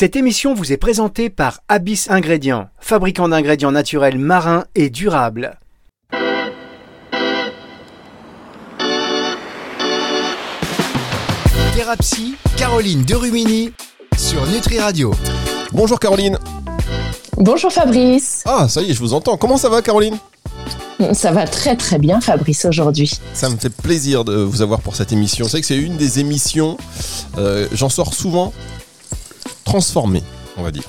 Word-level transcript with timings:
Cette 0.00 0.14
émission 0.14 0.54
vous 0.54 0.72
est 0.72 0.76
présentée 0.76 1.28
par 1.28 1.58
Abyss 1.66 2.08
Ingrédients, 2.08 2.68
fabricant 2.78 3.28
d'ingrédients 3.28 3.72
naturels 3.72 4.16
marins 4.16 4.64
et 4.76 4.90
durables. 4.90 5.58
Thérapie, 11.74 12.36
Caroline 12.56 13.02
Derumini 13.02 13.72
sur 14.16 14.46
Nutri 14.46 14.78
Radio. 14.78 15.12
Bonjour 15.72 15.98
Caroline. 15.98 16.38
Bonjour 17.36 17.72
Fabrice. 17.72 18.44
Ah, 18.46 18.68
ça 18.68 18.82
y 18.82 18.92
est, 18.92 18.94
je 18.94 19.00
vous 19.00 19.14
entends. 19.14 19.36
Comment 19.36 19.56
ça 19.56 19.68
va 19.68 19.82
Caroline? 19.82 20.16
Ça 21.12 21.32
va 21.32 21.44
très 21.44 21.74
très 21.74 21.98
bien 21.98 22.20
Fabrice 22.20 22.66
aujourd'hui. 22.66 23.18
Ça 23.34 23.50
me 23.50 23.56
fait 23.56 23.68
plaisir 23.68 24.24
de 24.24 24.36
vous 24.36 24.62
avoir 24.62 24.80
pour 24.80 24.94
cette 24.94 25.10
émission. 25.10 25.48
C'est 25.48 25.60
que 25.60 25.66
c'est 25.66 25.76
une 25.76 25.96
des 25.96 26.20
émissions, 26.20 26.76
euh, 27.36 27.66
j'en 27.72 27.88
sors 27.88 28.14
souvent 28.14 28.52
transformé, 29.68 30.22
on 30.56 30.62
va 30.62 30.70
dire, 30.70 30.84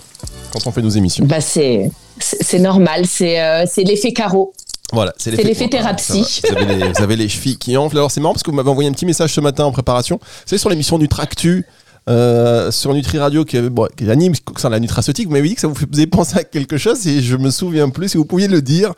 quand 0.52 0.66
on 0.66 0.72
fait 0.72 0.82
nos 0.82 0.90
émissions. 0.90 1.26
Bah 1.26 1.42
c'est 1.42 1.92
c'est 2.20 2.60
normal, 2.60 3.06
c'est 3.06 3.42
euh, 3.42 3.66
c'est 3.70 3.84
l'effet 3.84 4.14
carreau. 4.14 4.54
Voilà, 4.92 5.14
c'est 5.18 5.32
l'effet 5.32 5.70
thérapie. 5.70 6.42
Vous 6.44 6.56
avez, 6.56 6.66
les, 6.66 6.92
vous 6.92 7.02
avez, 7.02 7.16
les, 7.16 7.30
chevilles 7.30 7.58
qui 7.58 7.78
enflent. 7.78 7.98
Alors 7.98 8.10
c'est 8.10 8.22
marrant 8.22 8.34
parce 8.34 8.42
que 8.42 8.50
vous 8.50 8.56
m'avez 8.58 8.72
envoyé 8.72 8.90
un 8.90 8.94
petit 8.94 9.06
message 9.06 9.34
ce 9.34 9.42
matin 9.42 9.66
en 9.66 9.72
préparation. 9.72 10.18
Vous 10.20 10.48
savez, 10.48 10.58
sur 10.58 10.70
l'émission 10.70 10.98
du 10.98 11.08
Tractu, 11.08 11.68
euh, 12.10 12.72
sur 12.72 12.92
Nutri 12.94 13.20
Radio 13.20 13.46
qui, 13.46 13.62
bon, 13.62 13.88
qui 13.96 14.10
anime 14.10 14.34
la 14.64 14.80
nutraceutique, 14.80 15.28
vous 15.28 15.34
m'avez 15.34 15.48
dit 15.48 15.56
que 15.56 15.62
ça 15.62 15.68
vous 15.68 15.76
faisait 15.76 16.08
penser 16.08 16.40
à 16.40 16.44
quelque 16.44 16.78
chose 16.78 17.06
et 17.06 17.22
je 17.22 17.36
me 17.36 17.52
souviens 17.52 17.90
plus 17.90 18.10
si 18.10 18.18
vous 18.18 18.26
pouviez 18.26 18.48
le 18.48 18.64
dire. 18.64 18.94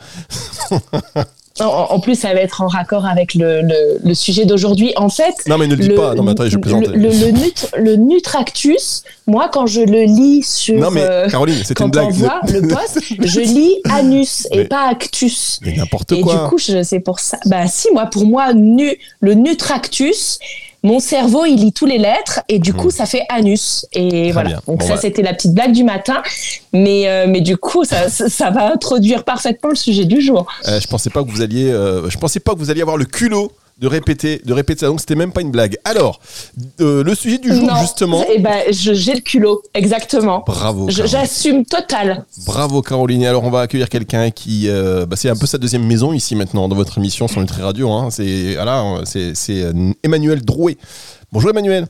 En, 1.68 2.00
plus, 2.00 2.16
ça 2.16 2.34
va 2.34 2.42
être 2.42 2.62
en 2.62 2.68
raccord 2.68 3.06
avec 3.06 3.34
le, 3.36 3.62
le, 4.04 4.14
sujet 4.14 4.46
d'aujourd'hui. 4.46 4.94
En 4.96 5.10
fait, 5.10 5.36
non 5.48 5.58
mais 5.58 5.68
ne 5.68 5.76
le 5.76 5.84
dis 5.84 5.90
pas. 5.90 6.16
Non 6.16 6.24
mais 6.24 6.32
attendez, 6.32 6.50
je 6.50 6.58
plaisante. 6.58 6.88
Le, 6.88 7.96
Nutractus, 7.96 9.04
moi, 9.28 9.50
quand 9.52 9.68
je 9.68 9.82
le 9.82 10.04
lis 10.04 10.44
sur. 10.44 10.80
Non 10.80 10.92
mais 10.92 11.02
euh, 11.02 11.28
Caroline, 11.28 11.55
c'est 11.64 11.80
une 11.80 11.90
blague. 11.90 12.12
Voit 12.12 12.42
le 12.52 12.68
poste, 12.68 13.00
je 13.02 13.40
lis 13.40 13.76
anus 13.92 14.48
et 14.52 14.66
pas 14.66 14.90
actus. 14.90 15.60
Mais 15.63 15.74
n'importe 15.74 16.20
quoi. 16.22 16.34
Et 16.34 16.38
du 16.38 16.44
coup, 16.50 16.58
c'est 16.58 17.00
pour 17.00 17.20
ça. 17.20 17.38
Bah 17.46 17.68
si, 17.68 17.88
moi, 17.94 18.05
pour 18.05 18.26
moi, 18.26 18.54
nu, 18.54 18.98
le 19.20 19.34
Nutractus 19.34 20.40
mon 20.84 20.99
cerveau, 20.99 21.46
il 21.46 21.57
lit 21.57 21.74
tous 21.74 21.85
les 21.85 21.99
lettres 21.99 22.41
et 22.49 22.57
du 22.57 22.74
coup, 22.74 22.87
hmm. 22.87 22.91
ça 22.91 23.05
fait 23.05 23.24
anus. 23.29 23.85
Et 23.93 24.32
voilà. 24.32 24.62
Donc 24.68 24.82
ça, 24.82 24.96
bah. 24.96 24.99
c'était 24.99 25.21
la 25.21 25.34
petite 25.34 25.54
blague 25.54 25.73
du 25.73 25.84
matin. 25.84 26.23
Mais, 26.73 27.07
euh, 27.07 27.27
mais 27.27 27.41
du 27.41 27.57
coup, 27.57 27.84
ça, 27.84 28.10
ça, 28.10 28.49
va 28.49 28.71
introduire 28.71 29.23
parfaitement 29.23 29.70
le 29.70 29.76
sujet 29.76 30.05
du 30.05 30.21
jour. 30.21 30.48
Euh, 30.68 30.79
je 30.79 30.88
pensais 30.88 31.10
pas 31.10 31.23
que 31.23 31.29
vous 31.29 31.41
alliez, 31.41 31.71
euh, 31.71 32.10
je 32.10 32.18
pensais 32.18 32.40
pas 32.40 32.54
que 32.54 32.60
vous 32.60 32.71
alliez 32.71 32.82
avoir 32.82 32.98
le 32.98 33.05
culot 33.05 33.51
de 33.82 33.87
répéter, 33.87 34.40
de 34.46 34.54
répéter 34.54 34.82
ça. 34.82 34.87
Donc 34.87 34.99
c'était 34.99 35.15
même 35.15 35.34
pas 35.34 35.41
une 35.41 35.49
blague. 35.49 35.77
Alors, 35.84 36.20
euh, 36.79 37.04
le 37.04 37.15
sujet 37.15 37.40
du 37.40 37.54
jour 37.54 37.76
justement. 37.82 38.23
Eh 38.32 38.38
ben, 38.38 38.62
j'ai 38.70 39.15
le 39.15 39.21
culot, 39.21 39.63
exactement. 39.73 40.43
Bravo. 40.46 40.88
J'assume 40.90 41.65
total. 41.65 42.26
Bravo 42.46 42.84
Caroline. 42.84 43.26
Alors 43.26 43.43
on 43.43 43.49
va 43.49 43.62
accueillir 43.62 43.90
quelqu'un 43.90 44.29
qui, 44.29 44.70
euh, 44.70 45.07
bah, 45.07 45.15
c'est 45.15 45.29
un 45.29 45.35
peu 45.35 45.48
sa 45.48 45.57
deuxième 45.57 45.85
maison 45.85 46.13
ici 46.13 46.35
maintenant 46.35 46.68
dans 46.68 46.76
votre 46.76 46.99
émission 46.99 47.27
sur 47.27 47.41
Nutri 47.41 47.63
Radio. 47.63 47.91
Hein. 47.91 48.10
C'est 48.12 48.54
voilà, 48.54 49.01
c'est 49.04 49.34
euh, 49.49 49.91
Emmanuel 50.04 50.45
Drouet. 50.45 50.77
Bonjour 51.32 51.49
Emmanuel. 51.49 51.88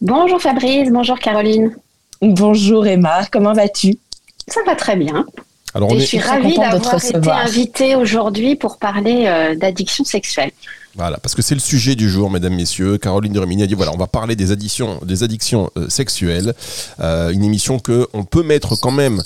Bonjour 0.00 0.40
Fabrice. 0.40 0.90
Bonjour 0.92 1.18
Caroline. 1.18 1.74
Bonjour 2.22 2.86
Emma. 2.86 3.26
Comment 3.32 3.52
vas-tu? 3.52 3.98
Ça 4.46 4.60
va 4.64 4.76
très 4.76 4.94
bien. 4.94 5.26
Alors, 5.74 5.90
je 5.90 5.98
suis 5.98 6.20
ravie 6.20 6.56
d'avoir 6.56 7.04
été 7.04 7.28
invitée 7.28 7.96
aujourd'hui 7.96 8.54
pour 8.54 8.78
parler 8.78 9.54
d'addiction 9.60 10.04
sexuelle. 10.04 10.52
Voilà, 10.96 11.18
parce 11.18 11.34
que 11.34 11.42
c'est 11.42 11.54
le 11.54 11.60
sujet 11.60 11.94
du 11.94 12.08
jour, 12.08 12.30
mesdames, 12.30 12.54
messieurs. 12.54 12.96
Caroline 12.96 13.32
de 13.32 13.38
Rimini 13.38 13.62
a 13.62 13.66
dit 13.66 13.74
voilà, 13.74 13.92
on 13.92 13.98
va 13.98 14.06
parler 14.06 14.34
des 14.34 14.50
addictions, 14.50 14.98
des 15.04 15.22
addictions 15.22 15.70
euh, 15.76 15.90
sexuelles. 15.90 16.54
Euh, 17.00 17.30
une 17.30 17.44
émission 17.44 17.78
que 17.78 18.08
on 18.14 18.24
peut 18.24 18.42
mettre 18.42 18.76
quand 18.76 18.90
même 18.90 19.22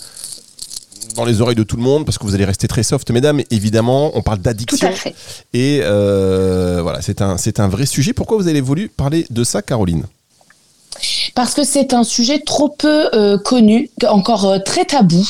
dans 1.15 1.25
les 1.25 1.41
oreilles 1.41 1.57
de 1.57 1.63
tout 1.63 1.77
le 1.77 1.83
monde 1.83 2.05
parce 2.05 2.19
que 2.19 2.25
vous 2.25 2.35
allez 2.35 2.45
rester 2.45 2.67
très 2.67 2.83
soft, 2.83 3.11
mesdames. 3.11 3.43
Évidemment, 3.51 4.11
on 4.15 4.23
parle 4.23 4.41
d'addiction. 4.41 4.89
Tout 4.89 4.93
à 4.93 4.97
fait. 4.97 5.15
Et 5.53 5.81
euh, 5.85 6.81
voilà, 6.83 7.03
c'est 7.03 7.23
un, 7.23 7.37
c'est 7.37 7.61
un 7.61 7.69
vrai 7.69 7.87
sujet. 7.87 8.13
Pourquoi 8.13 8.37
vous 8.37 8.49
avez 8.49 8.61
voulu 8.61 8.89
parler 8.89 9.27
de 9.31 9.45
ça, 9.45 9.63
Caroline? 9.63 10.05
Parce 11.35 11.55
que 11.55 11.65
c'est 11.65 11.95
un 11.95 12.05
sujet 12.05 12.41
trop 12.41 12.69
peu 12.69 13.09
euh, 13.15 13.39
connu, 13.39 13.91
encore 14.09 14.47
euh, 14.47 14.59
très 14.59 14.85
tabou, 14.85 15.27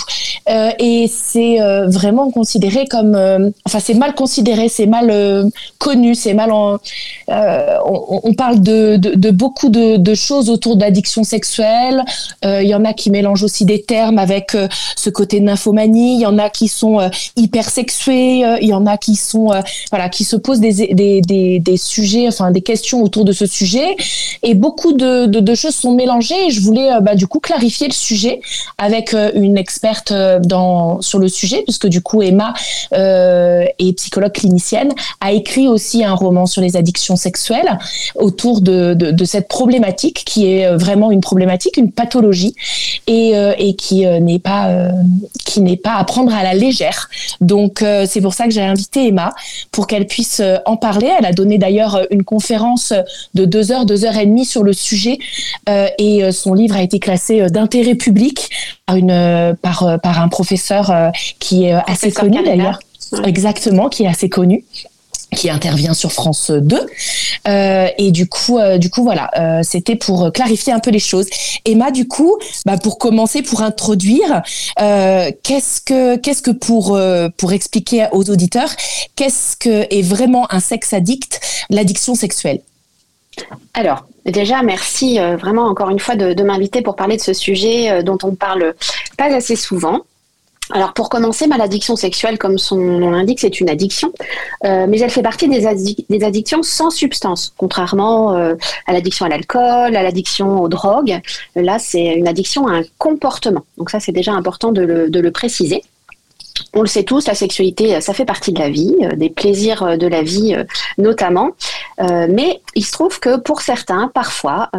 euh, 0.48 0.70
et 0.78 1.08
c'est 1.08 1.58
vraiment 1.86 2.30
considéré 2.30 2.86
comme, 2.86 3.52
enfin 3.66 3.78
c'est 3.80 3.94
mal 3.94 4.14
considéré, 4.14 4.68
c'est 4.68 4.86
mal 4.86 5.50
connu, 5.78 6.14
c'est 6.14 6.34
mal, 6.34 6.52
en, 6.52 6.78
on, 7.28 8.34
parle 8.34 8.60
de, 8.60 9.30
beaucoup 9.30 9.68
de, 9.68 10.14
choses 10.14 10.50
autour 10.50 10.76
de 10.76 10.82
l'addiction 10.82 11.24
sexuelle. 11.24 12.04
Il 12.44 12.66
y 12.66 12.74
en 12.74 12.84
a 12.84 12.92
qui 12.92 13.10
mélangent 13.10 13.42
aussi 13.42 13.64
des 13.64 13.82
termes 13.82 14.18
avec 14.18 14.56
ce 14.96 15.10
côté 15.10 15.40
nymphomanie. 15.40 16.14
Il 16.14 16.20
y 16.20 16.26
en 16.26 16.38
a 16.38 16.50
qui 16.50 16.68
sont 16.68 16.98
hypersexués. 17.36 18.44
Il 18.60 18.68
y 18.68 18.74
en 18.74 18.86
a 18.86 18.96
qui 18.96 19.16
sont, 19.16 19.50
voilà, 19.90 20.08
qui 20.08 20.24
se 20.24 20.36
posent 20.36 20.60
des, 20.60 21.76
sujets, 21.76 22.28
enfin 22.28 22.50
des 22.50 22.62
questions 22.62 23.02
autour 23.02 23.24
de 23.24 23.32
ce 23.32 23.46
sujet, 23.46 23.96
et 24.42 24.54
beaucoup 24.54 24.92
de 24.92 25.54
choses 25.54 25.74
sont 25.74 25.89
mélangées 25.94 26.46
et 26.46 26.50
je 26.50 26.60
voulais 26.60 26.92
euh, 26.92 27.00
bah, 27.00 27.14
du 27.14 27.26
coup 27.26 27.40
clarifier 27.40 27.88
le 27.88 27.92
sujet 27.92 28.40
avec 28.78 29.14
euh, 29.14 29.30
une 29.34 29.56
experte 29.56 30.12
euh, 30.12 30.38
dans, 30.40 31.00
sur 31.00 31.18
le 31.18 31.28
sujet, 31.28 31.62
puisque 31.62 31.86
du 31.86 32.00
coup 32.00 32.22
Emma 32.22 32.54
est 32.92 33.92
psychologue 33.96 34.32
clinicienne, 34.32 34.92
a 35.20 35.32
écrit 35.32 35.68
aussi 35.68 36.04
un 36.04 36.14
roman 36.14 36.46
sur 36.46 36.62
les 36.62 36.76
addictions 36.76 37.16
sexuelles 37.16 37.78
autour 38.14 38.60
de, 38.60 38.94
de, 38.94 39.24
cette 39.24 39.48
problématique 39.48 40.24
qui 40.24 40.46
est 40.46 40.74
vraiment 40.74 41.10
une 41.10 41.20
problématique, 41.20 41.76
une 41.76 41.92
pathologie 41.92 42.54
et, 43.06 43.32
et 43.58 43.74
qui 43.74 44.06
n'est 44.06 44.38
pas 44.38 44.90
qui 45.44 45.60
n'est 45.60 45.76
pas 45.76 45.94
à 45.94 46.04
prendre 46.04 46.34
à 46.34 46.42
la 46.42 46.54
légère. 46.54 47.08
Donc 47.40 47.84
c'est 48.06 48.20
pour 48.20 48.34
ça 48.34 48.44
que 48.44 48.50
j'ai 48.50 48.62
invité 48.62 49.08
Emma 49.08 49.32
pour 49.70 49.86
qu'elle 49.86 50.06
puisse 50.06 50.42
en 50.66 50.76
parler. 50.76 51.10
Elle 51.18 51.26
a 51.26 51.32
donné 51.32 51.58
d'ailleurs 51.58 52.00
une 52.10 52.24
conférence 52.24 52.92
de 53.34 53.44
deux 53.44 53.72
heures, 53.72 53.86
deux 53.86 54.04
heures 54.04 54.16
et 54.16 54.26
demie 54.26 54.44
sur 54.44 54.62
le 54.62 54.72
sujet 54.72 55.18
et 55.98 56.24
euh, 56.24 56.32
son 56.32 56.54
livre 56.54 56.76
a 56.76 56.82
été 56.82 56.98
classé 56.98 57.40
euh, 57.40 57.48
d'intérêt 57.48 57.94
public 57.94 58.50
par, 58.86 58.96
une, 58.96 59.56
par, 59.62 59.98
par 60.02 60.20
un 60.20 60.28
professeur 60.28 61.12
qui 61.38 61.64
est 61.64 61.72
assez 61.72 62.12
connu 62.12 62.42
d'ailleurs. 62.42 62.78
Exactement, 63.24 63.88
qui 63.88 64.04
est 64.04 64.08
assez 64.08 64.28
connu 64.28 64.64
qui 65.36 65.48
intervient 65.48 65.94
sur 65.94 66.12
France 66.12 66.50
2 66.50 66.86
euh, 67.48 67.88
et 67.98 68.10
du 68.10 68.28
coup 68.28 68.58
du 68.78 68.90
coup 68.90 69.02
voilà 69.02 69.30
euh, 69.38 69.60
c'était 69.62 69.96
pour 69.96 70.32
clarifier 70.32 70.72
un 70.72 70.80
peu 70.80 70.90
les 70.90 70.98
choses. 70.98 71.26
Emma 71.64 71.90
du 71.90 72.08
coup 72.08 72.36
bah, 72.66 72.76
pour 72.76 72.98
commencer 72.98 73.42
pour 73.42 73.62
introduire 73.62 74.42
euh, 74.80 75.30
qu'est-ce 75.42 75.80
que 75.80 76.16
qu'est-ce 76.16 76.42
que 76.42 76.50
pour 76.50 76.98
pour 77.36 77.52
expliquer 77.52 78.08
aux 78.12 78.28
auditeurs 78.30 78.70
qu'est-ce 79.16 79.56
que 79.56 79.86
est 79.94 80.02
vraiment 80.02 80.52
un 80.52 80.60
sexe 80.60 80.92
addict 80.92 81.40
l'addiction 81.70 82.14
sexuelle? 82.14 82.60
Alors, 83.74 84.06
déjà, 84.24 84.62
merci 84.62 85.18
euh, 85.18 85.36
vraiment 85.36 85.64
encore 85.64 85.90
une 85.90 85.98
fois 85.98 86.16
de, 86.16 86.42
m'inviter 86.42 86.82
pour 86.82 86.96
parler 86.96 87.16
de 87.16 87.22
ce 87.22 87.32
sujet 87.32 87.90
euh, 87.90 88.02
dont 88.02 88.18
on 88.22 88.30
ne 88.30 88.36
parle 88.36 88.74
pas 89.16 89.34
assez 89.34 89.56
souvent. 89.56 90.02
Alors 90.72 90.92
pour 90.92 91.08
commencer, 91.08 91.48
maladdiction 91.48 91.96
sexuelle, 91.96 92.38
comme 92.38 92.56
son 92.56 92.76
nom 92.76 93.10
l'indique, 93.10 93.40
c'est 93.40 93.60
une 93.60 93.68
addiction, 93.68 94.12
euh, 94.64 94.86
mais 94.88 95.00
elle 95.00 95.10
fait 95.10 95.22
partie 95.22 95.48
des, 95.48 95.66
addictions 95.66 96.62
sans 96.62 96.90
substance, 96.90 97.52
contrairement 97.56 98.34
à 98.86 98.92
l'addiction 98.92 99.26
à 99.26 99.28
l'alcool, 99.28 99.96
à 99.96 100.02
l'addiction 100.04 100.60
aux 100.60 100.68
drogues. 100.68 101.20
Là, 101.56 101.80
c'est 101.80 102.14
une 102.14 102.28
addiction 102.28 102.68
à 102.68 102.74
un 102.74 102.82
comportement. 102.98 103.64
Donc 103.78 103.90
ça, 103.90 103.98
c'est 103.98 104.12
déjà 104.12 104.32
important 104.32 104.70
de 104.70 104.80
le 105.20 105.30
préciser 105.32 105.82
on 106.74 106.82
le 106.82 106.86
sait 106.86 107.04
tous, 107.04 107.26
la 107.26 107.34
sexualité, 107.34 108.00
ça 108.00 108.14
fait 108.14 108.24
partie 108.24 108.52
de 108.52 108.58
la 108.58 108.70
vie, 108.70 108.94
euh, 109.02 109.16
des 109.16 109.30
plaisirs 109.30 109.82
euh, 109.82 109.96
de 109.96 110.06
la 110.06 110.22
vie 110.22 110.54
euh, 110.54 110.64
notamment. 110.98 111.50
mais 111.98 112.60
il 112.74 112.84
se 112.84 112.92
trouve 112.92 113.20
que 113.20 113.36
pour 113.36 113.60
certains, 113.60 114.08
parfois, 114.08 114.70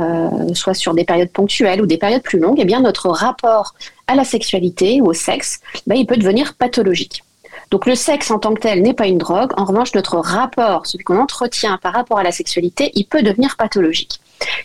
soit 0.53 0.73
sur 0.73 0.93
des 0.93 1.03
périodes 1.03 1.31
ponctuelles 1.31 1.81
ou 1.81 1.85
des 1.85 1.97
périodes 1.97 2.23
plus 2.23 2.39
longues, 2.39 2.59
eh 2.59 2.65
bien 2.65 2.81
notre 2.81 3.09
rapport 3.09 3.73
à 4.07 4.15
la 4.15 4.23
sexualité 4.23 5.01
ou 5.01 5.07
au 5.07 5.13
sexe, 5.13 5.59
ben, 5.87 5.95
il 5.95 6.05
peut 6.05 6.17
devenir 6.17 6.55
pathologique. 6.55 7.23
Donc 7.69 7.85
le 7.85 7.95
sexe 7.95 8.31
en 8.31 8.39
tant 8.39 8.53
que 8.53 8.61
tel 8.61 8.81
n'est 8.81 8.93
pas 8.93 9.07
une 9.07 9.17
drogue. 9.17 9.51
En 9.57 9.65
revanche, 9.65 9.93
notre 9.93 10.17
rapport, 10.17 10.85
celui 10.85 11.03
qu'on 11.03 11.19
entretient 11.19 11.77
par 11.77 11.93
rapport 11.93 12.19
à 12.19 12.23
la 12.23 12.31
sexualité, 12.31 12.91
il 12.95 13.05
peut 13.05 13.21
devenir 13.21 13.55
pathologique. 13.55 14.19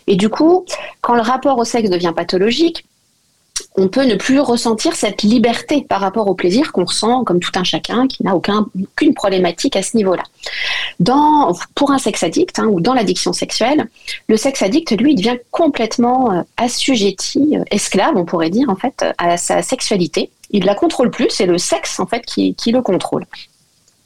Et 0.06 0.16
du 0.16 0.28
coup, 0.28 0.64
quand 1.02 1.14
le 1.14 1.20
rapport 1.20 1.58
au 1.58 1.64
sexe 1.64 1.90
devient 1.90 2.12
pathologique, 2.14 2.84
on 3.76 3.88
peut 3.88 4.04
ne 4.04 4.14
plus 4.14 4.40
ressentir 4.40 4.94
cette 4.94 5.22
liberté 5.22 5.84
par 5.88 6.00
rapport 6.00 6.28
au 6.28 6.34
plaisir 6.34 6.72
qu'on 6.72 6.84
ressent 6.84 7.24
comme 7.24 7.40
tout 7.40 7.52
un 7.56 7.64
chacun 7.64 8.06
qui 8.06 8.22
n'a 8.22 8.34
aucune 8.34 9.14
problématique 9.14 9.76
à 9.76 9.82
ce 9.82 9.96
niveau-là. 9.96 10.22
pour 11.74 11.90
un 11.90 11.98
sexe 11.98 12.22
addict 12.22 12.58
hein, 12.58 12.66
ou 12.66 12.80
dans 12.80 12.94
l'addiction 12.94 13.32
sexuelle, 13.32 13.88
le 14.28 14.36
sexe 14.36 14.62
addict, 14.62 14.92
lui, 14.98 15.14
devient 15.14 15.36
complètement 15.50 16.32
euh, 16.32 16.42
assujetti, 16.56 17.56
euh, 17.56 17.64
esclave, 17.70 18.16
on 18.16 18.24
pourrait 18.24 18.50
dire, 18.50 18.68
en 18.70 18.76
fait, 18.76 19.04
à 19.18 19.36
sa 19.36 19.62
sexualité. 19.62 20.30
Il 20.50 20.62
ne 20.62 20.66
la 20.66 20.74
contrôle 20.74 21.10
plus, 21.10 21.28
c'est 21.30 21.46
le 21.46 21.58
sexe, 21.58 22.00
en 22.00 22.06
fait, 22.06 22.24
qui, 22.24 22.54
le 22.66 22.82
contrôle. 22.82 23.26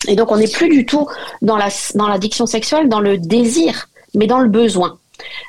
Et 0.09 0.17
donc, 0.17 0.33
on 0.33 0.39
n'est 0.39 0.49
plus 0.49 0.69
du 0.69 0.87
tout 0.87 1.07
dans 1.43 1.57
l'addiction 1.57 2.47
sexuelle, 2.47 2.89
dans 2.89 3.01
le 3.01 3.19
désir, 3.19 3.89
mais 4.15 4.27
dans 4.27 4.41
le 4.41 4.49
besoin. 4.49 4.99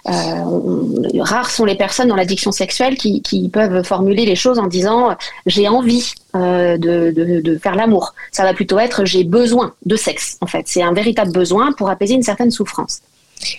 Rares 0.06 1.50
sont 1.50 1.66
les 1.66 1.76
personnes 1.76 2.08
dans 2.08 2.16
l'addiction 2.16 2.52
sexuelle 2.52 2.96
qui, 2.96 3.50
peuvent 3.52 3.84
formuler 3.84 4.26
les 4.26 4.36
choses 4.36 4.60
en 4.60 4.68
disant 4.68 5.16
j'ai 5.46 5.68
envie 5.68 6.14
de, 6.34 6.78
de, 6.78 7.58
faire 7.58 7.76
l'amour. 7.76 8.14
Ça 8.32 8.44
va 8.44 8.54
plutôt 8.54 8.80
être 8.80 9.06
j'ai 9.06 9.24
besoin 9.24 9.74
de 9.86 9.96
sexe, 9.96 10.38
en 10.42 10.48
fait. 10.48 10.64
C'est 10.68 10.82
un 10.82 10.94
véritable 10.94 11.32
besoin 11.32 11.72
pour 11.74 11.90
apaiser 11.90 12.14
une 12.14 12.24
certaine 12.24 12.52
souffrance. 12.52 13.02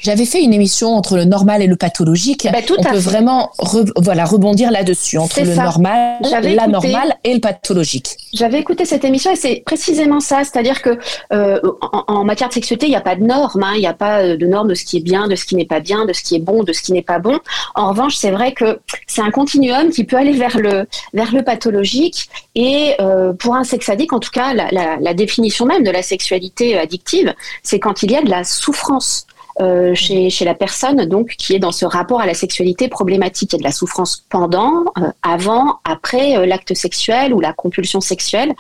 J'avais 0.03 0.25
fait 0.25 0.43
une 0.43 0.53
émission 0.53 0.95
entre 0.95 1.17
le 1.17 1.25
normal 1.25 1.63
et 1.63 1.67
le 1.67 1.77
pathologique. 1.77 2.49
Bah, 2.53 2.63
tout 2.63 2.77
On 2.79 2.83
peut 2.83 2.97
vraiment 2.97 3.51
voilà, 3.97 4.25
rebondir 4.25 4.71
là-dessus, 4.71 5.19
entre 5.19 5.41
le 5.41 5.55
normal, 5.55 6.19
la 6.23 6.67
normale 6.67 7.15
et 7.25 7.35
le 7.35 7.41
pathologique. 7.41 8.17
J'avais 8.33 8.59
écouté 8.59 8.85
cette 8.85 9.05
émission 9.05 9.31
et 9.33 9.37
c'est 9.37 9.63
précisément 9.65 10.21
ça. 10.21 10.45
C'est-à-dire 10.45 10.83
que 10.83 10.99
euh, 11.33 11.61
en, 12.09 12.25
matière 12.25 12.49
de 12.49 12.55
sexualité, 12.55 12.87
il 12.87 12.91
n'y 12.91 12.97
a 12.97 13.01
pas 13.01 13.17
de 13.17 13.23
normes. 13.23 13.63
Hein. 13.63 13.73
Il 13.75 13.81
n'y 13.81 13.87
a 13.87 13.95
pas 13.95 14.23
euh, 14.23 14.37
de 14.37 14.47
normes 14.47 14.69
de 14.69 14.75
ce 14.75 14.85
qui 14.85 14.99
est 14.99 15.03
bien, 15.03 15.29
de 15.29 15.37
ce 15.37 15.45
qui 15.45 15.57
n'est 15.57 15.67
pas 15.67 15.81
bien, 15.81 16.07
de 16.07 16.13
ce 16.13 16.23
qui 16.23 16.37
est 16.37 16.41
bon, 16.41 16.63
de 16.63 16.73
ce 16.73 16.83
qui 16.83 16.93
n'est 16.93 17.03
pas 17.03 17.19
bon. 17.19 17.39
En 17.75 17.91
revanche, 17.91 18.17
c'est 18.17 18.31
vrai 18.31 18.53
que 18.53 18.81
c'est 19.07 19.23
un 19.23 19.31
continuum 19.31 19.91
qui 19.91 20.05
peut 20.05 20.17
aller 20.17 20.33
vers 20.33 20.59
le, 20.59 20.87
vers 21.13 21.33
le 21.35 21.43
pathologique. 21.43 22.29
Et 22.55 22.95
euh, 23.01 23.33
pour 23.33 23.55
un 23.55 23.65
sex 23.65 23.89
addict, 23.89 24.13
en 24.13 24.21
tout 24.21 24.31
cas, 24.31 24.55
la, 24.55 24.71
la 24.71 25.15
définition 25.15 25.67
même 25.67 25.85
de 25.85 25.91
la 25.91 26.03
sexualité 26.03 26.79
addictive, 26.79 27.35
c'est 27.63 27.79
quand 27.79 28.03
il 28.03 28.11
y 28.11 28.17
a 28.17 28.23
de 28.23 28.31
la 28.31 28.45
souffrance. 28.45 29.27
Euh, 29.61 29.95
chez, 29.95 30.31
la 30.45 30.55
personne 30.55 31.05
donc 31.05 31.35
qui 31.39 31.55
est 31.55 31.59
dans 31.59 31.73
ce 31.73 31.85
rapport 31.85 32.21
à 32.21 32.27
la 32.27 32.35
sexualité 32.35 32.89
problématique. 32.89 33.53
Il 33.53 33.57
y 33.57 33.59
a 33.59 33.59
de 33.59 33.65
la 33.65 33.73
souffrance 33.73 34.25
pendant, 34.31 34.85
euh, 34.99 35.11
avant, 35.23 35.79
après 35.85 36.37
euh, 36.37 36.47
l'acte 36.47 36.75
sexuel 36.75 37.35
ou 37.35 37.41
la 37.41 37.53
compulsion 37.53 38.01
sexuelle. 38.01 38.55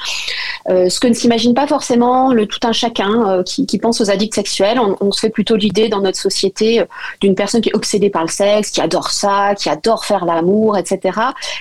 ce 0.69 1.01
que 1.01 1.09
ne 1.09 1.15
s'imagine 1.15 1.55
pas 1.55 1.67
forcément 1.67 2.33
le 2.33 2.47
tout 2.47 2.61
un 2.63 2.73
chacun 2.73 3.43
qui, 3.45 3.67
qui, 3.67 3.79
pense 3.79 4.01
aux 4.01 4.11
addicts 4.11 4.35
sexuels. 4.35 4.79
On, 4.79 4.97
on 5.01 5.11
se 5.13 5.21
fait 5.21 5.31
plutôt 5.31 5.57
l'idée 5.57 5.89
dans 5.89 6.01
notre 6.01 6.19
société 6.19 6.85
d'une 7.21 7.35
personne 7.35 7.61
qui 7.61 7.71
est 7.71 7.75
obsédée 7.75 8.11
par 8.11 8.23
le 8.23 8.29
sexe, 8.29 8.71
qui 8.71 8.81
adore 8.81 9.11
ça, 9.11 9.55
qui 9.55 9.69
adore 9.69 10.05
faire 10.05 10.25
l'amour, 10.25 10.77
etc. 10.77 11.19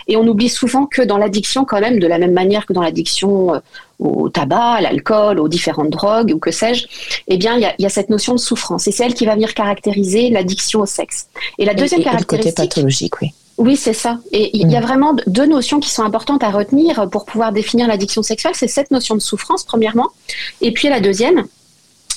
Et 0.08 0.18
on 0.18 0.28
oublie 0.28 0.50
souvent 0.50 0.86
que 0.86 1.02
dans 1.02 1.18
l'addiction, 1.18 1.66
quand 1.66 1.80
même, 1.80 2.00
de 2.00 2.08
la 2.08 2.18
même 2.18 2.34
manière 2.34 2.66
que 2.66 2.74
dans 2.74 2.82
l'addiction 2.82 3.62
au 4.02 4.30
tabac, 4.30 4.74
à 4.74 4.82
l'alcool, 4.82 5.40
aux 5.40 5.48
différentes 5.48 5.92
drogues 5.92 6.34
ou 6.34 6.40
que 6.40 6.52
sais-je, 6.52 6.88
eh 7.28 7.38
bien, 7.38 7.56
il 7.58 7.74
y 7.78 7.86
a, 7.86 7.90
cette 7.90 8.10
notion 8.10 8.34
de 8.34 8.40
souffrance. 8.40 8.88
Et 8.88 8.92
c'est 8.92 9.06
elle 9.06 9.14
qui 9.14 9.26
va 9.26 9.36
venir 9.36 9.54
caractériser 9.54 10.30
l'addiction 10.30 10.82
au 10.82 10.86
sexe. 10.86 11.28
Et 11.60 11.66
la 11.66 11.74
deuxième 11.74 12.04
caractéristique. 12.04 12.46
Le 12.46 12.52
côté 12.52 12.68
pathologique, 12.68 13.22
oui. 13.22 13.34
Oui, 13.58 13.76
c'est 13.76 13.94
ça. 13.94 14.18
Et 14.32 14.58
il 14.58 14.72
y 14.72 14.76
a 14.76 14.80
mm. 14.80 14.84
vraiment 14.84 15.16
deux 15.28 15.46
notions 15.46 15.80
qui 15.80 15.92
sont 15.92 16.04
importantes 16.04 16.44
à 16.44 16.50
retenir 16.50 17.08
pour 17.12 17.26
pouvoir 17.26 17.52
définir 17.52 17.88
l'addiction 17.88 18.24
sexuelle. 18.24 18.54
C'est 18.56 18.68
cette 18.68 18.90
notion 18.90 19.14
de 19.14 19.20
souffrance, 19.20 19.64
premièrement. 19.64 20.10
Et 20.62 20.72
puis 20.72 20.90
la 20.90 21.00
deuxième, 21.00 21.46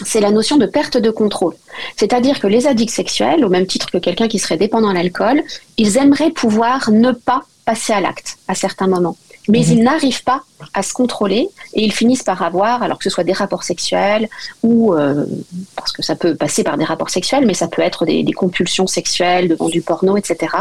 c'est 0.04 0.20
la 0.20 0.30
notion 0.30 0.56
de 0.56 0.64
perte 0.64 0.96
de 0.96 1.10
contrôle. 1.10 1.54
C'est-à-dire 1.96 2.40
que 2.40 2.46
les 2.46 2.66
addicts 2.66 2.94
sexuels, 2.94 3.44
au 3.44 3.50
même 3.50 3.66
titre 3.66 3.90
que 3.90 3.98
quelqu'un 3.98 4.26
qui 4.26 4.38
serait 4.38 4.56
dépendant 4.56 4.88
à 4.88 4.94
l'alcool, 4.94 5.42
ils 5.76 5.98
aimeraient 5.98 6.30
pouvoir 6.30 6.90
ne 6.90 7.12
pas 7.12 7.42
passer 7.66 7.92
à 7.92 8.00
l'acte 8.00 8.38
à 8.48 8.54
certains 8.54 8.86
moments 8.86 9.16
mais 9.48 9.60
mhm. 9.60 9.64
ils 9.70 9.82
n'arrivent 9.82 10.24
pas 10.24 10.42
à 10.72 10.82
se 10.82 10.92
contrôler 10.92 11.48
et 11.74 11.84
ils 11.84 11.92
finissent 11.92 12.22
par 12.22 12.42
avoir, 12.42 12.82
alors 12.82 12.98
que 12.98 13.04
ce 13.04 13.10
soit 13.10 13.24
des 13.24 13.32
rapports 13.32 13.62
sexuels 13.62 14.28
ou 14.62 14.94
euh, 14.94 15.24
parce 15.76 15.92
que 15.92 16.02
ça 16.02 16.16
peut 16.16 16.34
passer 16.34 16.64
par 16.64 16.76
des 16.76 16.84
rapports 16.84 17.10
sexuels, 17.10 17.46
mais 17.46 17.54
ça 17.54 17.68
peut 17.68 17.82
être 17.82 18.04
des, 18.04 18.24
compulsions 18.32 18.86
sexuelles 18.86 19.48
devant 19.48 19.68
du 19.68 19.80
porno, 19.80 20.16
etc. 20.16 20.52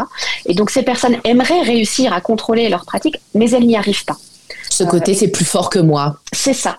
Et 0.46 0.54
donc 0.54 0.70
ces 0.70 0.82
personnes 0.82 1.16
aimeraient 1.24 1.62
réussir 1.62 2.12
à 2.12 2.20
contrôler 2.20 2.68
leur 2.68 2.84
pratique, 2.84 3.20
mais 3.34 3.50
elles 3.50 3.66
n'y 3.66 3.76
arrivent 3.76 4.04
pas. 4.04 4.16
Ce 4.70 4.84
côté, 4.84 5.12
euh, 5.12 5.14
c'est 5.18 5.28
plus 5.28 5.44
fort 5.44 5.70
que 5.70 5.78
moi. 5.78 6.16
C'est 6.32 6.52
ça. 6.52 6.78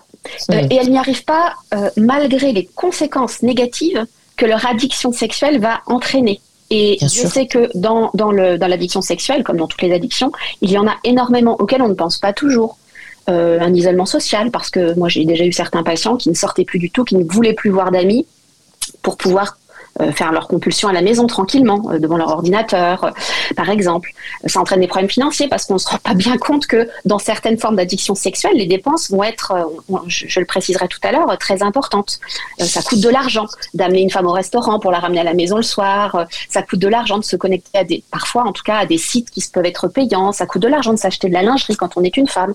Euh, 0.50 0.62
et 0.70 0.76
elles 0.76 0.90
n'y 0.90 0.98
arrivent 0.98 1.24
pas 1.24 1.54
malgré 1.96 2.52
les 2.52 2.66
conséquences 2.74 3.42
négatives 3.42 4.06
que 4.36 4.44
leur 4.44 4.66
addiction 4.66 5.12
sexuelle 5.12 5.60
va 5.60 5.80
entraîner. 5.86 6.40
Et 6.70 6.98
je 7.00 7.26
sais 7.26 7.46
que 7.46 7.70
dans, 7.74 8.10
dans 8.14 8.32
l'addiction 8.32 9.00
sexuelle, 9.00 9.44
comme 9.44 9.56
dans 9.56 9.68
toutes 9.68 9.82
les 9.82 9.92
addictions, 9.92 10.32
il 10.62 10.70
y 10.70 10.78
en 10.78 10.86
a 10.86 10.96
énormément 11.04 11.56
auxquelles 11.60 11.82
on 11.82 11.88
ne 11.88 11.94
pense 11.94 12.18
pas 12.18 12.32
toujours. 12.32 12.78
Euh, 13.28 13.58
un 13.60 13.74
isolement 13.74 14.06
social, 14.06 14.52
parce 14.52 14.70
que 14.70 14.94
moi 14.94 15.08
j'ai 15.08 15.24
déjà 15.24 15.44
eu 15.44 15.52
certains 15.52 15.82
patients 15.82 16.16
qui 16.16 16.28
ne 16.28 16.34
sortaient 16.34 16.64
plus 16.64 16.78
du 16.78 16.92
tout, 16.92 17.02
qui 17.02 17.16
ne 17.16 17.24
voulaient 17.24 17.54
plus 17.54 17.70
voir 17.70 17.90
d'amis 17.90 18.24
pour 19.02 19.16
pouvoir 19.16 19.58
faire 20.12 20.32
leur 20.32 20.48
compulsion 20.48 20.88
à 20.88 20.92
la 20.92 21.02
maison 21.02 21.26
tranquillement, 21.26 21.82
euh, 21.90 21.98
devant 21.98 22.16
leur 22.16 22.30
ordinateur, 22.30 23.04
euh, 23.04 23.10
par 23.56 23.70
exemple. 23.70 24.10
Ça 24.46 24.60
entraîne 24.60 24.80
des 24.80 24.86
problèmes 24.86 25.10
financiers 25.10 25.48
parce 25.48 25.64
qu'on 25.64 25.74
ne 25.74 25.78
se 25.78 25.88
rend 25.88 25.98
pas 25.98 26.14
bien 26.14 26.36
compte 26.36 26.66
que 26.66 26.88
dans 27.04 27.18
certaines 27.18 27.58
formes 27.58 27.76
d'addiction 27.76 28.14
sexuelle, 28.14 28.56
les 28.56 28.66
dépenses 28.66 29.10
vont 29.10 29.22
être, 29.22 29.54
je, 30.06 30.40
le 30.40 30.46
préciserai 30.46 30.88
tout 30.88 30.98
à 31.02 31.12
l'heure, 31.12 31.36
très 31.38 31.62
importantes. 31.62 32.20
ça 32.58 32.82
coûte 32.82 33.00
de 33.00 33.08
l'argent 33.08 33.46
d'amener 33.74 34.00
une 34.00 34.10
femme 34.10 34.26
au 34.26 34.32
restaurant 34.32 34.78
pour 34.78 34.90
la 34.90 34.98
ramener 34.98 35.20
à 35.20 35.24
la 35.24 35.34
maison 35.34 35.56
le 35.56 35.62
soir. 35.62 36.26
ça 36.48 36.62
coûte 36.62 36.78
de 36.78 36.88
l'argent 36.88 37.18
de 37.18 37.24
se 37.24 37.36
connecter 37.36 37.78
à 37.78 37.84
des, 37.84 38.02
parfois 38.10 38.44
en 38.44 38.52
tout 38.52 38.62
cas, 38.62 38.76
à 38.76 38.86
des 38.86 38.98
sites 38.98 39.30
qui 39.30 39.42
peuvent 39.52 39.66
être 39.66 39.88
payants. 39.88 40.32
Ça 40.32 40.46
coûte 40.46 40.62
de 40.62 40.68
l'argent 40.68 40.92
de 40.92 40.98
s'acheter 40.98 41.28
de 41.28 41.34
la 41.34 41.42
lingerie 41.42 41.76
quand 41.76 41.96
on 41.96 42.02
est 42.02 42.16
une 42.16 42.28
femme. 42.28 42.54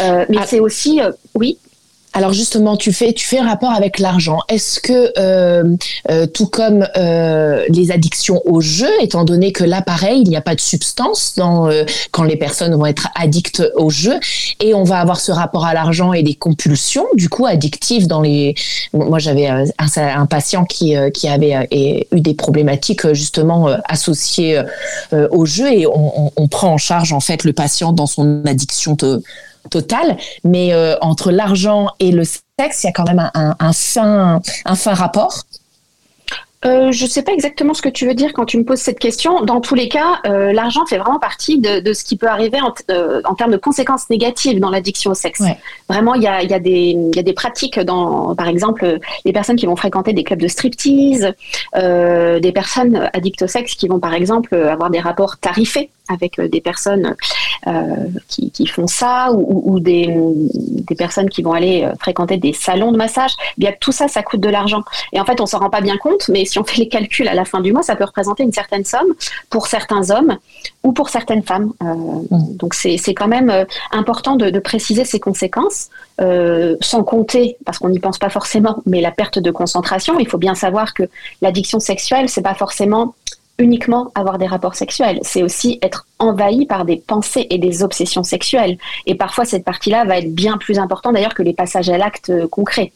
mais 0.00 0.26
ah. 0.38 0.46
c'est 0.46 0.60
aussi, 0.60 1.00
oui. 1.34 1.58
Alors 2.14 2.32
justement, 2.32 2.76
tu 2.76 2.92
fais 2.92 3.14
tu 3.14 3.26
fais 3.26 3.38
un 3.38 3.46
rapport 3.46 3.70
avec 3.70 3.98
l'argent. 3.98 4.40
Est-ce 4.48 4.80
que 4.80 5.12
euh, 5.18 5.76
euh, 6.10 6.26
tout 6.26 6.46
comme 6.46 6.86
euh, 6.96 7.64
les 7.70 7.90
addictions 7.90 8.42
au 8.44 8.60
jeu, 8.60 8.90
étant 9.00 9.24
donné 9.24 9.52
que 9.52 9.64
là 9.64 9.80
pareil, 9.80 10.22
il 10.22 10.28
n'y 10.28 10.36
a 10.36 10.42
pas 10.42 10.54
de 10.54 10.60
substance 10.60 11.34
quand 12.10 12.24
les 12.24 12.36
personnes 12.36 12.74
vont 12.74 12.86
être 12.86 13.08
addictes 13.14 13.62
au 13.76 13.88
jeu 13.88 14.20
et 14.60 14.74
on 14.74 14.84
va 14.84 15.00
avoir 15.00 15.20
ce 15.20 15.32
rapport 15.32 15.64
à 15.64 15.72
l'argent 15.72 16.12
et 16.12 16.22
des 16.22 16.34
compulsions 16.34 17.06
du 17.14 17.28
coup 17.28 17.46
addictives 17.46 18.06
dans 18.06 18.20
les. 18.20 18.54
Moi 18.92 19.18
j'avais 19.18 19.46
un, 19.46 19.64
un, 19.78 20.26
patient 20.26 20.64
qui 20.64 20.94
qui 21.14 21.28
avait 21.28 21.66
eu 22.12 22.20
des 22.20 22.34
problématiques 22.34 23.10
justement 23.14 23.68
associées 23.86 24.62
au 25.12 25.46
jeu 25.46 25.72
et 25.72 25.86
on, 25.86 26.30
on, 26.36 26.48
prend 26.48 26.74
en 26.74 26.78
charge 26.78 27.12
en 27.12 27.20
fait 27.20 27.44
le 27.44 27.54
patient 27.54 27.92
dans 27.92 28.06
son 28.06 28.44
addiction 28.44 28.94
de 28.94 29.22
total, 29.70 30.16
mais 30.44 30.72
euh, 30.72 30.96
entre 31.00 31.30
l'argent 31.30 31.88
et 31.98 32.12
le 32.12 32.24
sexe, 32.24 32.84
il 32.84 32.86
y 32.86 32.88
a 32.88 32.92
quand 32.92 33.06
même 33.06 33.30
un, 33.34 33.56
un, 33.58 33.72
fin, 33.72 34.40
un 34.64 34.74
fin 34.74 34.94
rapport. 34.94 35.44
Euh, 36.64 36.92
je 36.92 37.04
ne 37.04 37.10
sais 37.10 37.22
pas 37.22 37.32
exactement 37.32 37.74
ce 37.74 37.82
que 37.82 37.88
tu 37.88 38.06
veux 38.06 38.14
dire 38.14 38.32
quand 38.32 38.44
tu 38.44 38.56
me 38.56 38.64
poses 38.64 38.78
cette 38.78 39.00
question. 39.00 39.42
Dans 39.42 39.60
tous 39.60 39.74
les 39.74 39.88
cas, 39.88 40.20
euh, 40.26 40.52
l'argent 40.52 40.86
fait 40.86 40.98
vraiment 40.98 41.18
partie 41.18 41.58
de, 41.58 41.80
de, 41.80 41.92
ce 41.92 42.04
qui 42.04 42.16
peut 42.16 42.28
arriver 42.28 42.60
en, 42.60 42.72
euh, 42.90 43.20
en, 43.24 43.34
termes 43.34 43.50
de 43.50 43.56
conséquences 43.56 44.08
négatives 44.10 44.60
dans 44.60 44.70
l'addiction 44.70 45.10
au 45.10 45.14
sexe. 45.14 45.42
Vraiment, 45.88 46.14
il 46.14 46.22
y 46.22 46.28
a, 46.28 46.42
y, 46.42 46.54
a 46.54 46.58
y 46.58 47.18
a, 47.18 47.22
des 47.22 47.32
pratiques 47.32 47.80
dans, 47.80 48.36
par 48.36 48.46
exemple, 48.46 48.98
les 49.24 49.32
personnes 49.32 49.56
qui 49.56 49.66
vont 49.66 49.76
fréquenter 49.76 50.12
des 50.12 50.22
clubs 50.22 50.40
de 50.40 50.48
striptease, 50.48 51.32
des 51.74 52.52
personnes 52.52 53.10
addictes 53.12 53.42
au 53.42 53.48
sexe 53.48 53.74
qui 53.74 53.88
vont, 53.88 53.98
par 53.98 54.14
exemple, 54.14 54.54
avoir 54.54 54.90
des 54.90 55.00
rapports 55.00 55.38
tarifés 55.38 55.90
avec 56.08 56.40
des 56.40 56.60
personnes 56.60 57.16
qui, 58.28 58.50
qui, 58.50 58.66
font 58.66 58.86
ça 58.86 59.30
ou, 59.32 59.72
ou 59.72 59.80
des, 59.80 60.12
des, 60.14 60.94
personnes 60.96 61.30
qui 61.30 61.42
vont 61.42 61.52
aller 61.52 61.88
fréquenter 62.00 62.36
des 62.36 62.52
salons 62.52 62.90
de 62.90 62.96
massage. 62.96 63.32
Eh 63.56 63.60
bien, 63.60 63.72
tout 63.80 63.92
ça, 63.92 64.08
ça 64.08 64.22
coûte 64.22 64.40
de 64.40 64.48
l'argent. 64.48 64.82
Et 65.12 65.20
en 65.20 65.24
fait, 65.24 65.40
on 65.40 65.46
s'en 65.46 65.58
rend 65.58 65.70
pas 65.70 65.80
bien 65.80 65.96
compte, 65.96 66.28
mais 66.28 66.44
si 66.44 66.58
on 66.58 66.64
fait 66.64 66.78
les 66.78 66.88
calculs 66.88 67.28
à 67.28 67.34
la 67.34 67.44
fin 67.44 67.60
du 67.60 67.72
mois, 67.72 67.82
ça 67.82 67.96
peut 67.96 68.04
représenter 68.04 68.42
une 68.42 68.52
certaine 68.52 68.84
somme 68.84 69.14
pour 69.50 69.66
certains 69.66 70.10
hommes 70.10 70.38
ou 70.82 70.92
pour 70.92 71.08
certaines 71.08 71.42
femmes. 71.42 71.72
Euh, 71.82 71.84
mmh. 71.84 72.56
Donc 72.56 72.74
c'est 72.74 73.14
quand 73.14 73.28
même 73.28 73.50
euh, 73.50 73.64
important 73.92 74.36
de, 74.36 74.58
préciser 74.58 75.04
ces 75.04 75.18
conséquences, 75.18 75.88
euh, 76.20 76.76
sans 76.80 77.02
compter, 77.02 77.56
parce 77.64 77.78
qu'on 77.78 77.88
n'y 77.88 77.98
pense 77.98 78.18
pas 78.18 78.28
forcément, 78.28 78.76
mais 78.86 79.00
la 79.00 79.10
perte 79.10 79.38
de 79.38 79.50
concentration. 79.50 80.18
Il 80.18 80.28
faut 80.28 80.38
bien 80.38 80.54
savoir 80.54 80.94
que 80.94 81.04
l'addiction 81.40 81.80
sexuelle, 81.80 82.28
c'est 82.28 82.42
pas 82.42 82.54
forcément 82.54 83.14
uniquement 83.58 84.10
avoir 84.14 84.38
des 84.38 84.46
rapports 84.46 84.74
sexuels, 84.74 85.18
c'est 85.22 85.42
aussi 85.42 85.78
être 85.82 86.06
envahi 86.18 86.66
par 86.66 86.84
des 86.84 86.96
pensées 86.96 87.46
et 87.50 87.58
des 87.58 87.82
obsessions 87.82 88.24
sexuelles. 88.24 88.78
Et 89.06 89.14
parfois, 89.14 89.44
cette 89.44 89.64
partie-là 89.64 90.04
va 90.04 90.18
être 90.18 90.34
bien 90.34 90.58
plus 90.58 90.78
importante 90.78 91.14
d'ailleurs 91.14 91.34
que 91.34 91.42
les 91.42 91.52
passages 91.52 91.90
à 91.90 91.98
l'acte 91.98 92.32
concret. 92.48 92.92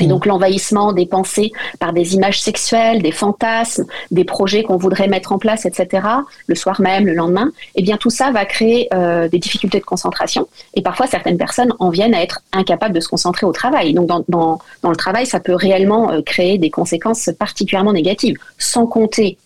Et 0.00 0.06
donc 0.06 0.24
l'envahissement 0.24 0.92
des 0.92 1.04
pensées 1.04 1.52
par 1.78 1.92
des 1.92 2.14
images 2.14 2.40
sexuelles, 2.40 3.02
des 3.02 3.12
fantasmes, 3.12 3.84
des 4.10 4.24
projets 4.24 4.62
qu'on 4.62 4.78
voudrait 4.78 5.06
mettre 5.06 5.32
en 5.32 5.38
place, 5.38 5.66
etc., 5.66 6.06
le 6.46 6.54
soir 6.54 6.80
même, 6.80 7.06
le 7.06 7.12
lendemain, 7.12 7.52
eh 7.74 7.82
bien 7.82 7.98
tout 7.98 8.08
ça 8.08 8.32
va 8.32 8.46
créer 8.46 8.88
euh, 8.94 9.28
des 9.28 9.38
difficultés 9.38 9.80
de 9.80 9.84
concentration. 9.84 10.48
Et 10.74 10.82
parfois, 10.82 11.06
certaines 11.06 11.36
personnes 11.36 11.74
en 11.78 11.90
viennent 11.90 12.14
à 12.14 12.22
être 12.22 12.40
incapables 12.52 12.94
de 12.94 13.00
se 13.00 13.08
concentrer 13.08 13.44
au 13.44 13.52
travail. 13.52 13.92
Donc 13.92 14.06
dans, 14.06 14.24
dans, 14.28 14.60
dans 14.82 14.90
le 14.90 14.96
travail, 14.96 15.26
ça 15.26 15.40
peut 15.40 15.54
réellement 15.54 16.10
euh, 16.10 16.22
créer 16.22 16.56
des 16.56 16.70
conséquences 16.70 17.30
particulièrement 17.38 17.92
négatives, 17.92 18.38
sans 18.56 18.86
compter 18.86 19.36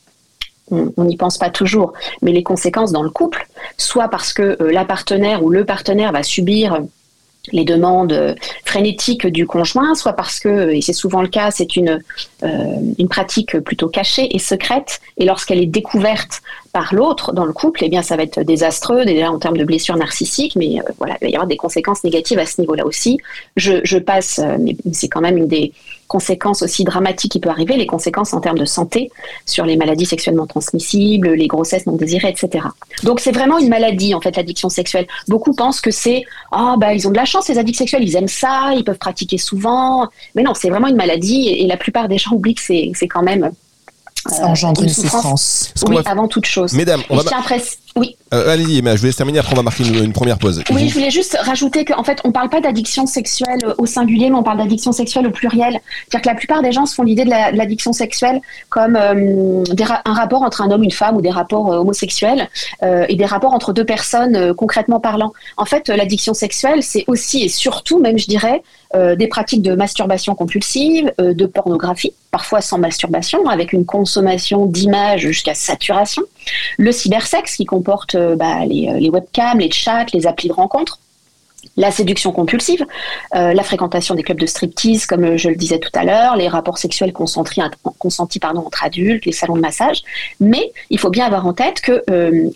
on 0.70 1.04
n'y 1.04 1.16
pense 1.16 1.38
pas 1.38 1.50
toujours, 1.50 1.92
mais 2.22 2.32
les 2.32 2.42
conséquences 2.42 2.92
dans 2.92 3.02
le 3.02 3.10
couple, 3.10 3.46
soit 3.76 4.08
parce 4.08 4.32
que 4.32 4.56
euh, 4.60 4.72
la 4.72 4.84
partenaire 4.84 5.44
ou 5.44 5.50
le 5.50 5.64
partenaire 5.64 6.12
va 6.12 6.22
subir 6.22 6.80
les 7.52 7.64
demandes 7.64 8.34
frénétiques 8.64 9.26
du 9.26 9.46
conjoint, 9.46 9.94
soit 9.94 10.14
parce 10.14 10.40
que, 10.40 10.70
et 10.70 10.80
c'est 10.80 10.92
souvent 10.92 11.22
le 11.22 11.28
cas, 11.28 11.52
c'est 11.52 11.76
une 11.76 12.00
une 12.42 13.08
pratique 13.08 13.58
plutôt 13.60 13.88
cachée 13.88 14.34
et 14.34 14.38
secrète, 14.38 15.00
et 15.16 15.24
lorsqu'elle 15.24 15.60
est 15.60 15.66
découverte 15.66 16.42
par 16.72 16.94
l'autre 16.94 17.32
dans 17.32 17.46
le 17.46 17.54
couple, 17.54 17.84
eh 17.84 17.88
bien 17.88 18.02
ça 18.02 18.16
va 18.16 18.22
être 18.22 18.42
désastreux 18.42 19.06
déjà 19.06 19.30
en 19.30 19.38
termes 19.38 19.56
de 19.56 19.64
blessures 19.64 19.96
narcissiques, 19.96 20.56
mais 20.56 20.76
voilà, 20.98 21.16
il 21.22 21.24
va 21.24 21.30
y 21.30 21.34
avoir 21.34 21.46
des 21.46 21.56
conséquences 21.56 22.04
négatives 22.04 22.38
à 22.38 22.44
ce 22.44 22.60
niveau-là 22.60 22.84
aussi. 22.84 23.18
Je, 23.56 23.98
passe, 23.98 24.40
mais 24.60 24.76
c'est 24.92 25.08
quand 25.08 25.22
même 25.22 25.38
une 25.38 25.48
des 25.48 25.72
conséquences 26.06 26.62
aussi 26.62 26.84
dramatiques 26.84 27.32
qui 27.32 27.40
peuvent 27.40 27.52
arriver, 27.52 27.76
les 27.76 27.86
conséquences 27.86 28.32
en 28.32 28.40
termes 28.40 28.58
de 28.58 28.64
santé 28.64 29.10
sur 29.44 29.64
les 29.64 29.76
maladies 29.76 30.06
sexuellement 30.06 30.46
transmissibles, 30.46 31.32
les 31.32 31.46
grossesses 31.46 31.86
non 31.86 31.96
désirées, 31.96 32.28
etc. 32.28 32.66
Donc 33.02 33.20
c'est 33.20 33.32
vraiment 33.32 33.58
une 33.58 33.68
maladie 33.68 34.14
en 34.14 34.20
fait 34.20 34.36
l'addiction 34.36 34.68
sexuelle. 34.68 35.06
Beaucoup 35.28 35.52
pensent 35.54 35.80
que 35.80 35.90
c'est 35.90 36.24
ah 36.52 36.74
oh, 36.74 36.78
bah 36.78 36.94
ils 36.94 37.06
ont 37.08 37.10
de 37.10 37.16
la 37.16 37.24
chance 37.24 37.48
les 37.48 37.58
addicts 37.58 37.78
sexuels, 37.78 38.04
ils 38.04 38.16
aiment 38.16 38.28
ça, 38.28 38.72
ils 38.76 38.84
peuvent 38.84 38.98
pratiquer 38.98 39.38
souvent, 39.38 40.08
mais 40.34 40.42
non 40.42 40.54
c'est 40.54 40.70
vraiment 40.70 40.88
une 40.88 40.96
maladie 40.96 41.48
et, 41.48 41.66
la 41.66 41.76
plupart 41.76 42.06
des 42.06 42.18
gens 42.18 42.35
oublient 42.36 42.54
que 42.54 42.62
c'est 42.62 43.08
quand 43.08 43.22
même 43.22 43.50
ça 44.28 44.46
engendre 44.46 44.82
une, 44.82 44.88
souffrance. 44.88 45.72
Oui, 45.88 45.98
avant 46.04 46.28
toute 46.28 46.46
chose. 46.46 46.72
Mesdames, 46.72 47.02
on 47.10 47.16
va... 47.16 47.22
Oui. 47.96 48.14
Euh, 48.34 48.52
allez-y, 48.52 48.82
mais 48.82 48.94
je 48.94 49.00
vais 49.00 49.08
laisse 49.08 49.16
terminer, 49.16 49.38
après 49.38 49.52
on 49.54 49.56
va 49.56 49.62
marquer 49.62 49.82
une, 49.84 50.12
première 50.12 50.36
pause. 50.36 50.62
Oui, 50.70 50.88
je 50.88 50.94
voulais 50.94 51.10
juste 51.10 51.34
rajouter 51.40 51.86
qu'en 51.86 52.04
fait, 52.04 52.20
on 52.24 52.28
ne 52.28 52.32
parle 52.32 52.50
pas 52.50 52.60
d'addiction 52.60 53.06
sexuelle 53.06 53.60
au 53.78 53.86
singulier, 53.86 54.28
mais 54.28 54.36
on 54.36 54.42
parle 54.42 54.58
d'addiction 54.58 54.92
sexuelle 54.92 55.26
au 55.26 55.30
pluriel. 55.30 55.80
C'est-à-dire 56.02 56.20
que 56.20 56.28
la 56.28 56.34
plupart 56.34 56.60
des 56.60 56.72
gens 56.72 56.84
se 56.84 56.94
font 56.94 57.04
l'idée 57.04 57.24
de 57.24 57.30
l'addiction 57.30 57.94
sexuelle 57.94 58.42
comme 58.68 58.96
euh, 58.96 59.64
un 60.04 60.12
rapport 60.12 60.42
entre 60.42 60.60
un 60.60 60.70
homme, 60.70 60.82
une 60.82 60.90
femme 60.90 61.16
ou 61.16 61.22
des 61.22 61.30
rapports 61.30 61.72
euh, 61.72 61.78
homosexuels 61.78 62.50
et 62.82 63.16
des 63.16 63.24
rapports 63.24 63.54
entre 63.54 63.72
deux 63.72 63.84
personnes 63.84 64.52
concrètement 64.54 65.00
parlant. 65.00 65.32
En 65.56 65.64
fait, 65.64 65.88
l'addiction 65.88 66.34
sexuelle, 66.34 66.82
c'est 66.82 67.04
aussi 67.06 67.44
et 67.44 67.48
surtout, 67.48 67.98
même 67.98 68.18
je 68.18 68.26
dirais, 68.26 68.62
des 68.94 69.26
pratiques 69.26 69.62
de 69.62 69.74
masturbation 69.74 70.34
compulsive, 70.34 71.12
de 71.18 71.46
pornographie, 71.46 72.12
parfois 72.36 72.60
sans 72.60 72.76
masturbation, 72.76 73.48
avec 73.48 73.72
une 73.72 73.86
consommation 73.86 74.66
d'images 74.66 75.22
jusqu'à 75.22 75.54
saturation, 75.54 76.22
le 76.76 76.92
cybersexe 76.92 77.56
qui 77.56 77.64
comporte 77.64 78.14
euh, 78.14 78.36
bah, 78.36 78.60
euh, 78.60 78.66
les, 78.66 79.08
webcams, 79.08 79.58
les 79.58 79.70
chats, 79.70 80.04
les 80.12 80.26
applis 80.26 80.48
de 80.48 80.52
rencontre, 80.52 80.98
la 81.78 81.90
séduction 81.90 82.32
compulsive, 82.32 82.84
euh, 83.34 83.54
la 83.54 83.62
fréquentation 83.62 84.14
des 84.14 84.22
clubs 84.22 84.38
de 84.38 84.44
striptease, 84.44 85.06
comme 85.06 85.38
je 85.38 85.48
le 85.48 85.56
disais 85.56 85.78
tout 85.78 85.90
à 85.94 86.04
l'heure, 86.04 86.36
les 86.36 86.46
rapports 86.46 86.76
sexuels 86.76 87.14
consentis, 87.14 87.62
entre 88.44 88.84
adultes, 88.84 89.24
les 89.24 89.32
salons 89.32 89.56
de 89.56 89.62
massage. 89.62 90.02
Mais 90.38 90.72
il 90.90 90.98
faut 90.98 91.10
bien 91.10 91.24
avoir 91.24 91.46
en 91.46 91.54
tête 91.54 91.80
que 91.80 92.04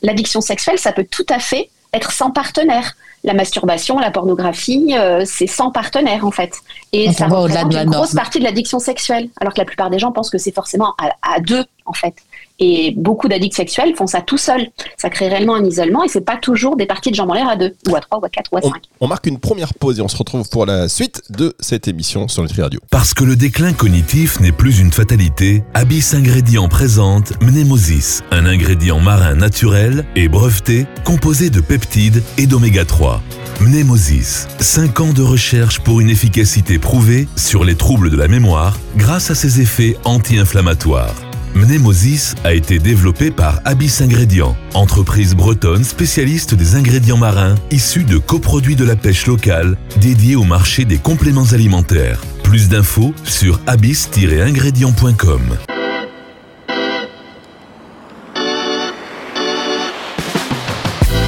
l'addiction 0.03 0.43
sexuelle, 0.43 0.79
ça 0.79 0.93
peut 0.93 1.07
tout 1.11 1.27
à 1.31 1.39
fait 1.39 1.71
être 1.95 2.13
sans 2.13 2.31
partenaire 2.31 2.95
la 3.23 3.35
masturbation, 3.35 3.99
la 3.99 4.11
pornographie, 4.11 4.95
euh, 4.97 5.25
c'est 5.27 5.47
sans 5.47 5.71
partenaire 5.71 6.25
en 6.25 6.31
fait. 6.31 6.55
Et 6.93 7.13
ça 7.13 7.27
représente 7.29 7.75
une 7.75 7.91
grosse 7.91 8.15
partie 8.15 8.39
de 8.39 8.45
l'addiction 8.45 8.79
sexuelle, 8.79 9.29
alors 9.41 9.53
que 9.53 9.59
la 9.59 9.65
plupart 9.65 9.91
des 9.91 9.99
gens 9.99 10.13
pensent 10.13 10.31
que 10.31 10.39
c'est 10.39 10.55
forcément 10.55 10.95
à, 10.99 11.41
deux 11.41 11.65
en 11.85 11.93
fait. 11.93 12.15
Et 12.61 12.93
beaucoup 12.97 13.27
d'addicts 13.27 13.57
sexuels 13.57 13.95
font 13.97 14.07
ça 14.07 14.21
tout 14.21 14.37
seul. 14.37 14.69
Ça 14.99 15.09
crée 15.09 15.29
réellement 15.29 15.55
un 15.55 15.65
isolement 15.65 16.05
et 16.05 16.09
c'est 16.09 16.21
pas 16.21 16.37
toujours 16.37 16.77
des 16.77 16.87
parties 16.87 17.11
de 17.11 17.17
jambes 17.17 17.31
en 17.31 17.35
l'air 17.35 17.49
à 17.49 17.57
deux, 17.57 17.75
ou 17.89 17.97
à 17.97 18.01
trois, 18.01 18.19
ou 18.21 18.25
à 18.25 18.29
quatre, 18.29 18.53
ou 18.53 18.59
à 18.59 18.63
cinq. 18.63 18.83
On 19.01 19.09
marque 19.09 19.27
une 19.27 19.39
première 19.39 19.73
pause 19.73 19.99
et 19.99 20.03
on 20.03 20.09
se 20.09 20.17
retrouve 20.17 20.49
pour 20.51 20.67
la 20.67 20.89
suite 20.89 21.23
de 21.31 21.55
cette 21.59 21.89
émission 21.89 22.29
sur 22.29 22.43
Nutri 22.43 22.61
Radio. 22.61 22.81
Parce 22.91 23.15
que 23.15 23.25
le 23.25 23.35
déclin 23.35 23.73
cognitif 23.73 24.41
n'est 24.41 24.53
plus 24.53 24.79
une 24.79 24.93
fatalité, 24.93 25.63
Abyss 25.73 26.13
Ingrédients 26.13 26.69
présente 26.69 27.33
Mnemosis, 27.43 28.23
un 28.31 28.45
ingrédient 28.45 29.01
marin 29.01 29.35
naturel 29.35 30.05
et 30.15 30.29
breveté 30.29 30.87
composé 31.05 31.49
de 31.49 31.61
peptides 31.61 32.23
et 32.37 32.47
d'oméga 32.47 32.85
3. 32.85 33.23
Mnemosis, 33.61 34.49
5 34.59 35.01
ans 35.01 35.13
de 35.13 35.23
recherche 35.23 35.81
pour 35.81 36.01
une 36.01 36.11
efficacité 36.11 36.79
prouvée 36.79 37.27
sur 37.37 37.65
les 37.65 37.75
troubles 37.75 38.11
de 38.11 38.17
la 38.17 38.29
mémoire 38.29 38.79
grâce 38.97 39.31
à 39.31 39.35
ses 39.35 39.61
effets 39.61 39.97
anti-inflammatoires. 40.05 41.30
Mnemosis 41.55 42.35
a 42.45 42.55
été 42.55 42.79
développé 42.79 43.31
par 43.31 43.61
Abyss 43.65 44.01
Ingrédients, 44.01 44.57
entreprise 44.75 45.35
bretonne 45.35 45.85
spécialiste 45.85 46.55
des 46.55 46.77
ingrédients 46.77 47.17
marins 47.17 47.55
issus 47.71 48.05
de 48.05 48.19
coproduits 48.19 48.77
de 48.77 48.85
la 48.85 48.97
pêche 48.97 49.27
locale 49.27 49.77
dédiés 50.01 50.37
au 50.37 50.45
marché 50.45 50.85
des 50.85 50.99
compléments 50.99 51.53
alimentaires. 51.53 52.21
Plus 52.43 52.69
d'infos 52.69 53.15
sur 53.25 53.61
abyss-ingrédients.com. 53.67 55.41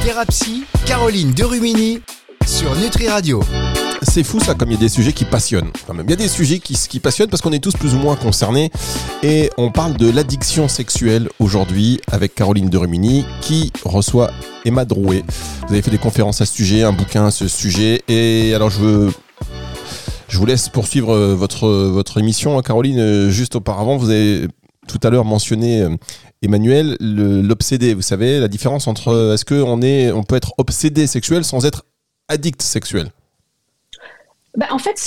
Thérapie, 0.03 0.65
Caroline 0.85 1.31
Derumini 1.31 2.01
sur 2.45 2.75
Nutri 2.75 3.07
Radio 3.07 3.41
c'est 4.05 4.23
fou 4.23 4.39
ça, 4.39 4.53
comme 4.53 4.69
il 4.69 4.75
y 4.75 4.77
a 4.77 4.79
des 4.79 4.89
sujets 4.89 5.13
qui 5.13 5.25
passionnent. 5.25 5.71
Il 5.91 6.09
y 6.09 6.13
a 6.13 6.15
des 6.15 6.27
sujets 6.27 6.59
qui, 6.59 6.73
qui 6.75 6.99
passionnent 6.99 7.29
parce 7.29 7.41
qu'on 7.41 7.51
est 7.51 7.63
tous 7.63 7.73
plus 7.73 7.93
ou 7.93 7.97
moins 7.97 8.15
concernés. 8.15 8.71
Et 9.21 9.49
on 9.57 9.71
parle 9.71 9.95
de 9.97 10.09
l'addiction 10.09 10.67
sexuelle 10.67 11.29
aujourd'hui 11.39 11.99
avec 12.11 12.35
Caroline 12.35 12.69
de 12.69 12.77
Rumini 12.77 13.25
qui 13.41 13.71
reçoit 13.85 14.31
Emma 14.65 14.85
Drouet. 14.85 15.23
Vous 15.67 15.73
avez 15.73 15.81
fait 15.81 15.91
des 15.91 15.97
conférences 15.97 16.41
à 16.41 16.45
ce 16.45 16.53
sujet, 16.53 16.83
un 16.83 16.93
bouquin 16.93 17.27
à 17.27 17.31
ce 17.31 17.47
sujet. 17.47 18.01
Et 18.07 18.53
alors 18.53 18.69
je 18.69 18.79
veux 18.79 19.11
je 20.33 20.39
vous 20.39 20.47
laisse 20.47 20.67
poursuivre 20.67 21.13
euh, 21.13 21.35
votre, 21.35 21.69
votre 21.69 22.17
émission. 22.17 22.59
Caroline, 22.61 22.99
euh, 22.99 23.29
juste 23.29 23.55
auparavant, 23.55 23.97
vous 23.97 24.09
avez 24.09 24.47
tout 24.87 24.99
à 25.03 25.11
l'heure 25.11 25.25
mentionné 25.25 25.81
euh, 25.81 25.95
Emmanuel, 26.41 26.97
l'obsédé. 26.99 27.93
Vous 27.93 28.01
savez, 28.01 28.39
la 28.39 28.47
différence 28.47 28.87
entre 28.87 29.33
est-ce 29.35 29.45
qu'on 29.45 29.79
on 29.79 30.23
peut 30.23 30.35
être 30.35 30.53
obsédé 30.57 31.05
sexuel 31.05 31.43
sans 31.43 31.65
être 31.67 31.85
addict 32.29 32.63
sexuel? 32.63 33.11
Bah, 34.55 34.67
en 34.69 34.77
fait, 34.77 34.97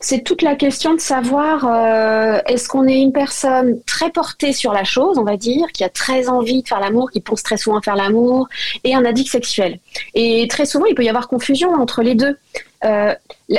c'est 0.00 0.24
toute 0.24 0.42
la 0.42 0.56
question 0.56 0.94
de 0.94 1.00
savoir 1.00 1.66
euh, 1.66 2.40
est-ce 2.46 2.68
qu'on 2.68 2.88
est 2.88 3.00
une 3.00 3.12
personne 3.12 3.80
très 3.86 4.10
portée 4.10 4.52
sur 4.52 4.72
la 4.72 4.82
chose, 4.82 5.18
on 5.18 5.22
va 5.22 5.36
dire, 5.36 5.68
qui 5.72 5.84
a 5.84 5.88
très 5.88 6.28
envie 6.28 6.62
de 6.62 6.68
faire 6.68 6.80
l'amour, 6.80 7.12
qui 7.12 7.20
pense 7.20 7.44
très 7.44 7.56
souvent 7.56 7.78
à 7.78 7.82
faire 7.82 7.94
l'amour, 7.94 8.48
et 8.82 8.94
un 8.96 9.04
addict 9.04 9.30
sexuel. 9.30 9.78
Et 10.14 10.48
très 10.48 10.66
souvent, 10.66 10.86
il 10.86 10.96
peut 10.96 11.04
y 11.04 11.08
avoir 11.08 11.28
confusion 11.28 11.72
entre 11.72 12.02
les 12.02 12.16
deux. 12.16 12.36
Euh, 12.84 13.14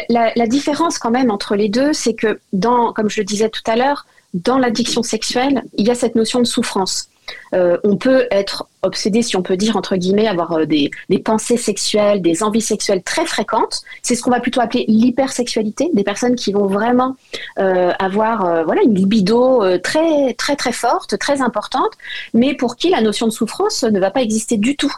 la, 0.10 0.34
la, 0.36 0.48
différence 0.48 1.00
quand 1.00 1.12
même 1.12 1.32
entre 1.32 1.56
les 1.56 1.70
deux, 1.70 1.94
c'est 1.94 2.14
que 2.14 2.42
dans, 2.52 2.92
comme 2.92 3.10
je 3.10 3.22
le 3.22 3.26
disais 3.26 3.48
tout 3.48 3.62
à 3.66 3.78
l'heure, 3.78 4.06
dans 4.34 4.58
l'addiction 4.58 5.04
sexuelle, 5.04 5.64
il 5.78 5.88
y 5.88 5.92
a 5.92 5.96
cette 5.96 6.16
notion 6.16 6.40
de 6.40 6.46
souffrance. 6.46 7.08
Euh, 7.54 7.78
on 7.84 7.98
peut 7.98 8.28
être 8.32 8.68
obsédé, 8.82 9.22
si 9.22 9.36
on 9.36 9.42
peut 9.42 9.58
dire, 9.58 9.78
entre 9.78 9.96
guillemets, 9.96 10.28
avoir 10.28 10.54
euh, 10.54 10.66
des, 10.66 10.92
pensées 11.24 11.58
sexuelles, 11.58 12.22
des 12.22 12.44
envies 12.44 12.62
sexuelles 12.62 13.04
très 13.04 13.26
fréquentes. 13.26 13.82
C'est 14.02 14.16
ce 14.16 14.22
qu'on 14.22 14.32
va 14.32 14.40
plutôt 14.40 14.62
appeler 14.62 14.86
l'hypersexualité, 14.88 15.90
des 15.94 16.04
personnes 16.04 16.36
qui 16.36 16.52
vont 16.52 16.68
vraiment 16.68 17.16
euh, 17.60 17.92
avoir 18.00 18.66
voilà, 18.66 18.82
une 18.84 18.96
libido 18.96 19.64
très, 19.80 20.34
très, 20.34 20.56
très 20.56 20.72
forte, 20.72 21.18
très 21.18 21.42
importante, 21.42 21.92
mais 22.34 22.56
pour 22.56 22.76
qui 22.76 22.90
la 22.90 23.02
notion 23.02 23.28
de 23.28 23.32
souffrance 23.32 23.84
ne 23.84 24.00
va 24.00 24.12
pas 24.12 24.22
exister 24.22 24.58
du 24.58 24.76
tout. 24.76 24.94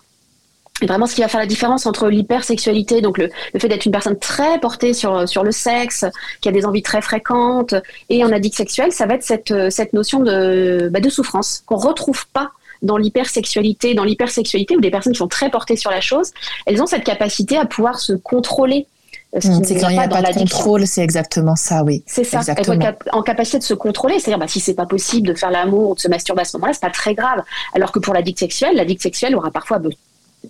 Et 0.81 0.87
vraiment, 0.87 1.05
ce 1.05 1.15
qui 1.15 1.21
va 1.21 1.29
faire 1.29 1.39
la 1.39 1.45
différence 1.45 1.85
entre 1.85 2.09
l'hypersexualité, 2.09 3.01
donc 3.01 3.17
le, 3.17 3.29
fait 3.57 3.69
d'être 3.69 3.85
une 3.85 3.93
personne 3.93 4.19
très 4.19 4.59
portée 4.59 4.93
sur, 4.93 5.27
sur 5.27 5.43
le 5.43 5.51
sexe, 5.51 6.05
qui 6.41 6.49
a 6.49 6.51
des 6.51 6.65
envies 6.65 6.81
très 6.81 7.01
fréquentes, 7.01 7.75
et 8.09 8.23
un 8.23 8.31
addict 8.31 8.55
sexuel, 8.55 8.91
ça 8.91 9.05
va 9.05 9.13
être 9.13 9.23
cette, 9.23 9.69
cette 9.69 9.93
notion 9.93 10.19
de, 10.19 10.89
bah, 10.91 10.99
de 10.99 11.09
souffrance 11.09 11.63
qu'on 11.65 11.77
retrouve 11.77 12.27
pas 12.27 12.51
dans 12.81 12.97
l'hypersexualité. 12.97 13.93
Dans 13.93 14.03
l'hypersexualité, 14.03 14.75
où 14.75 14.81
des 14.81 14.91
personnes 14.91 15.13
qui 15.13 15.19
sont 15.19 15.27
très 15.27 15.49
portées 15.49 15.77
sur 15.77 15.91
la 15.91 16.01
chose, 16.01 16.31
elles 16.65 16.81
ont 16.81 16.87
cette 16.87 17.03
capacité 17.03 17.57
à 17.57 17.65
pouvoir 17.65 17.99
se 17.99 18.13
contrôler. 18.13 18.87
Mmh, 19.33 19.63
c'est 19.63 19.79
quand 19.79 19.89
il 19.89 19.97
n'y 19.97 19.99
a 19.99 20.07
pas, 20.07 20.21
de 20.21 20.37
contrôle, 20.37 20.87
c'est 20.87 21.01
exactement 21.01 21.57
ça, 21.57 21.83
oui. 21.83 22.03
C'est 22.05 22.23
ça, 22.23 22.41
être 22.47 22.71
en 23.11 23.21
capacité 23.21 23.59
de 23.59 23.63
se 23.63 23.73
contrôler, 23.73 24.19
c'est-à-dire 24.19 24.39
bah, 24.39 24.47
si 24.47 24.61
c'est 24.61 24.75
pas 24.75 24.85
possible 24.85 25.27
de 25.27 25.33
faire 25.33 25.51
l'amour 25.51 25.89
ou 25.89 25.95
de 25.95 25.99
se 25.99 26.07
masturber 26.07 26.41
à 26.41 26.45
ce 26.45 26.55
moment-là, 26.55 26.73
c'est 26.73 26.81
pas 26.81 26.89
très 26.89 27.15
grave. 27.15 27.43
Alors 27.73 27.91
que 27.91 27.99
pour 27.99 28.13
l'addict 28.13 28.39
sexuel, 28.39 28.75
l'addict 28.75 29.01
sexuel 29.01 29.35
aura 29.35 29.51
parfois 29.51 29.79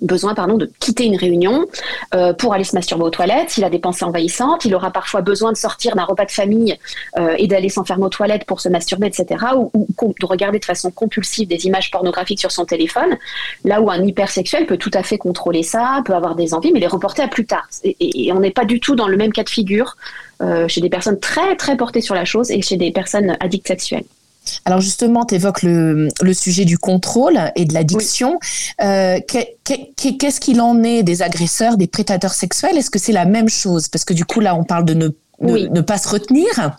besoin 0.01 0.33
pardon, 0.33 0.57
de 0.57 0.71
quitter 0.79 1.05
une 1.05 1.17
réunion 1.17 1.65
euh, 2.13 2.33
pour 2.33 2.53
aller 2.53 2.63
se 2.63 2.75
masturber 2.75 3.03
aux 3.03 3.09
toilettes, 3.09 3.49
s'il 3.49 3.63
a 3.63 3.69
des 3.69 3.79
pensées 3.79 4.05
envahissantes, 4.05 4.65
il 4.65 4.75
aura 4.75 4.91
parfois 4.91 5.21
besoin 5.21 5.51
de 5.51 5.57
sortir 5.57 5.95
d'un 5.95 6.03
repas 6.03 6.25
de 6.25 6.31
famille 6.31 6.77
euh, 7.17 7.35
et 7.37 7.47
d'aller 7.47 7.69
s'enfermer 7.69 8.05
aux 8.05 8.09
toilettes 8.09 8.45
pour 8.45 8.61
se 8.61 8.69
masturber, 8.69 9.07
etc., 9.07 9.45
ou, 9.55 9.85
de 10.19 10.25
regarder 10.25 10.59
de 10.59 10.65
façon 10.65 10.91
compulsive 10.91 11.47
des 11.47 11.65
images 11.65 11.91
pornographiques 11.91 12.39
sur 12.39 12.51
son 12.51 12.65
téléphone, 12.65 13.17
là 13.63 13.81
où 13.81 13.89
un 13.89 14.03
hypersexuel 14.03 14.65
peut 14.65 14.77
tout 14.77 14.91
à 14.93 15.03
fait 15.03 15.17
contrôler 15.17 15.63
ça, 15.63 16.01
peut 16.05 16.13
avoir 16.13 16.35
des 16.35 16.53
envies, 16.53 16.71
mais 16.71 16.79
les 16.79 16.87
reporter 16.87 17.23
à 17.23 17.27
plus 17.27 17.45
tard. 17.45 17.67
Et, 17.83 18.31
on 18.33 18.39
n'est 18.39 18.51
pas 18.51 18.65
du 18.65 18.79
tout 18.79 18.95
dans 18.95 19.07
le 19.07 19.17
même 19.17 19.31
cas 19.31 19.43
de 19.43 19.49
figure 19.49 19.95
euh, 20.41 20.67
chez 20.67 20.81
des 20.81 20.89
personnes 20.89 21.19
très 21.19 21.55
très 21.55 21.77
portées 21.77 22.01
sur 22.01 22.15
la 22.15 22.25
chose 22.25 22.51
et 22.51 22.61
chez 22.61 22.75
des 22.75 22.91
personnes 22.91 23.37
addictes 23.39 23.67
sexuelles. 23.67 24.03
Alors 24.65 24.81
justement, 24.81 25.25
tu 25.25 25.35
évoques 25.35 25.63
le, 25.63 26.09
sujet 26.33 26.65
du 26.65 26.77
contrôle 26.77 27.39
et 27.55 27.65
de 27.65 27.73
l'addiction. 27.73 28.39
Euh, 28.81 29.19
qu'est-ce 29.25 30.39
qu'il 30.39 30.61
en 30.61 30.83
est 30.83 31.03
des 31.03 31.21
agresseurs, 31.21 31.77
des 31.77 31.87
prédateurs 31.87 32.33
sexuels? 32.33 32.77
Est-ce 32.77 32.89
que 32.89 32.99
c'est 32.99 33.13
la 33.13 33.25
même 33.25 33.49
chose? 33.49 33.87
Parce 33.87 34.05
que 34.05 34.13
du 34.13 34.25
coup, 34.25 34.39
là, 34.39 34.55
on 34.55 34.63
parle 34.63 34.85
de 34.85 34.93
ne, 34.93 35.09
ne, 35.41 35.81
pas 35.81 35.97
se 35.97 36.09
retenir. 36.09 36.77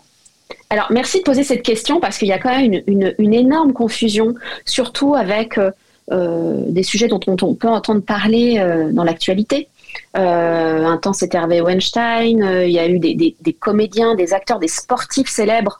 Alors, 0.69 0.87
merci 0.91 1.19
de 1.19 1.23
poser 1.23 1.43
cette 1.43 1.63
question 1.63 1.99
parce 1.99 2.17
qu'il 2.17 2.27
y 2.27 2.33
a 2.33 2.39
quand 2.39 2.55
même 2.57 2.81
une, 2.87 3.33
énorme 3.33 3.73
confusion, 3.73 4.35
surtout 4.65 5.15
avec 5.15 5.57
euh, 5.57 5.71
euh, 6.11 6.63
des 6.67 6.83
sujets 6.83 7.07
dont 7.07 7.19
on, 7.25 7.55
peut 7.55 7.69
entendre 7.69 8.01
parler 8.01 8.63
dans 8.91 9.03
l'actualité. 9.03 9.67
Un 10.13 10.97
temps, 10.97 11.13
c'était 11.13 11.37
Hervé 11.37 11.61
Weinstein. 11.61 12.63
il 12.65 12.71
y 12.71 12.79
a 12.79 12.87
eu 12.87 12.99
des, 12.99 13.53
comédiens, 13.59 14.15
des 14.15 14.33
acteurs, 14.33 14.59
des 14.59 14.67
sportifs 14.67 15.29
célèbres 15.29 15.79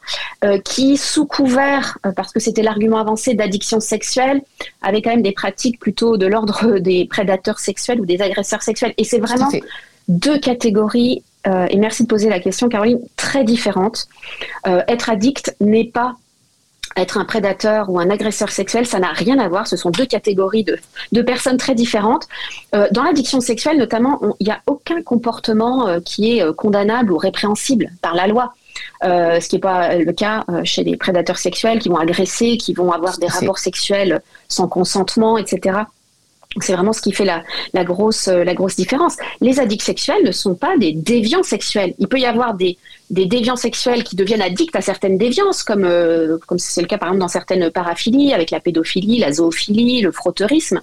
qui, 0.64 0.96
sous 0.96 1.26
couvert, 1.26 1.98
parce 2.14 2.32
que 2.32 2.40
c'était 2.40 2.62
l'argument 2.62 2.98
avancé 2.98 3.34
d'addiction 3.34 3.80
sexuelle, 3.80 4.40
avaient 4.82 5.02
quand 5.02 5.10
même 5.10 5.22
des 5.22 5.32
pratiques 5.32 5.80
plutôt 5.80 6.16
de 6.16 6.26
l'ordre 6.26 6.78
des 6.78 7.06
prédateurs 7.06 7.58
sexuels 7.58 8.00
ou 8.00 8.06
des 8.06 8.22
agresseurs 8.22 8.62
sexuels. 8.62 8.94
Et 8.96 9.04
c'est 9.04 9.18
vraiment 9.18 9.50
deux 10.08 10.38
catégories 10.38 11.22
et 11.46 11.76
merci 11.76 12.02
de 12.02 12.08
poser 12.08 12.28
la 12.28 12.40
question, 12.40 12.68
Caroline, 12.68 13.00
très 13.16 13.42
différentes. 13.42 14.06
être 14.66 15.10
addict 15.10 15.56
n'est 15.60 15.84
pas 15.84 16.16
être 17.00 17.18
un 17.18 17.24
prédateur 17.24 17.90
ou 17.90 17.98
un 17.98 18.10
agresseur 18.10 18.50
sexuel, 18.50 18.86
ça 18.86 18.98
n'a 18.98 19.12
rien 19.12 19.38
à 19.38 19.48
voir. 19.48 19.66
Ce 19.66 19.76
sont 19.76 19.90
deux 19.90 20.06
catégories 20.06 20.64
de, 20.64 21.22
personnes 21.22 21.56
très 21.56 21.74
différentes. 21.74 22.26
Euh, 22.74 22.88
dans 22.92 23.02
l'addiction 23.02 23.40
sexuelle, 23.40 23.78
notamment, 23.78 24.20
il 24.40 24.46
n'y 24.46 24.52
a 24.52 24.60
aucun 24.66 25.02
comportement 25.02 25.88
euh, 25.88 26.00
qui 26.00 26.38
est 26.38 26.42
euh, 26.42 26.52
condamnable 26.52 27.12
ou 27.12 27.18
répréhensible 27.18 27.90
par 28.00 28.14
la 28.14 28.26
loi. 28.26 28.54
ce 29.02 29.48
qui 29.48 29.56
n'est 29.56 29.60
pas 29.60 29.96
le 29.96 30.12
cas 30.12 30.44
chez 30.64 30.84
les 30.84 30.96
prédateurs 30.96 31.38
sexuels 31.38 31.78
qui 31.78 31.88
vont 31.88 31.98
agresser, 31.98 32.56
qui 32.56 32.72
vont 32.74 32.92
avoir 32.92 33.18
des 33.18 33.26
rapports 33.26 33.58
sexuels 33.58 34.20
sans 34.48 34.68
consentement, 34.68 35.36
etc. 35.38 35.80
C'est 36.60 36.72
vraiment 36.72 36.94
ce 36.94 37.02
qui 37.02 37.12
fait 37.12 37.26
la, 37.26 37.42
la, 37.74 37.84
grosse, 37.84 38.28
différence. 38.76 39.16
Les 39.40 39.60
addicts 39.60 39.82
sexuels 39.82 40.24
ne 40.24 40.32
sont 40.32 40.54
pas 40.54 40.78
des 40.78 40.92
déviants 40.92 41.42
sexuels. 41.42 41.94
Il 41.98 42.08
peut 42.08 42.18
y 42.18 42.24
avoir 42.24 42.54
des, 42.54 42.78
déviants 43.10 43.56
sexuels 43.56 44.02
qui 44.02 44.16
deviennent 44.16 44.40
addicts 44.40 44.74
à 44.74 44.80
certaines 44.80 45.18
déviances, 45.18 45.62
comme 45.62 45.84
euh, 45.84 46.38
comme 46.46 46.58
c'est 46.58 46.80
le 46.80 46.86
cas 46.86 46.96
par 46.96 47.08
exemple 47.08 47.20
dans 47.20 47.28
certaines 47.28 47.70
paraphilies, 47.70 48.32
avec 48.32 48.50
la 48.50 48.60
pédophilie, 48.60 49.18
la 49.18 49.32
zoophilie, 49.32 50.00
le 50.00 50.10
frotteurisme. 50.10 50.80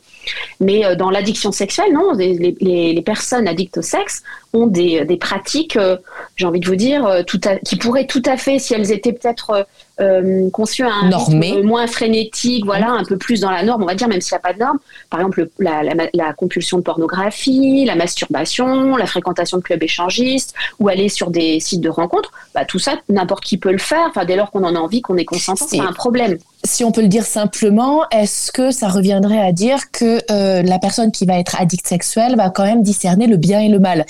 Mais 0.59 0.85
euh, 0.85 0.95
dans 0.95 1.09
l'addiction 1.09 1.51
sexuelle, 1.51 1.93
non, 1.93 2.13
les, 2.13 3.01
personnes 3.03 3.47
addictes 3.47 3.77
au 3.77 3.81
sexe 3.81 4.23
ont 4.53 4.67
des, 4.67 5.17
pratiques, 5.19 5.77
euh, 5.77 5.97
j'ai 6.35 6.45
envie 6.45 6.59
de 6.59 6.67
vous 6.67 6.75
dire, 6.75 7.23
tout 7.25 7.39
qui 7.63 7.75
pourraient 7.75 8.07
tout 8.07 8.23
à 8.25 8.37
fait, 8.37 8.59
si 8.59 8.73
elles 8.73 8.91
étaient 8.91 9.13
peut-être 9.13 9.65
euh, 10.01 10.49
conçu 10.49 10.83
à 10.83 10.89
un 10.89 11.09
rythme 11.09 11.61
moins 11.61 11.87
frénétique, 11.87 12.65
voilà, 12.65 12.89
un 12.89 13.05
peu 13.05 13.17
plus 13.17 13.39
dans 13.39 13.51
la 13.51 13.63
norme, 13.63 13.83
on 13.83 13.85
va 13.85 13.95
dire, 13.95 14.09
même 14.09 14.19
s'il 14.19 14.33
n'y 14.33 14.39
a 14.39 14.41
pas 14.41 14.53
de 14.53 14.59
norme. 14.59 14.79
Par 15.09 15.21
exemple, 15.21 15.47
la, 15.59 15.83
la, 16.13 16.33
compulsion 16.33 16.77
de 16.77 16.83
pornographie, 16.83 17.85
la 17.85 17.95
masturbation, 17.95 18.97
la 18.97 19.05
fréquentation 19.05 19.57
de 19.57 19.63
clubs 19.63 19.81
échangistes, 19.81 20.53
ou 20.79 20.89
aller 20.89 21.07
sur 21.07 21.31
des 21.31 21.61
sites 21.61 21.79
de 21.79 21.89
rencontres, 21.89 22.31
bah, 22.53 22.65
tout 22.65 22.79
ça, 22.79 22.95
n'importe 23.07 23.45
qui 23.45 23.57
peut 23.57 23.71
le 23.71 23.77
faire. 23.77 24.07
Enfin, 24.09 24.25
dès 24.25 24.35
lors 24.35 24.51
qu'on 24.51 24.65
en 24.65 24.75
a 24.75 24.79
envie, 24.79 25.01
qu'on 25.01 25.15
est 25.15 25.25
consentant, 25.25 25.65
c'est 25.65 25.79
un 25.79 25.93
problème. 25.93 26.37
Si 26.65 26.83
on 26.83 26.91
peut 26.91 27.01
le 27.01 27.07
dire 27.07 27.25
simplement, 27.25 28.03
est-ce 28.09 28.51
que 28.51 28.71
ça 28.71 28.89
reviendrait 28.89 29.39
à 29.39 29.53
dire 29.53 29.91
que 29.91 30.19
euh, 30.29 30.61
la 30.61 30.79
personne 30.79 31.11
qui 31.11 31.25
va 31.25 31.39
être 31.39 31.61
addict 31.61 31.87
sexuelle 31.87 32.35
va 32.35 32.49
quand 32.49 32.65
même 32.65 32.83
discerner 32.83 33.27
le 33.27 33.37
bien 33.37 33.61
et 33.61 33.69
le 33.69 33.79
mal? 33.79 34.05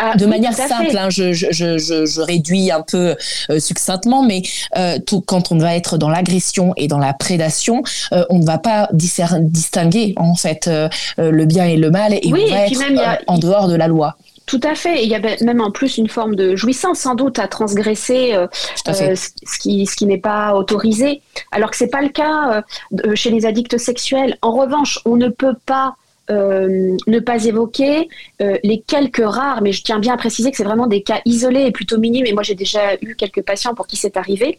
Ah, 0.00 0.16
de 0.16 0.26
manière 0.26 0.54
simple, 0.54 0.96
hein, 0.96 1.08
je, 1.08 1.32
je, 1.32 1.46
je, 1.52 1.78
je, 1.78 2.20
réduis 2.20 2.72
un 2.72 2.82
peu 2.82 3.14
euh, 3.50 3.60
succinctement, 3.60 4.24
mais 4.24 4.42
euh, 4.76 4.98
tout, 4.98 5.20
quand 5.20 5.52
on 5.52 5.58
va 5.58 5.76
être 5.76 5.98
dans 5.98 6.08
l'agression 6.08 6.72
et 6.76 6.88
dans 6.88 6.98
la 6.98 7.12
prédation, 7.12 7.84
euh, 8.12 8.24
on 8.28 8.40
ne 8.40 8.44
va 8.44 8.58
pas 8.58 8.88
distinguer 8.92 10.14
en 10.16 10.34
fait 10.34 10.68
le 11.18 11.44
bien 11.44 11.66
et 11.66 11.76
le 11.76 11.90
mal, 11.90 12.12
et 12.12 12.22
on 12.26 12.30
va 12.30 12.66
être 12.66 13.22
en 13.28 13.38
dehors 13.38 13.68
de 13.68 13.76
la 13.76 13.86
loi. 13.86 14.16
Tout 14.46 14.60
à 14.62 14.74
fait. 14.74 15.02
il 15.04 15.08
y 15.08 15.14
a 15.14 15.20
même 15.42 15.62
en 15.62 15.70
plus 15.70 15.96
une 15.96 16.08
forme 16.08 16.34
de 16.34 16.54
jouissance 16.54 16.98
sans 16.98 17.14
doute 17.14 17.38
à 17.38 17.48
transgresser 17.48 18.34
ce 18.84 19.58
qui, 19.58 19.86
ce 19.86 19.96
qui 19.96 20.06
n'est 20.06 20.18
pas 20.18 20.54
autorisé, 20.54 21.22
alors 21.50 21.70
que 21.70 21.76
c'est 21.76 21.88
pas 21.88 22.02
le 22.02 22.08
cas 22.08 22.62
chez 23.14 23.30
les 23.30 23.46
addicts 23.46 23.78
sexuels. 23.78 24.36
En 24.42 24.52
revanche, 24.52 24.98
on 25.06 25.16
ne 25.16 25.28
peut 25.28 25.54
pas 25.66 25.94
euh, 26.30 26.96
ne 27.06 27.18
pas 27.18 27.44
évoquer 27.44 28.08
euh, 28.40 28.56
les 28.62 28.80
quelques 28.80 29.24
rares, 29.24 29.62
mais 29.62 29.72
je 29.72 29.82
tiens 29.82 29.98
bien 29.98 30.14
à 30.14 30.16
préciser 30.16 30.50
que 30.50 30.56
c'est 30.56 30.64
vraiment 30.64 30.86
des 30.86 31.02
cas 31.02 31.20
isolés 31.24 31.66
et 31.66 31.70
plutôt 31.70 31.98
minimes, 31.98 32.26
et 32.26 32.32
moi 32.32 32.42
j'ai 32.42 32.54
déjà 32.54 32.94
eu 33.02 33.14
quelques 33.14 33.42
patients 33.42 33.74
pour 33.74 33.86
qui 33.86 33.96
c'est 33.96 34.16
arrivé, 34.16 34.58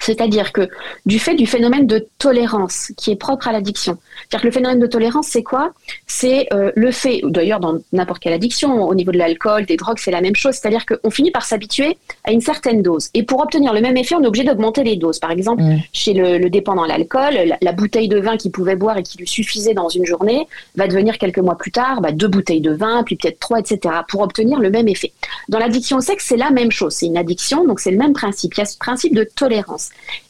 c'est-à-dire 0.00 0.52
que 0.52 0.68
du 1.04 1.18
fait 1.18 1.34
du 1.34 1.46
phénomène 1.46 1.86
de 1.86 2.08
tolérance 2.18 2.92
qui 2.96 3.10
est 3.10 3.16
propre 3.16 3.48
à 3.48 3.52
l'addiction, 3.52 3.98
c'est-à-dire 4.22 4.40
que 4.42 4.46
le 4.46 4.52
phénomène 4.52 4.80
de 4.80 4.86
tolérance, 4.86 5.28
c'est 5.28 5.42
quoi? 5.42 5.72
C'est 6.06 6.48
euh, 6.52 6.72
le 6.74 6.90
fait, 6.90 7.20
d'ailleurs 7.24 7.60
dans 7.60 7.78
n'importe 7.92 8.20
quelle 8.20 8.32
addiction, 8.32 8.86
au 8.86 8.94
niveau 8.94 9.12
de 9.12 9.18
l'alcool, 9.18 9.64
des 9.66 9.76
drogues, 9.76 9.98
c'est 9.98 10.10
la 10.10 10.20
même 10.20 10.34
chose, 10.34 10.54
c'est-à-dire 10.54 10.84
qu'on 10.86 11.10
finit 11.10 11.30
par 11.30 11.44
s'habituer 11.44 11.96
à 12.24 12.32
une 12.32 12.40
certaine 12.40 12.82
dose. 12.82 13.10
Et 13.14 13.22
pour 13.22 13.40
obtenir 13.40 13.72
le 13.72 13.80
même 13.80 13.96
effet, 13.96 14.14
on 14.16 14.22
est 14.22 14.26
obligé 14.26 14.44
d'augmenter 14.44 14.82
les 14.82 14.96
doses. 14.96 15.18
Par 15.18 15.30
exemple, 15.30 15.62
mmh. 15.62 15.82
chez 15.92 16.14
le, 16.14 16.50
dépendant 16.50 16.82
à 16.82 16.88
l'alcool, 16.88 17.56
la, 17.60 17.72
bouteille 17.72 18.08
de 18.08 18.18
vin 18.18 18.36
qu'il 18.36 18.50
pouvait 18.50 18.76
boire 18.76 18.96
et 18.96 19.02
qui 19.02 19.18
lui 19.18 19.28
suffisait 19.28 19.74
dans 19.74 19.88
une 19.88 20.06
journée 20.06 20.46
va 20.76 20.88
devenir 20.88 21.18
quelques 21.18 21.38
mois 21.38 21.56
plus 21.56 21.70
tard 21.70 22.00
bah, 22.00 22.12
deux 22.12 22.28
bouteilles 22.28 22.60
de 22.60 22.72
vin, 22.72 23.02
puis 23.04 23.16
peut-être 23.16 23.38
trois, 23.38 23.60
etc., 23.60 23.94
pour 24.08 24.22
obtenir 24.22 24.58
le 24.58 24.70
même 24.70 24.88
effet. 24.88 25.12
Dans 25.48 25.58
l'addiction 25.58 25.98
au 25.98 26.00
sexe, 26.00 26.26
c'est 26.26 26.36
la 26.36 26.50
même 26.50 26.70
chose. 26.70 26.94
C'est 26.94 27.06
une 27.06 27.18
addiction, 27.18 27.64
donc 27.64 27.80
c'est 27.80 27.90
le 27.90 27.98
même 27.98 28.12
principe. 28.12 28.54
Il 28.54 28.58
y 28.58 28.62
a 28.62 28.66
ce 28.66 28.78
principe 28.78 29.14
de 29.14 29.24
tolérance. 29.24 29.75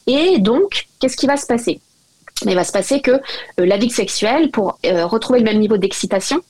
Et 0.05 0.39
donc, 0.39 0.87
qu'est-ce 0.99 1.17
qui 1.17 1.27
va 1.27 1.37
se 1.37 1.45
passer? 1.45 1.79
Il 2.45 2.53
va 2.53 2.63
se 2.63 2.71
passer 2.71 3.01
que 3.01 3.11
euh, 3.11 3.19
l'addict 3.65 3.93
sexuel, 3.95 4.51
pour 4.51 4.77
euh, 4.85 5.07
retrouver 5.07 5.39
le 5.39 5.45
même 5.45 5.59
niveau 5.59 5.77
d'excitation, 5.77 6.41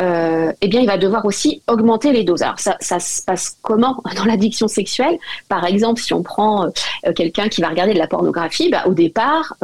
euh, 0.00 0.52
eh 0.60 0.68
bien, 0.68 0.80
il 0.80 0.86
va 0.86 0.98
devoir 0.98 1.24
aussi 1.24 1.62
augmenter 1.68 2.12
les 2.12 2.24
doses. 2.24 2.42
Alors, 2.42 2.58
ça, 2.58 2.76
se 2.80 3.22
passe 3.22 3.56
comment 3.62 4.02
dans 4.16 4.24
l'addiction 4.24 4.66
sexuelle? 4.66 5.18
Par 5.48 5.64
exemple, 5.64 6.00
si 6.00 6.12
on 6.12 6.22
prend 6.22 6.64
euh, 6.66 7.12
quelqu'un 7.14 7.48
qui 7.48 7.60
va 7.60 7.68
regarder 7.68 7.94
de 7.94 7.98
la 7.98 8.08
pornographie, 8.08 8.70
bah, 8.70 8.84
au 8.86 8.94
départ, 8.94 9.54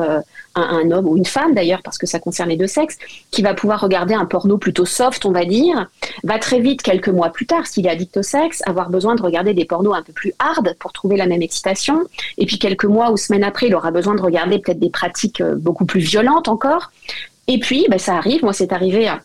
un, 0.54 0.62
un, 0.62 0.90
homme 0.90 1.06
ou 1.08 1.16
une 1.16 1.24
femme 1.24 1.54
d'ailleurs, 1.54 1.82
parce 1.82 1.98
que 1.98 2.06
ça 2.06 2.18
concerne 2.18 2.48
les 2.48 2.56
deux 2.56 2.66
sexes, 2.66 2.98
qui 3.30 3.42
va 3.42 3.54
pouvoir 3.54 3.80
regarder 3.80 4.14
un 4.14 4.26
porno 4.26 4.58
plutôt 4.58 4.84
soft, 4.84 5.24
on 5.24 5.32
va 5.32 5.44
dire, 5.44 5.88
va 6.24 6.38
très 6.38 6.60
vite, 6.60 6.82
quelques 6.82 7.08
mois 7.08 7.30
plus 7.30 7.46
tard, 7.46 7.66
s'il 7.66 7.86
est 7.86 7.90
addict 7.90 8.16
au 8.16 8.22
sexe, 8.22 8.62
avoir 8.66 8.90
besoin 8.90 9.14
de 9.14 9.22
regarder 9.22 9.54
des 9.54 9.64
pornos 9.64 9.94
un 9.94 10.02
peu 10.02 10.12
plus 10.12 10.32
hard 10.38 10.74
pour 10.78 10.92
trouver 10.92 11.16
la 11.16 11.26
même 11.26 11.42
excitation. 11.42 12.04
Et 12.38 12.46
puis 12.46 12.58
quelques 12.58 12.84
mois 12.84 13.10
ou 13.10 13.16
semaines 13.16 13.44
après, 13.44 13.66
il 13.68 13.74
aura 13.74 13.90
besoin 13.90 14.14
de 14.14 14.22
regarder 14.22 14.58
peut-être 14.58 14.80
des 14.80 14.90
pratiques 14.90 15.42
beaucoup 15.42 15.86
plus 15.86 16.00
violentes 16.00 16.48
encore. 16.48 16.90
Et 17.48 17.58
puis, 17.58 17.86
bah, 17.88 17.98
ça 17.98 18.16
arrive, 18.16 18.42
moi 18.42 18.52
c'est 18.52 18.72
arrivé 18.72 19.08
à 19.08 19.20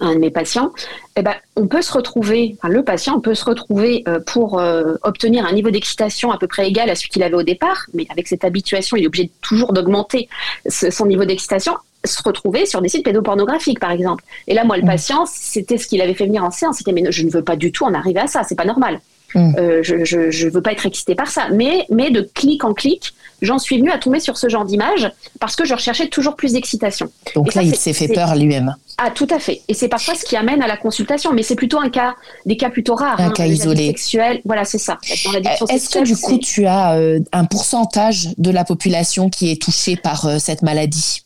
un 0.00 0.14
de 0.14 0.20
mes 0.20 0.30
patients, 0.30 0.72
eh 1.16 1.22
ben, 1.22 1.34
on 1.56 1.66
peut 1.66 1.82
se 1.82 1.92
retrouver, 1.92 2.56
enfin, 2.58 2.72
le 2.72 2.84
patient 2.84 3.20
peut 3.20 3.34
se 3.34 3.44
retrouver 3.44 4.04
euh, 4.06 4.20
pour 4.20 4.58
euh, 4.58 4.94
obtenir 5.02 5.44
un 5.44 5.52
niveau 5.52 5.70
d'excitation 5.70 6.30
à 6.30 6.38
peu 6.38 6.46
près 6.46 6.68
égal 6.68 6.88
à 6.90 6.94
celui 6.94 7.08
qu'il 7.08 7.22
avait 7.22 7.34
au 7.34 7.42
départ, 7.42 7.86
mais 7.92 8.06
avec 8.10 8.28
cette 8.28 8.44
habituation, 8.44 8.96
il 8.96 9.04
est 9.04 9.06
obligé 9.08 9.30
toujours 9.40 9.72
d'augmenter 9.72 10.28
son 10.68 11.06
niveau 11.06 11.24
d'excitation, 11.24 11.76
se 12.04 12.22
retrouver 12.22 12.66
sur 12.66 12.80
des 12.80 12.88
sites 12.88 13.04
pédopornographiques, 13.04 13.80
par 13.80 13.90
exemple. 13.90 14.24
Et 14.46 14.54
là, 14.54 14.64
moi, 14.64 14.76
le 14.76 14.84
mmh. 14.84 14.86
patient, 14.86 15.26
c'était 15.26 15.76
ce 15.76 15.86
qu'il 15.86 16.00
avait 16.00 16.14
fait 16.14 16.26
venir 16.26 16.44
en 16.44 16.50
séance, 16.50 16.78
c'était 16.78 16.92
mais 16.92 17.10
je 17.10 17.24
ne 17.24 17.30
veux 17.30 17.42
pas 17.42 17.56
du 17.56 17.72
tout 17.72 17.84
en 17.84 17.94
arriver 17.94 18.20
à 18.20 18.26
ça, 18.26 18.42
c'est 18.44 18.54
pas 18.54 18.64
normal. 18.64 19.00
Mmh. 19.34 19.54
Euh, 19.58 19.82
je 19.82 20.46
ne 20.46 20.50
veux 20.50 20.62
pas 20.62 20.72
être 20.72 20.86
excité 20.86 21.14
par 21.14 21.28
ça. 21.28 21.48
Mais, 21.50 21.86
mais 21.90 22.10
de 22.10 22.22
clic 22.22 22.64
en 22.64 22.74
clic, 22.74 23.14
j'en 23.42 23.58
suis 23.58 23.78
venue 23.78 23.90
à 23.90 23.98
tomber 23.98 24.20
sur 24.20 24.36
ce 24.36 24.48
genre 24.48 24.64
d'image 24.64 25.10
parce 25.38 25.56
que 25.56 25.64
je 25.64 25.74
recherchais 25.74 26.08
toujours 26.08 26.36
plus 26.36 26.52
d'excitation. 26.52 27.10
Donc 27.34 27.54
là, 27.54 27.62
il 27.62 27.74
s'est 27.74 27.92
fait 27.92 28.08
peur 28.08 28.34
lui-même. 28.34 28.74
Ah, 28.98 29.10
tout 29.10 29.28
à 29.30 29.38
fait. 29.38 29.62
Et 29.68 29.74
c'est 29.74 29.88
parfois 29.88 30.14
ce 30.14 30.24
qui 30.24 30.36
amène 30.36 30.62
à 30.62 30.66
la 30.66 30.76
consultation, 30.76 31.32
mais 31.32 31.42
c'est 31.42 31.54
plutôt 31.54 31.78
un 31.78 31.88
cas, 31.88 32.14
des 32.44 32.56
cas 32.56 32.70
plutôt 32.70 32.94
rares. 32.94 33.20
Un 33.20 33.28
hein, 33.28 33.30
cas 33.30 33.46
isolé. 33.46 33.86
Sexuel, 33.86 34.42
voilà, 34.44 34.64
c'est 34.64 34.78
ça. 34.78 34.98
Est-ce 35.08 35.88
que 35.88 36.04
du 36.04 36.16
coup, 36.16 36.38
tu 36.38 36.66
as 36.66 36.94
euh, 36.96 37.20
un 37.32 37.44
pourcentage 37.44 38.28
de 38.36 38.50
la 38.50 38.64
population 38.64 39.30
qui 39.30 39.50
est 39.50 39.60
touchée 39.60 39.96
par 39.96 40.26
euh, 40.26 40.38
cette 40.38 40.62
maladie? 40.62 41.22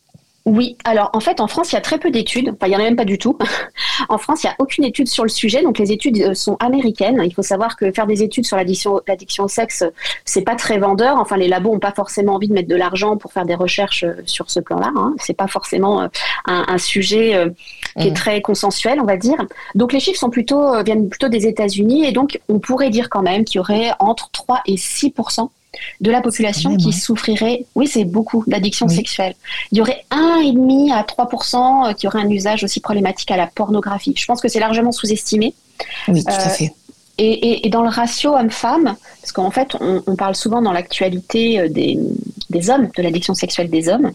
Oui, 0.46 0.76
alors 0.84 1.08
en 1.14 1.20
fait 1.20 1.40
en 1.40 1.46
France 1.46 1.72
il 1.72 1.74
y 1.74 1.78
a 1.78 1.80
très 1.80 1.98
peu 1.98 2.10
d'études, 2.10 2.50
enfin 2.50 2.66
il 2.66 2.70
n'y 2.70 2.76
en 2.76 2.80
a 2.80 2.82
même 2.82 2.96
pas 2.96 3.06
du 3.06 3.16
tout. 3.16 3.38
en 4.10 4.18
France 4.18 4.42
il 4.42 4.46
n'y 4.46 4.52
a 4.52 4.56
aucune 4.58 4.84
étude 4.84 5.08
sur 5.08 5.22
le 5.22 5.30
sujet, 5.30 5.62
donc 5.62 5.78
les 5.78 5.90
études 5.90 6.20
euh, 6.20 6.34
sont 6.34 6.56
américaines. 6.60 7.22
Il 7.24 7.32
faut 7.32 7.42
savoir 7.42 7.76
que 7.76 7.90
faire 7.92 8.06
des 8.06 8.22
études 8.22 8.44
sur 8.44 8.58
l'addiction, 8.58 9.00
l'addiction 9.08 9.44
au 9.44 9.48
sexe, 9.48 9.84
c'est 10.26 10.42
pas 10.42 10.54
très 10.54 10.76
vendeur. 10.76 11.16
Enfin 11.16 11.38
les 11.38 11.48
labos 11.48 11.72
n'ont 11.72 11.78
pas 11.78 11.92
forcément 11.92 12.34
envie 12.34 12.48
de 12.48 12.52
mettre 12.52 12.68
de 12.68 12.76
l'argent 12.76 13.16
pour 13.16 13.32
faire 13.32 13.46
des 13.46 13.54
recherches 13.54 14.04
euh, 14.04 14.16
sur 14.26 14.50
ce 14.50 14.60
plan-là. 14.60 14.92
Hein. 14.94 15.14
C'est 15.18 15.36
pas 15.36 15.46
forcément 15.46 16.02
euh, 16.02 16.08
un, 16.44 16.76
sujet 16.76 17.50
qui 17.98 18.08
est 18.08 18.10
mmh. 18.10 18.14
très 18.14 18.42
consensuel, 18.42 19.00
on 19.00 19.04
va 19.04 19.16
dire. 19.16 19.36
Donc 19.74 19.92
les 19.92 20.00
chiffres 20.00 20.18
sont 20.18 20.28
plutôt 20.28 20.82
viennent 20.82 21.08
plutôt 21.08 21.28
des 21.28 21.46
États-Unis 21.46 22.04
et 22.04 22.12
donc 22.12 22.40
on 22.48 22.58
pourrait 22.58 22.90
dire 22.90 23.08
quand 23.08 23.22
même 23.22 23.44
qu'il 23.44 23.56
y 23.56 23.60
aurait 23.60 23.92
entre 23.98 24.28
3 24.32 24.60
et 24.66 24.76
6 24.76 25.12
de 26.00 26.10
la 26.10 26.20
population 26.20 26.76
qui 26.76 26.92
souffrirait, 26.92 27.66
oui 27.74 27.86
c'est 27.86 28.04
beaucoup, 28.04 28.44
d'addiction 28.46 28.88
sexuelle. 28.88 29.34
Il 29.72 29.78
y 29.78 29.80
aurait 29.80 30.04
1,5 30.10 30.92
à 30.92 31.02
3% 31.02 31.90
euh, 31.90 31.92
qui 31.92 32.06
aurait 32.06 32.20
un 32.20 32.30
usage 32.30 32.64
aussi 32.64 32.80
problématique 32.80 33.30
à 33.30 33.36
la 33.36 33.46
pornographie. 33.46 34.14
Je 34.16 34.26
pense 34.26 34.40
que 34.40 34.48
c'est 34.48 34.60
largement 34.60 34.92
sous-estimé. 34.92 35.54
Oui, 36.08 36.24
tout 36.24 36.30
à 36.30 36.46
euh, 36.46 36.50
fait. 36.50 36.74
Et, 37.16 37.68
dans 37.70 37.82
le 37.82 37.88
ratio 37.88 38.36
homme-femme, 38.36 38.96
parce 39.20 39.32
qu'en 39.32 39.50
fait, 39.50 39.76
on, 39.80 40.16
parle 40.16 40.34
souvent 40.34 40.62
dans 40.62 40.72
l'actualité 40.72 41.60
euh, 41.60 41.68
des, 41.68 41.96
des 42.50 42.70
hommes, 42.70 42.88
de 42.96 43.02
l'addiction 43.02 43.34
sexuelle 43.34 43.70
des 43.70 43.88
hommes, 43.88 44.12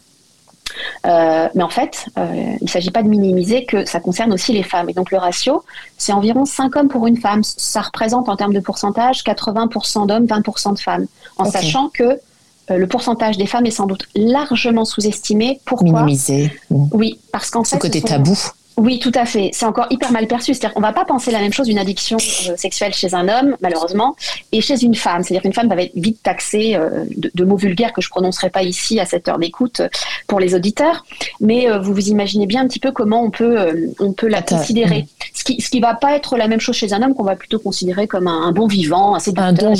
euh, 1.05 1.47
mais 1.55 1.63
en 1.63 1.69
fait, 1.69 2.05
euh, 2.17 2.55
il 2.59 2.63
ne 2.63 2.69
s'agit 2.69 2.91
pas 2.91 3.03
de 3.03 3.09
minimiser 3.09 3.65
que 3.65 3.85
ça 3.85 3.99
concerne 3.99 4.33
aussi 4.33 4.53
les 4.53 4.63
femmes. 4.63 4.89
Et 4.89 4.93
donc 4.93 5.11
le 5.11 5.17
ratio, 5.17 5.63
c'est 5.97 6.13
environ 6.13 6.45
5 6.45 6.75
hommes 6.75 6.87
pour 6.87 7.07
une 7.07 7.17
femme. 7.17 7.43
Ça 7.43 7.81
représente 7.81 8.29
en 8.29 8.35
termes 8.35 8.53
de 8.53 8.59
pourcentage 8.59 9.23
80% 9.23 10.07
d'hommes, 10.07 10.25
20% 10.25 10.73
de 10.75 10.79
femmes. 10.79 11.05
En 11.37 11.45
sachant 11.45 11.89
que 11.89 12.03
euh, 12.03 12.77
le 12.77 12.87
pourcentage 12.87 13.37
des 13.37 13.45
femmes 13.45 13.65
est 13.65 13.71
sans 13.71 13.87
doute 13.87 14.07
largement 14.15 14.85
sous-estimé. 14.85 15.59
Pourquoi? 15.65 16.01
Minimisé. 16.01 16.51
Oui, 16.69 17.19
parce 17.31 17.49
qu'en 17.49 17.63
fait... 17.63 17.75
Ce 17.75 17.81
côté 17.81 18.01
tabou. 18.01 18.37
Oui, 18.79 18.97
tout 18.97 19.11
à 19.13 19.25
fait. 19.25 19.49
C'est 19.51 19.65
encore 19.65 19.87
hyper 19.89 20.13
mal 20.13 20.25
perçu. 20.25 20.53
C'est-à-dire 20.53 20.73
qu'on 20.73 20.79
va 20.79 20.93
pas 20.93 21.03
penser 21.03 21.31
la 21.31 21.39
même 21.39 21.51
chose 21.51 21.67
d'une 21.67 21.77
addiction 21.77 22.15
euh, 22.15 22.55
sexuelle 22.55 22.93
chez 22.93 23.13
un 23.13 23.27
homme, 23.27 23.57
malheureusement, 23.61 24.15
et 24.53 24.61
chez 24.61 24.81
une 24.81 24.95
femme. 24.95 25.21
C'est-à-dire 25.21 25.41
qu'une 25.41 25.53
femme 25.53 25.67
va 25.67 25.81
être 25.81 25.91
vite 25.95 26.23
taxée 26.23 26.75
euh, 26.75 27.03
de, 27.17 27.43
mots 27.43 27.57
vulgaires 27.57 27.91
que 27.91 27.99
je 27.99 28.09
prononcerai 28.09 28.49
pas 28.49 28.63
ici 28.63 28.97
à 29.01 29.05
cette 29.05 29.27
heure 29.27 29.37
d'écoute 29.37 29.81
euh, 29.81 29.89
pour 30.27 30.39
les 30.39 30.55
auditeurs. 30.55 31.03
Mais 31.41 31.67
vous 31.79 31.93
vous 31.93 32.07
imaginez 32.07 32.45
bien 32.45 32.61
un 32.61 32.67
petit 32.67 32.79
peu 32.79 32.91
comment 32.91 33.21
on 33.21 33.31
peut, 33.31 33.91
on 33.99 34.13
peut 34.13 34.27
la 34.27 34.41
considérer. 34.41 35.07
Ce 35.33 35.43
qui, 35.43 35.59
ce 35.59 35.69
qui 35.69 35.81
va 35.81 35.93
pas 35.93 36.15
être 36.15 36.37
la 36.37 36.47
même 36.47 36.61
chose 36.61 36.75
chez 36.75 36.93
un 36.93 37.01
homme 37.01 37.13
qu'on 37.13 37.23
va 37.23 37.35
plutôt 37.35 37.59
considérer 37.59 38.07
comme 38.07 38.27
un, 38.27 38.51
bon 38.53 38.67
vivant, 38.67 39.13
assez 39.13 39.33
un 39.35 39.53
don 39.53 39.73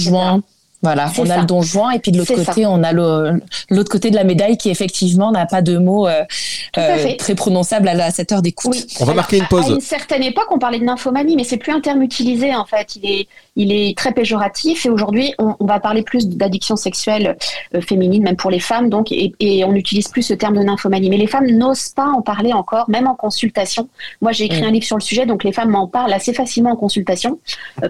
voilà, 0.82 1.12
on 1.18 1.30
a 1.30 1.40
le 1.40 1.46
don 1.46 1.62
juan 1.62 1.94
et 1.94 2.00
puis 2.00 2.12
de 2.14 2.18
l'autre 2.18 2.36
côté, 2.36 2.66
on 2.66 2.84
a 2.84 2.94
l'autre 2.94 3.92
côté 3.92 4.12
de 4.12 4.16
la 4.16 4.24
médaille 4.24 4.58
qui 4.58 4.70
effectivement 4.70 5.32
n'a 5.32 5.46
pas 5.46 5.62
de 5.62 5.78
mots 5.78 6.08
euh, 6.08 6.24
euh, 6.78 7.16
très 7.18 7.36
prononçables 7.36 7.90
à, 7.90 8.12
cette 8.12 8.32
heure 8.32 8.42
d'écoute. 8.42 8.88
On 9.02 9.06
va 9.06 9.14
marquer 9.14 9.40
une 9.40 9.48
pause. 9.48 9.66
À 9.66 9.74
une 9.74 9.82
certaine 9.82 10.24
époque, 10.24 10.48
on 10.52 10.60
parlait 10.60 10.80
de 10.80 10.86
nymphomanie, 10.86 11.36
mais 11.36 11.44
c'est 11.44 11.58
plus 11.58 11.74
un 11.74 11.82
terme 11.82 12.02
utilisé 12.02 12.56
en 12.56 12.66
fait. 12.66 12.96
Il 12.96 13.06
est, 13.10 13.28
il 13.60 13.72
est 13.72 13.96
très 13.98 14.12
péjoratif 14.12 14.86
et 14.86 14.90
aujourd'hui, 14.90 15.34
on, 15.38 15.56
va 15.66 15.80
parler 15.80 16.02
plus 16.02 16.28
d'addiction 16.28 16.76
sexuelle 16.76 17.38
euh, 17.76 17.82
féminine, 17.82 18.24
même 18.24 18.36
pour 18.36 18.50
les 18.50 18.60
femmes, 18.60 18.90
donc, 18.90 19.12
et, 19.12 19.34
on 19.64 19.72
n'utilise 19.72 20.08
plus 20.08 20.24
ce 20.24 20.34
terme 20.34 20.58
de 20.58 20.64
nymphomanie. 20.64 21.10
Mais 21.10 21.18
les 21.18 21.28
femmes 21.28 21.48
n'osent 21.48 21.90
pas 21.90 22.08
en 22.08 22.22
parler 22.22 22.54
encore, 22.54 22.90
même 22.90 23.08
en 23.08 23.16
consultation. 23.16 23.88
Moi, 24.22 24.32
j'ai 24.32 24.46
écrit 24.46 24.62
mm. 24.62 24.66
un 24.66 24.72
livre 24.72 24.86
sur 24.86 24.98
le 24.98 25.02
sujet, 25.02 25.26
donc 25.26 25.44
les 25.44 25.52
femmes 25.52 25.70
m'en 25.70 25.88
parlent 25.88 26.14
assez 26.14 26.34
facilement 26.34 26.72
en 26.72 26.76
consultation 26.76 27.40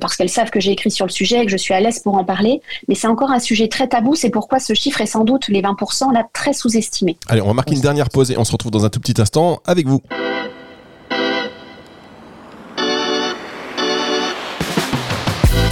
parce 0.02 0.18
qu'elles 0.18 0.30
savent 0.30 0.50
que 0.50 0.60
j'ai 0.60 0.72
écrit 0.72 0.92
sur 0.92 1.06
le 1.06 1.12
sujet 1.12 1.42
et 1.42 1.46
que 1.46 1.52
je 1.52 1.58
suis 1.58 1.74
à 1.74 1.80
l'aise 1.80 2.00
pour 2.00 2.16
en 2.16 2.24
parler 2.24 2.50
mais 2.88 2.96
c'est 2.96 3.08
encore 3.08 3.32
un 3.32 3.40
sujet 3.40 3.68
très 3.68 3.88
tabou. 3.88 4.16
C'est 4.16 4.30
pourquoi 4.30 4.60
ce 4.60 4.74
chiffre 4.74 5.02
est 5.02 5.06
sans 5.06 5.24
doute, 5.24 5.48
les 5.48 5.62
20%, 5.62 6.14
là, 6.14 6.28
très 6.34 6.54
sous-estimé. 6.54 7.18
Allez, 7.28 7.42
on 7.42 7.48
va 7.48 7.54
marquer 7.54 7.76
une 7.76 7.82
dernière 7.82 8.10
pause 8.10 8.32
et 8.32 8.38
on 8.38 8.44
se 8.44 8.52
retrouve 8.52 8.72
dans 8.72 8.86
un 8.86 8.90
tout 8.90 9.00
petit 9.00 9.20
instant 9.22 9.62
avec 9.66 9.88
vous. 9.88 10.02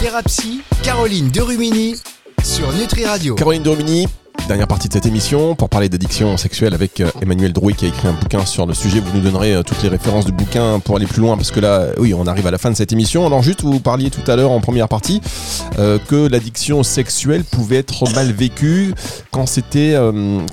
Thérapie, 0.01 0.61
Caroline 0.83 1.29
Derumini 1.29 1.95
sur 2.43 2.71
Nutri 2.73 3.05
Radio. 3.05 3.33
Caroline 3.35 3.63
Derumini, 3.63 4.07
Dernière 4.47 4.67
partie 4.67 4.87
de 4.87 4.93
cette 4.93 5.05
émission 5.05 5.55
pour 5.55 5.67
parler 5.67 5.89
d'addiction 5.89 6.37
sexuelle 6.37 6.73
avec 6.73 7.01
euh, 7.01 7.11
Emmanuel 7.21 7.51
Drouy 7.51 7.73
qui 7.73 7.83
a 7.83 7.89
écrit 7.89 8.07
un 8.07 8.13
bouquin 8.13 8.45
sur 8.45 8.65
le 8.65 8.73
sujet. 8.73 9.01
Vous 9.01 9.17
nous 9.17 9.21
donnerez 9.21 9.53
euh, 9.53 9.61
toutes 9.61 9.83
les 9.83 9.89
références 9.89 10.23
du 10.23 10.31
bouquin 10.31 10.79
pour 10.79 10.95
aller 10.95 11.05
plus 11.05 11.19
loin 11.19 11.35
parce 11.35 11.51
que 11.51 11.59
là, 11.59 11.87
oui, 11.97 12.13
on 12.13 12.25
arrive 12.27 12.47
à 12.47 12.51
la 12.51 12.57
fin 12.57 12.71
de 12.71 12.75
cette 12.77 12.93
émission. 12.93 13.25
Alors 13.25 13.43
juste, 13.43 13.63
vous 13.63 13.81
parliez 13.81 14.09
tout 14.09 14.21
à 14.31 14.37
l'heure 14.37 14.51
en 14.51 14.61
première 14.61 14.87
partie 14.87 15.19
euh, 15.79 15.99
que 15.99 16.29
l'addiction 16.29 16.81
sexuelle 16.83 17.43
pouvait 17.43 17.75
être 17.75 18.09
mal 18.13 18.31
vécue 18.31 18.93
quand 19.31 19.47
c'était 19.47 19.97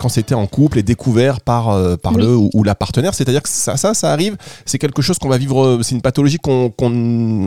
quand 0.01 0.09
c'était 0.09 0.35
en 0.35 0.47
couple 0.47 0.81
et 0.81 0.83
découvert 0.83 1.41
par 1.41 1.67
par 1.99 2.15
le 2.15 2.37
ou, 2.37 2.65
la 2.65 2.75
partenaire. 2.75 3.15
C'est-à-dire 3.15 3.43
que 3.43 3.49
ça, 3.49 3.77
ça, 3.77 3.95
ça 3.95 4.13
arrive. 4.13 4.37
C'est 4.67 4.79
quelque 4.79 5.03
chose 5.03 5.21
qu'on 5.21 5.29
va 5.29 5.39
vivre. 5.39 5.79
C'est 5.83 5.95
une 5.95 6.03
pathologie 6.03 6.39
qu'on 6.39 6.73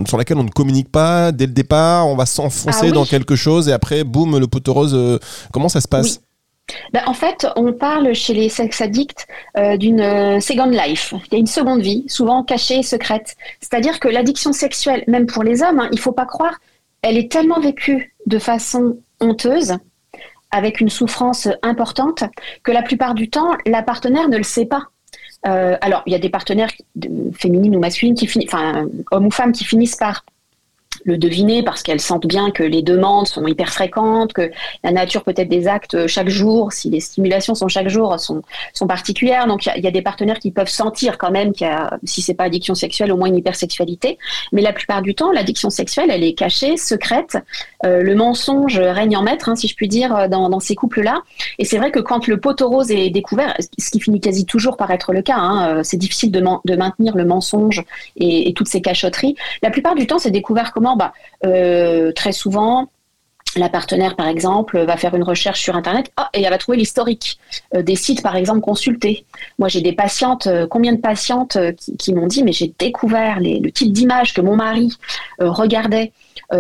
sur 0.08 0.18
laquelle 0.18 0.38
on 0.38 0.44
ne 0.44 0.50
communique 0.50 0.92
pas 0.94 1.34
dès 1.34 1.46
le 1.46 1.52
départ. 1.52 2.08
On 2.08 2.16
va 2.16 2.26
s'enfoncer 2.26 2.88
ah 2.88 2.92
dans 2.92 3.06
quelque 3.06 3.36
chose 3.36 3.68
et 3.68 3.74
après, 3.74 4.06
boum, 4.06 4.38
le 4.38 4.48
poteau 4.48 4.74
rose. 4.74 5.20
comment 5.52 5.68
ça 5.70 5.82
se 5.82 5.90
passe? 5.90 6.22
Ben, 6.94 7.02
en 7.06 7.14
fait, 7.14 7.48
on 7.56 7.74
parle 7.74 8.14
chez 8.14 8.34
les 8.34 8.50
sex 8.50 8.82
addicts 8.82 9.28
euh, 9.58 9.78
d'une 9.78 10.02
euh, 10.02 10.40
second 10.40 10.66
life. 10.66 11.14
Il 11.28 11.34
y 11.34 11.36
a 11.36 11.40
une 11.40 11.48
seconde 11.48 11.82
vie, 11.82 12.04
souvent 12.08 12.44
cachée 12.44 12.80
et 12.80 12.84
secrète. 12.84 13.36
C'est-à-dire 13.62 14.00
que 14.00 14.08
l'addiction 14.08 14.54
sexuelle, 14.54 15.04
même 15.08 15.26
pour 15.26 15.44
les 15.44 15.64
hommes, 15.64 15.80
hein, 15.80 15.90
il 15.92 15.96
ne 15.96 16.02
faut 16.02 16.12
pas 16.12 16.26
croire, 16.26 16.60
elle 17.02 17.18
est 17.18 17.32
tellement 17.32 17.60
vécue 17.60 18.14
de 18.26 18.40
façon 18.40 18.98
honteuse, 19.22 19.78
avec 20.52 20.80
une 20.82 20.90
souffrance 20.90 21.48
importante, 21.62 22.24
que 22.64 22.72
la 22.72 22.82
plupart 22.82 23.14
du 23.14 23.30
temps, 23.30 23.52
la 23.66 23.82
partenaire 23.82 24.30
ne 24.30 24.38
le 24.38 24.44
sait 24.44 24.66
pas. 24.66 24.84
Euh, 25.46 25.78
alors, 25.82 26.04
il 26.06 26.14
y 26.14 26.16
a 26.16 26.20
des 26.20 26.30
partenaires 26.30 26.72
féminines 27.34 27.76
ou 27.76 27.80
masculines, 27.80 28.16
enfin, 28.46 28.88
hommes 29.12 29.28
ou 29.28 29.32
femmes, 29.32 29.52
qui 29.52 29.64
finissent 29.64 29.96
par 29.96 30.26
le 31.06 31.18
deviner 31.18 31.64
parce 31.64 31.84
qu'elles 31.84 32.02
sentent 32.02 32.28
bien 32.28 32.52
que 32.52 32.64
les 32.64 32.82
demandes 32.82 33.28
sont 33.28 33.46
hyper 33.48 33.70
fréquentes, 33.70 34.34
que 34.34 34.52
la 34.84 34.92
nature 34.92 35.24
peut-être 35.24 35.50
des 35.50 35.68
actes 35.68 36.08
chaque 36.08 36.30
jour, 36.30 36.72
si 36.74 36.90
les 36.90 37.00
stimulations 37.00 37.56
sont 37.56 37.68
chaque 37.68 37.90
jour, 37.90 38.20
sont, 38.20 38.42
sont 38.74 38.88
particulières. 38.88 39.48
Donc 39.48 39.66
il 39.66 39.84
y, 39.84 39.88
a 39.88 39.92
des 39.92 40.02
partenaires 40.02 40.40
qui 40.40 40.52
peuvent 40.52 40.70
sentir 40.70 41.18
quand 41.18 41.32
même 41.32 41.54
qu'il 41.54 41.68
y 41.68 41.70
a, 41.70 41.98
si 42.04 42.22
c'est 42.22 42.34
pas 42.34 42.46
addiction 42.46 42.76
sexuelle, 42.76 43.12
au 43.12 43.18
moins 43.18 43.28
une 43.28 43.38
hypersexualité. 43.38 44.18
Mais 44.52 44.62
la 44.62 44.74
plupart 44.74 45.02
du 45.02 45.16
temps, 45.16 45.32
l'addiction 45.32 45.70
sexuelle, 45.70 46.10
elle 46.12 46.24
est 46.24 46.34
cachée, 46.34 46.78
secrète. 46.78 47.38
Euh, 47.86 48.02
le 48.02 48.16
mensonge 48.16 48.80
règne 48.80 49.18
en 49.18 49.24
maître, 49.24 49.50
hein, 49.50 49.56
si 49.56 49.68
je 49.68 49.76
puis 49.76 49.88
dire, 49.88 50.30
dans, 50.30 50.50
dans 50.50 50.60
ces 50.60 50.76
couples-là. 50.76 51.22
Et 51.60 51.66
c'est 51.66 51.78
vrai 51.78 51.92
que 51.92 52.00
quand 52.00 52.28
le 52.28 52.40
poteau 52.40 52.70
rose 52.70 52.92
est 52.92 53.10
découvert, 53.10 53.56
ce 53.78 53.90
qui 53.90 54.00
finit 54.00 54.20
quasi 54.20 54.46
toujours 54.46 54.78
par 54.78 54.92
être 54.92 55.14
le 55.14 55.22
cas, 55.22 55.38
hein, 55.38 55.78
euh, 55.78 55.84
c'est 55.84 55.98
difficile 55.98 56.32
de, 56.32 56.44
de, 56.66 56.76
maintenir 56.76 57.16
le 57.16 57.26
mensonge 57.26 57.84
et, 58.16 58.50
et 58.50 58.54
toutes 58.54 58.68
ces 58.68 58.82
cachotteries. 58.82 59.36
La 59.62 59.70
plupart 59.70 59.96
du 59.96 60.08
temps, 60.08 60.20
c'est 60.20 60.32
découvert 60.32 60.72
comment 60.74 60.87
bah, 60.96 61.14
euh, 61.46 62.12
très 62.12 62.32
souvent, 62.32 62.90
la 63.56 63.70
partenaire, 63.70 64.16
par 64.16 64.28
exemple, 64.28 64.80
va 64.80 64.98
faire 64.98 65.16
une 65.16 65.24
recherche 65.24 65.62
sur 65.62 65.76
Internet 65.76 66.12
ah, 66.18 66.30
et 66.34 66.44
elle 66.44 66.50
va 66.50 66.58
trouver 66.58 66.78
l'historique 66.78 67.40
euh, 67.76 67.82
des 67.82 67.96
sites, 67.96 68.22
par 68.22 68.36
exemple, 68.36 68.62
consultés. 68.62 69.26
Moi, 69.58 69.68
j'ai 69.68 69.82
des 69.82 69.94
patientes, 69.94 70.48
euh, 70.48 70.68
combien 70.68 70.94
de 70.94 71.02
patientes 71.02 71.58
qui, 71.98 72.14
m'ont 72.14 72.28
dit, 72.28 72.44
mais 72.44 72.52
j'ai 72.52 72.74
découvert 72.78 73.40
le 73.40 73.70
type 73.72 73.92
d'image 73.92 74.34
que 74.34 74.42
mon 74.42 74.56
mari 74.56 74.96
regardait 75.40 76.12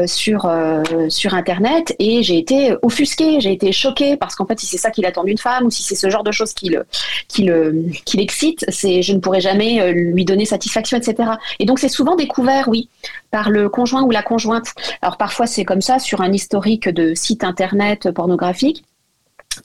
sur, 0.06 0.46
euh, 0.46 0.84
sur 1.10 1.34
Internet 1.34 1.96
et 2.00 2.24
j'ai 2.24 2.38
été 2.38 2.76
offusquée, 2.82 3.40
j'ai 3.40 3.52
été 3.52 3.72
choquée 3.72 4.18
parce 4.18 4.36
qu'en 4.36 4.46
fait, 4.46 4.60
si 4.60 4.66
c'est 4.66 4.78
ça 4.78 4.92
qu'il 4.92 5.06
attend 5.06 5.24
d'une 5.24 5.38
femme 5.38 5.66
ou 5.66 5.72
si 5.72 5.84
c'est 5.84 5.96
ce 5.96 6.10
genre 6.10 6.24
de 6.24 6.32
choses 6.32 6.54
qui 6.54 6.70
le, 6.70 6.86
qui 7.28 7.44
le, 7.44 7.86
l'excite, 8.13 8.66
c'est 8.70 9.02
je 9.02 9.13
ne 9.13 9.20
pourrai 9.20 9.42
jamais 9.42 9.82
euh, 9.82 9.92
lui 9.92 10.26
donner 10.26 10.46
satisfaction, 10.46 10.98
etc. 10.98 11.32
Et 11.60 11.66
donc, 11.66 11.80
c'est 11.80 11.90
souvent 11.90 12.16
découvert, 12.16 12.68
oui, 12.68 12.90
par 13.32 13.50
le 13.50 13.70
conjoint 13.70 14.04
ou 14.04 14.12
la 14.12 14.24
conjointe. 14.24 14.74
Alors, 15.02 15.18
parfois, 15.18 15.48
c'est 15.48 15.66
comme 15.66 15.82
ça 15.82 16.00
sur 16.00 16.22
un 16.22 16.32
historique 16.32 16.90
de 16.90 17.13
site 17.13 17.44
Internet 17.44 18.12
pornographique. 18.12 18.84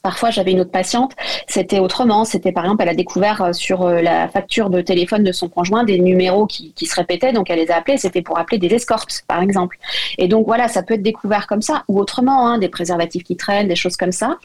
Parfois, 0.03 0.31
j'avais 0.31 0.53
une 0.53 0.61
autre 0.61 0.71
patiente, 0.71 1.13
c'était 1.47 1.79
autrement. 1.79 2.25
C'était 2.25 2.53
par 2.53 2.65
exemple, 2.65 2.83
elle 2.83 2.89
a 2.89 2.95
découvert 2.95 3.43
euh, 3.43 3.53
sur 3.53 3.83
euh, 3.83 4.01
la 4.01 4.29
facture 4.29 4.71
de 4.71 4.81
téléphone 4.81 5.25
de 5.25 5.33
son 5.33 5.49
conjoint 5.49 5.85
des 5.85 5.99
numéros 5.99 6.47
qui, 6.47 6.73
se 6.83 6.95
répétaient, 6.95 7.33
donc 7.33 7.51
elle 7.51 7.59
les 7.59 7.71
a 7.71 7.77
appelés. 7.77 7.99
C'était 7.99 8.23
pour 8.23 8.39
appeler 8.39 8.59
des 8.59 8.75
escortes, 8.75 9.23
par 9.29 9.43
exemple. 9.43 9.79
Et 10.19 10.29
donc 10.29 10.47
voilà, 10.47 10.69
ça 10.69 10.83
peut 10.83 10.95
être 10.95 11.03
découvert 11.03 11.47
comme 11.47 11.63
ça 11.63 11.85
ou 11.89 11.99
autrement, 11.99 12.49
hein, 12.49 12.59
des 12.59 12.69
préservatifs 12.69 13.23
qui 13.25 13.37
traînent, 13.37 13.69
des 13.69 13.77
choses 13.77 13.97
comme 13.97 14.13
ça. 14.13 14.39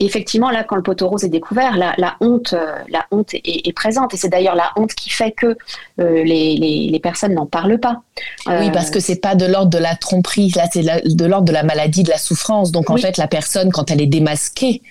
Et 0.00 0.04
effectivement, 0.04 0.50
là, 0.50 0.64
quand 0.64 0.76
le 0.76 0.82
poteau 0.82 1.08
rose 1.08 1.24
est 1.24 1.28
découvert, 1.28 1.76
la, 1.76 2.16
honte, 2.20 2.54
euh, 2.54 2.78
la 2.88 3.06
honte 3.10 3.34
est, 3.34 3.72
présente. 3.74 4.14
Et 4.14 4.16
c'est 4.16 4.28
d'ailleurs 4.28 4.54
la 4.54 4.72
honte 4.76 4.94
qui 4.94 5.10
fait 5.10 5.32
que 5.32 5.56
les, 5.98 7.00
personnes 7.02 7.34
n'en 7.34 7.46
parlent 7.46 7.78
pas. 7.78 8.02
oui, 8.46 8.70
parce 8.70 8.90
que 8.90 9.00
c'est 9.00 9.20
pas 9.20 9.34
de 9.34 9.46
l'ordre 9.46 9.70
de 9.70 9.78
la 9.78 9.96
tromperie, 9.96 10.52
là, 10.54 10.68
c'est 10.72 10.82
de 10.82 11.24
l'ordre 11.24 11.46
de 11.46 11.52
la 11.52 11.62
maladie, 11.62 12.02
de 12.02 12.10
la 12.10 12.18
souffrance. 12.18 12.72
Donc 12.72 12.90
en 12.90 12.96
fait, 12.96 13.16
la 13.16 13.28
personne, 13.28 13.70
quand 13.72 13.90
elle 13.90 14.00
est 14.00 14.06
démasquée, 14.06 14.82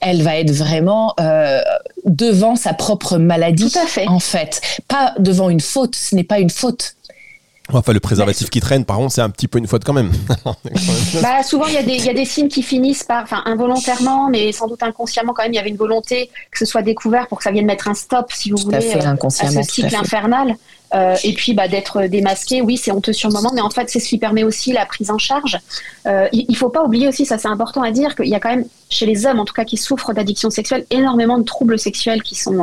elle 0.00 0.22
va 0.22 0.36
être 0.36 0.50
vraiment 0.50 1.14
euh, 1.20 1.60
devant 2.04 2.56
sa 2.56 2.74
propre 2.74 3.18
maladie. 3.18 3.70
Tout 3.70 3.78
à 3.78 3.86
fait. 3.86 4.06
En 4.08 4.20
fait, 4.20 4.60
pas 4.88 5.14
devant 5.18 5.50
une 5.50 5.60
faute. 5.60 5.94
Ce 5.94 6.14
n'est 6.14 6.24
pas 6.24 6.38
une 6.38 6.50
faute. 6.50 6.96
Enfin, 7.72 7.92
le 7.92 8.00
préservatif 8.00 8.50
qui 8.50 8.60
traîne, 8.60 8.84
par 8.84 8.96
contre, 8.96 9.12
c'est 9.12 9.20
un 9.20 9.30
petit 9.30 9.48
peu 9.48 9.58
une 9.58 9.66
faute 9.66 9.84
quand 9.84 9.92
même. 9.92 10.10
bah, 11.22 11.42
souvent, 11.42 11.66
il 11.66 11.74
y, 11.74 12.08
a 12.08 12.14
des 12.14 12.24
signes 12.24 12.48
qui 12.48 12.62
finissent 12.62 13.04
par, 13.04 13.22
enfin, 13.22 13.42
involontairement, 13.46 14.28
mais 14.28 14.52
sans 14.52 14.68
doute 14.68 14.82
inconsciemment 14.82 15.32
quand 15.32 15.42
même, 15.42 15.52
il 15.52 15.56
y 15.56 15.58
avait 15.58 15.70
une 15.70 15.76
volonté 15.76 16.30
que 16.50 16.58
ce 16.58 16.64
soit 16.64 16.82
découvert 16.82 17.28
pour 17.28 17.38
que 17.38 17.44
ça 17.44 17.50
vienne 17.50 17.66
mettre 17.66 17.88
un 17.88 17.94
stop, 17.94 18.30
si 18.32 18.50
vous 18.50 18.58
voulez, 18.58 18.76
euh, 18.96 19.14
à, 19.22 19.30
ce 19.30 19.62
cycle 19.62 19.94
infernal. 19.94 20.56
Euh, 20.94 21.16
et 21.24 21.32
puis 21.32 21.54
bah, 21.54 21.68
d'être 21.68 22.02
démasqué, 22.02 22.60
oui, 22.60 22.76
c'est 22.76 22.92
honteux 22.92 23.14
sur 23.14 23.30
le 23.30 23.34
moment, 23.34 23.50
mais 23.54 23.62
en 23.62 23.70
fait, 23.70 23.88
c'est 23.88 23.98
ce 23.98 24.08
qui 24.08 24.18
permet 24.18 24.44
aussi 24.44 24.72
la 24.72 24.84
prise 24.84 25.10
en 25.10 25.18
charge. 25.18 25.58
Euh, 26.06 26.28
il 26.32 26.46
ne 26.50 26.54
faut 26.54 26.68
pas 26.68 26.84
oublier 26.84 27.08
aussi, 27.08 27.24
ça 27.24 27.38
c'est 27.38 27.48
important 27.48 27.82
à 27.82 27.90
dire, 27.90 28.14
qu'il 28.14 28.28
y 28.28 28.34
a 28.34 28.40
quand 28.40 28.50
même, 28.50 28.66
chez 28.90 29.06
les 29.06 29.24
hommes 29.24 29.40
en 29.40 29.46
tout 29.46 29.54
cas 29.54 29.64
qui 29.64 29.78
souffrent 29.78 30.12
d'addiction 30.12 30.50
sexuelle, 30.50 30.84
énormément 30.90 31.38
de 31.38 31.44
troubles 31.44 31.78
sexuels 31.78 32.22
qui 32.22 32.34
sont 32.34 32.62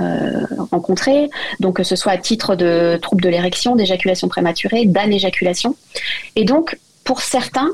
euh, 0.00 0.46
rencontrés, 0.70 1.30
donc 1.60 1.76
que 1.76 1.82
ce 1.82 1.96
soit 1.96 2.12
à 2.12 2.18
titre 2.18 2.54
de 2.54 2.98
troubles 3.00 3.22
de 3.22 3.28
l'érection, 3.28 3.76
d'éjaculation 3.76 4.28
prématurée, 4.28 4.86
d'anéjaculation. 4.86 5.76
Et 6.36 6.44
donc, 6.44 6.78
pour 7.04 7.22
certains, 7.22 7.68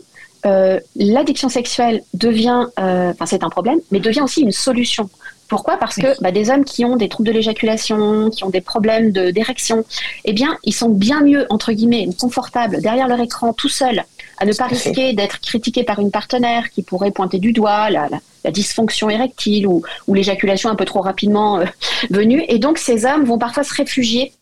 l'addiction 0.94 1.48
sexuelle 1.48 2.02
devient, 2.14 2.66
enfin 2.76 3.26
c'est 3.26 3.42
un 3.42 3.50
problème, 3.50 3.80
mais 3.90 3.98
devient 3.98 4.20
aussi 4.20 4.42
une 4.42 4.52
solution. 4.52 5.10
Pourquoi? 5.48 5.76
Parce 5.76 5.96
que 5.96 6.20
bah, 6.20 6.32
des 6.32 6.50
hommes 6.50 6.64
qui 6.64 6.84
ont 6.84 6.96
des 6.96 7.08
troubles 7.08 7.28
de 7.28 7.34
l'éjaculation, 7.34 8.30
qui 8.30 8.44
ont 8.44 8.50
des 8.50 8.60
problèmes 8.60 9.12
d'érection, 9.12 9.84
eh 10.24 10.32
bien, 10.32 10.56
ils 10.64 10.74
sont 10.74 10.88
bien 10.88 11.20
mieux, 11.20 11.46
entre 11.50 11.72
guillemets, 11.72 12.08
confortables 12.18 12.80
derrière 12.80 13.06
leur 13.06 13.20
écran 13.20 13.52
tout 13.52 13.68
seuls, 13.68 14.04
à 14.38 14.44
ne 14.44 14.52
pas 14.52 14.66
risquer 14.66 15.12
d'être 15.12 15.40
critiqués 15.40 15.84
par 15.84 16.00
une 16.00 16.10
partenaire 16.10 16.70
qui 16.70 16.82
pourrait 16.82 17.10
pointer 17.10 17.38
du 17.38 17.52
doigt 17.52 17.90
la, 17.90 18.08
dysfonction 18.50 19.10
érectile 19.10 19.66
ou, 19.66 19.82
l'éjaculation 20.08 20.70
un 20.70 20.76
peu 20.76 20.84
trop 20.84 21.00
rapidement 21.00 21.58
euh, 21.58 21.64
venue. 22.10 22.44
Et 22.48 22.58
donc, 22.58 22.78
ces 22.78 23.04
hommes 23.04 23.24
vont 23.24 23.38
parfois 23.38 23.64
se 23.64 23.74
réfugier 23.74 24.32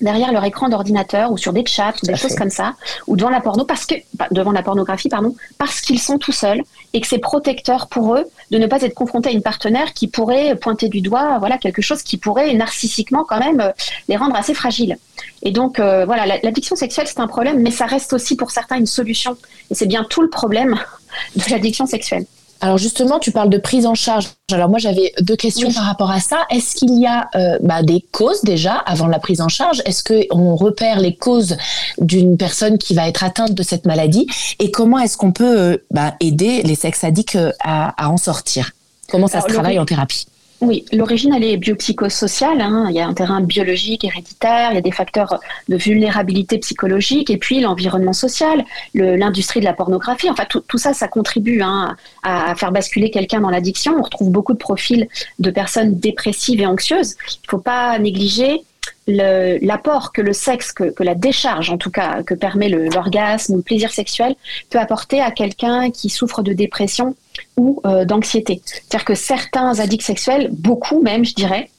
derrière 0.00 0.32
leur 0.32 0.44
écran 0.44 0.68
d'ordinateur 0.68 1.30
ou 1.30 1.38
sur 1.38 1.52
des 1.52 1.64
chats 1.66 1.94
ou 2.02 2.06
des 2.06 2.16
choses 2.16 2.34
comme 2.34 2.50
ça 2.50 2.74
ou 3.06 3.16
devant 3.16 3.30
la 3.30 3.40
porno 3.40 3.64
parce 3.64 3.86
que 3.86 3.94
devant 4.32 4.52
la 4.52 4.62
pornographie 4.62 5.08
pardon 5.08 5.34
parce 5.58 5.80
qu'ils 5.80 6.00
sont 6.00 6.18
tout 6.18 6.32
seuls 6.32 6.62
et 6.92 7.00
que 7.00 7.06
c'est 7.06 7.18
protecteur 7.18 7.86
pour 7.88 8.16
eux 8.16 8.26
de 8.50 8.58
ne 8.58 8.66
pas 8.66 8.82
être 8.82 8.94
confrontés 8.94 9.28
à 9.28 9.32
une 9.32 9.42
partenaire 9.42 9.92
qui 9.92 10.08
pourrait 10.08 10.56
pointer 10.56 10.88
du 10.88 11.00
doigt 11.00 11.38
voilà 11.38 11.58
quelque 11.58 11.82
chose 11.82 12.02
qui 12.02 12.16
pourrait 12.16 12.52
narcissiquement 12.54 13.24
quand 13.24 13.38
même 13.38 13.60
euh, 13.60 13.70
les 14.08 14.16
rendre 14.16 14.36
assez 14.36 14.54
fragiles. 14.54 14.98
Et 15.42 15.52
donc 15.52 15.78
euh, 15.78 16.04
voilà 16.04 16.26
l'addiction 16.42 16.76
sexuelle 16.76 17.06
c'est 17.06 17.20
un 17.20 17.28
problème 17.28 17.60
mais 17.60 17.70
ça 17.70 17.86
reste 17.86 18.12
aussi 18.12 18.36
pour 18.36 18.50
certains 18.50 18.76
une 18.76 18.86
solution. 18.86 19.36
Et 19.70 19.74
c'est 19.74 19.86
bien 19.86 20.04
tout 20.04 20.22
le 20.22 20.28
problème 20.28 20.78
de 21.36 21.50
l'addiction 21.50 21.86
sexuelle 21.86 22.26
alors 22.64 22.78
justement, 22.78 23.18
tu 23.18 23.30
parles 23.30 23.50
de 23.50 23.58
prise 23.58 23.84
en 23.84 23.94
charge. 23.94 24.28
Alors 24.50 24.70
moi, 24.70 24.78
j'avais 24.78 25.12
deux 25.20 25.36
questions 25.36 25.70
par 25.70 25.84
rapport 25.84 26.10
à 26.10 26.18
ça. 26.18 26.46
Est-ce 26.48 26.74
qu'il 26.74 26.98
y 26.98 27.06
a 27.06 27.28
euh, 27.34 27.58
bah, 27.60 27.82
des 27.82 28.02
causes 28.10 28.40
déjà 28.42 28.76
avant 28.76 29.06
la 29.06 29.18
prise 29.18 29.42
en 29.42 29.48
charge? 29.48 29.82
Est-ce 29.84 30.02
qu'on 30.02 30.56
repère 30.56 30.98
les 30.98 31.14
causes 31.14 31.58
d'une 31.98 32.38
personne 32.38 32.78
qui 32.78 32.94
va 32.94 33.06
être 33.06 33.22
atteinte 33.22 33.52
de 33.52 33.62
cette 33.62 33.84
maladie? 33.84 34.26
Et 34.60 34.70
comment 34.70 34.98
est-ce 34.98 35.18
qu'on 35.18 35.30
peut 35.30 35.58
euh, 35.58 35.76
bah, 35.90 36.14
aider 36.20 36.62
les 36.62 36.74
sex 36.74 37.04
addicts 37.04 37.36
euh, 37.36 37.52
à, 37.62 38.08
en 38.08 38.16
sortir? 38.16 38.70
Comment 39.10 39.26
ça 39.26 39.42
se 39.42 39.46
travaille 39.48 39.78
en 39.78 39.84
thérapie? 39.84 40.24
Oui, 40.60 40.84
l'origine, 40.92 41.34
elle 41.34 41.44
est 41.44 41.56
biopsychosociale. 41.56 42.60
Hein. 42.60 42.86
Il 42.88 42.94
y 42.94 43.00
a 43.00 43.06
un 43.06 43.14
terrain 43.14 43.40
biologique, 43.40 44.04
héréditaire, 44.04 44.70
il 44.70 44.74
y 44.74 44.78
a 44.78 44.82
des 44.82 44.92
facteurs 44.92 45.40
de 45.68 45.76
vulnérabilité 45.76 46.58
psychologique, 46.58 47.30
et 47.30 47.36
puis 47.36 47.60
l'environnement 47.60 48.12
social, 48.12 48.64
l'industrie 48.94 49.60
de 49.60 49.64
la 49.64 49.72
pornographie. 49.72 50.30
Enfin, 50.30 50.44
tout, 50.46 50.78
ça, 50.78 50.94
ça 50.94 51.08
contribue 51.08 51.60
hein, 51.60 51.96
à, 52.22 52.54
faire 52.54 52.72
basculer 52.72 53.10
quelqu'un 53.10 53.40
dans 53.40 53.50
l'addiction. 53.50 53.96
On 53.98 54.02
retrouve 54.02 54.30
beaucoup 54.30 54.52
de 54.52 54.58
profils 54.58 55.08
de 55.38 55.50
personnes 55.50 55.98
dépressives 55.98 56.60
et 56.60 56.66
anxieuses. 56.66 57.16
Il 57.28 57.46
ne 57.46 57.50
faut 57.50 57.58
pas 57.58 57.98
négliger 57.98 58.62
l'apport 59.06 60.12
que 60.12 60.22
le 60.22 60.32
sexe, 60.32 60.72
que, 60.72 61.02
la 61.02 61.14
décharge 61.14 61.70
en 61.70 61.78
tout 61.78 61.90
cas, 61.90 62.22
que 62.22 62.34
permet 62.34 62.68
l'orgasme 62.68 63.54
ou 63.54 63.56
le 63.58 63.62
plaisir 63.62 63.92
sexuel, 63.92 64.34
peut 64.70 64.78
apporter 64.78 65.20
à 65.20 65.30
quelqu'un 65.30 65.90
qui 65.90 66.08
souffre 66.08 66.42
de 66.42 66.52
dépression 66.52 67.14
ou 67.56 67.80
euh, 67.84 68.04
d'anxiété. 68.04 68.62
C'est-à-dire 68.64 69.04
que 69.04 69.14
certains 69.14 69.78
addicts 69.80 70.04
sexuels, 70.04 70.48
beaucoup 70.52 71.02
même, 71.02 71.24
je 71.24 71.34
dirais, 71.34 71.70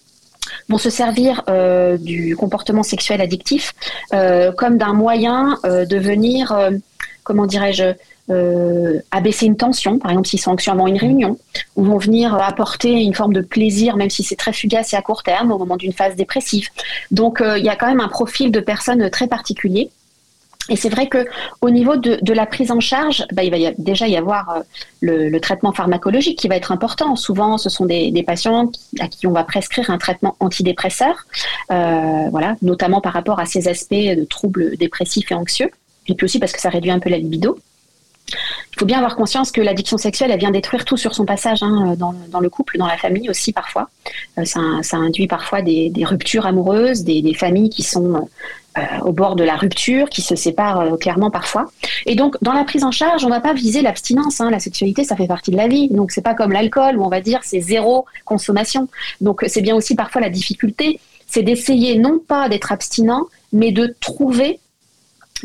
vont 0.69 0.77
se 0.77 0.91
servir 0.91 1.43
euh, 1.49 1.97
du 1.97 2.35
comportement 2.35 2.83
sexuel 2.83 3.19
addictif 3.21 3.73
euh, 4.13 4.51
comme 4.51 4.77
d'un 4.77 4.93
moyen 4.93 5.57
de 5.63 5.97
venir, 5.97 6.55
comment 7.23 7.47
dirais-je, 7.47 7.95
abaisser 9.11 9.45
une 9.45 9.57
tension, 9.57 9.99
par 9.99 10.11
exemple 10.11 10.27
s'ils 10.27 10.39
sont 10.39 10.51
anxieux 10.51 10.71
avant 10.71 10.87
une 10.87 10.97
réunion, 10.97 11.37
ou 11.75 11.83
vont 11.83 11.97
venir 11.97 12.33
apporter 12.35 12.91
une 12.91 13.13
forme 13.13 13.33
de 13.33 13.41
plaisir, 13.41 13.97
même 13.97 14.09
si 14.09 14.23
c'est 14.23 14.35
très 14.35 14.53
fugace 14.53 14.93
et 14.93 14.95
à 14.95 15.01
court 15.01 15.23
terme, 15.23 15.51
au 15.51 15.57
moment 15.57 15.77
d'une 15.77 15.93
phase 15.93 16.15
dépressive. 16.15 16.69
Donc 17.11 17.41
il 17.41 17.63
y 17.63 17.69
a 17.69 17.75
quand 17.75 17.87
même 17.87 17.99
un 17.99 18.07
profil 18.07 18.51
de 18.51 18.59
personnes 18.59 19.09
très 19.09 19.27
particulier. 19.27 19.89
Et 20.69 20.75
c'est 20.75 20.89
vrai 20.89 21.07
que 21.07 21.27
au 21.61 21.69
niveau 21.69 21.95
de, 21.95 22.17
de, 22.21 22.33
la 22.33 22.45
prise 22.45 22.71
en 22.71 22.79
charge, 22.79 23.23
bah, 23.33 23.43
il 23.43 23.51
va 23.51 23.57
y 23.57 23.73
déjà 23.77 24.07
y 24.07 24.17
avoir 24.17 24.49
euh, 24.49 24.59
le, 24.99 25.29
le, 25.29 25.39
traitement 25.39 25.71
pharmacologique 25.71 26.39
qui 26.39 26.47
va 26.47 26.55
être 26.55 26.71
important. 26.71 27.15
Souvent, 27.15 27.59
ce 27.59 27.69
sont 27.69 27.85
des, 27.85 28.11
des 28.11 28.23
patients 28.23 28.71
à 28.99 29.07
qui 29.07 29.27
on 29.27 29.31
va 29.31 29.43
prescrire 29.43 29.89
un 29.91 29.99
traitement 29.99 30.35
antidépresseur, 30.39 31.25
euh, 31.71 32.29
voilà, 32.31 32.55
notamment 32.63 32.99
par 32.99 33.13
rapport 33.13 33.39
à 33.39 33.45
ces 33.45 33.67
aspects 33.67 33.93
de 33.93 34.23
troubles 34.23 34.75
dépressifs 34.77 35.31
et 35.31 35.35
anxieux, 35.35 35.69
et 36.07 36.15
puis 36.15 36.25
aussi 36.25 36.39
parce 36.39 36.51
que 36.51 36.59
ça 36.59 36.69
réduit 36.69 36.91
un 36.91 36.99
peu 36.99 37.09
la 37.09 37.17
libido. 37.17 37.59
Il 38.29 38.79
faut 38.79 38.85
bien 38.85 38.97
avoir 38.97 39.15
conscience 39.15 39.51
que 39.51 39.61
l'addiction 39.61 39.97
sexuelle, 39.97 40.31
elle 40.31 40.39
vient 40.39 40.51
détruire 40.51 40.83
tout 40.85 40.97
sur 40.97 41.15
son 41.15 41.25
passage, 41.25 41.63
hein, 41.63 41.95
dans, 41.97 42.39
le 42.39 42.49
couple, 42.49 42.77
dans 42.77 42.87
la 42.87 42.97
famille 42.97 43.29
aussi 43.29 43.53
parfois. 43.53 43.89
Euh, 44.37 44.45
ça, 44.45 44.97
induit 44.97 45.27
parfois 45.27 45.61
des, 45.61 45.91
ruptures 46.03 46.45
amoureuses, 46.45 47.03
des, 47.03 47.21
des, 47.21 47.33
familles 47.33 47.69
qui 47.69 47.83
sont 47.83 48.27
euh, 48.77 48.81
au 49.03 49.13
bord 49.13 49.37
de 49.37 49.43
la 49.45 49.55
rupture, 49.55 50.09
qui 50.09 50.21
se 50.21 50.35
séparent 50.35 50.81
euh, 50.81 50.97
clairement 50.97 51.31
parfois. 51.31 51.71
Et 52.05 52.15
donc, 52.15 52.35
dans 52.41 52.51
la 52.51 52.65
prise 52.65 52.83
en 52.83 52.91
charge, 52.91 53.23
on 53.23 53.29
ne 53.29 53.33
va 53.33 53.39
pas 53.39 53.53
viser 53.53 53.81
l'abstinence. 53.81 54.41
Hein. 54.41 54.51
La 54.51 54.59
sexualité, 54.59 55.05
ça 55.05 55.15
fait 55.15 55.27
partie 55.27 55.51
de 55.51 55.55
la 55.55 55.69
vie. 55.69 55.87
Donc, 55.87 56.11
c'est 56.11 56.21
pas 56.21 56.33
comme 56.33 56.51
l'alcool 56.51 56.97
où 56.97 57.05
on 57.05 57.09
va 57.09 57.21
dire 57.21 57.39
c'est 57.43 57.61
zéro 57.61 58.05
consommation. 58.25 58.89
Donc, 59.21 59.45
c'est 59.47 59.61
bien 59.61 59.75
aussi 59.75 59.95
parfois 59.95 60.19
la 60.19 60.29
difficulté, 60.29 60.99
c'est 61.25 61.41
d'essayer 61.41 61.97
non 61.97 62.19
pas 62.19 62.49
d'être 62.49 62.73
abstinent, 62.73 63.27
mais 63.53 63.71
de 63.71 63.95
trouver 64.01 64.59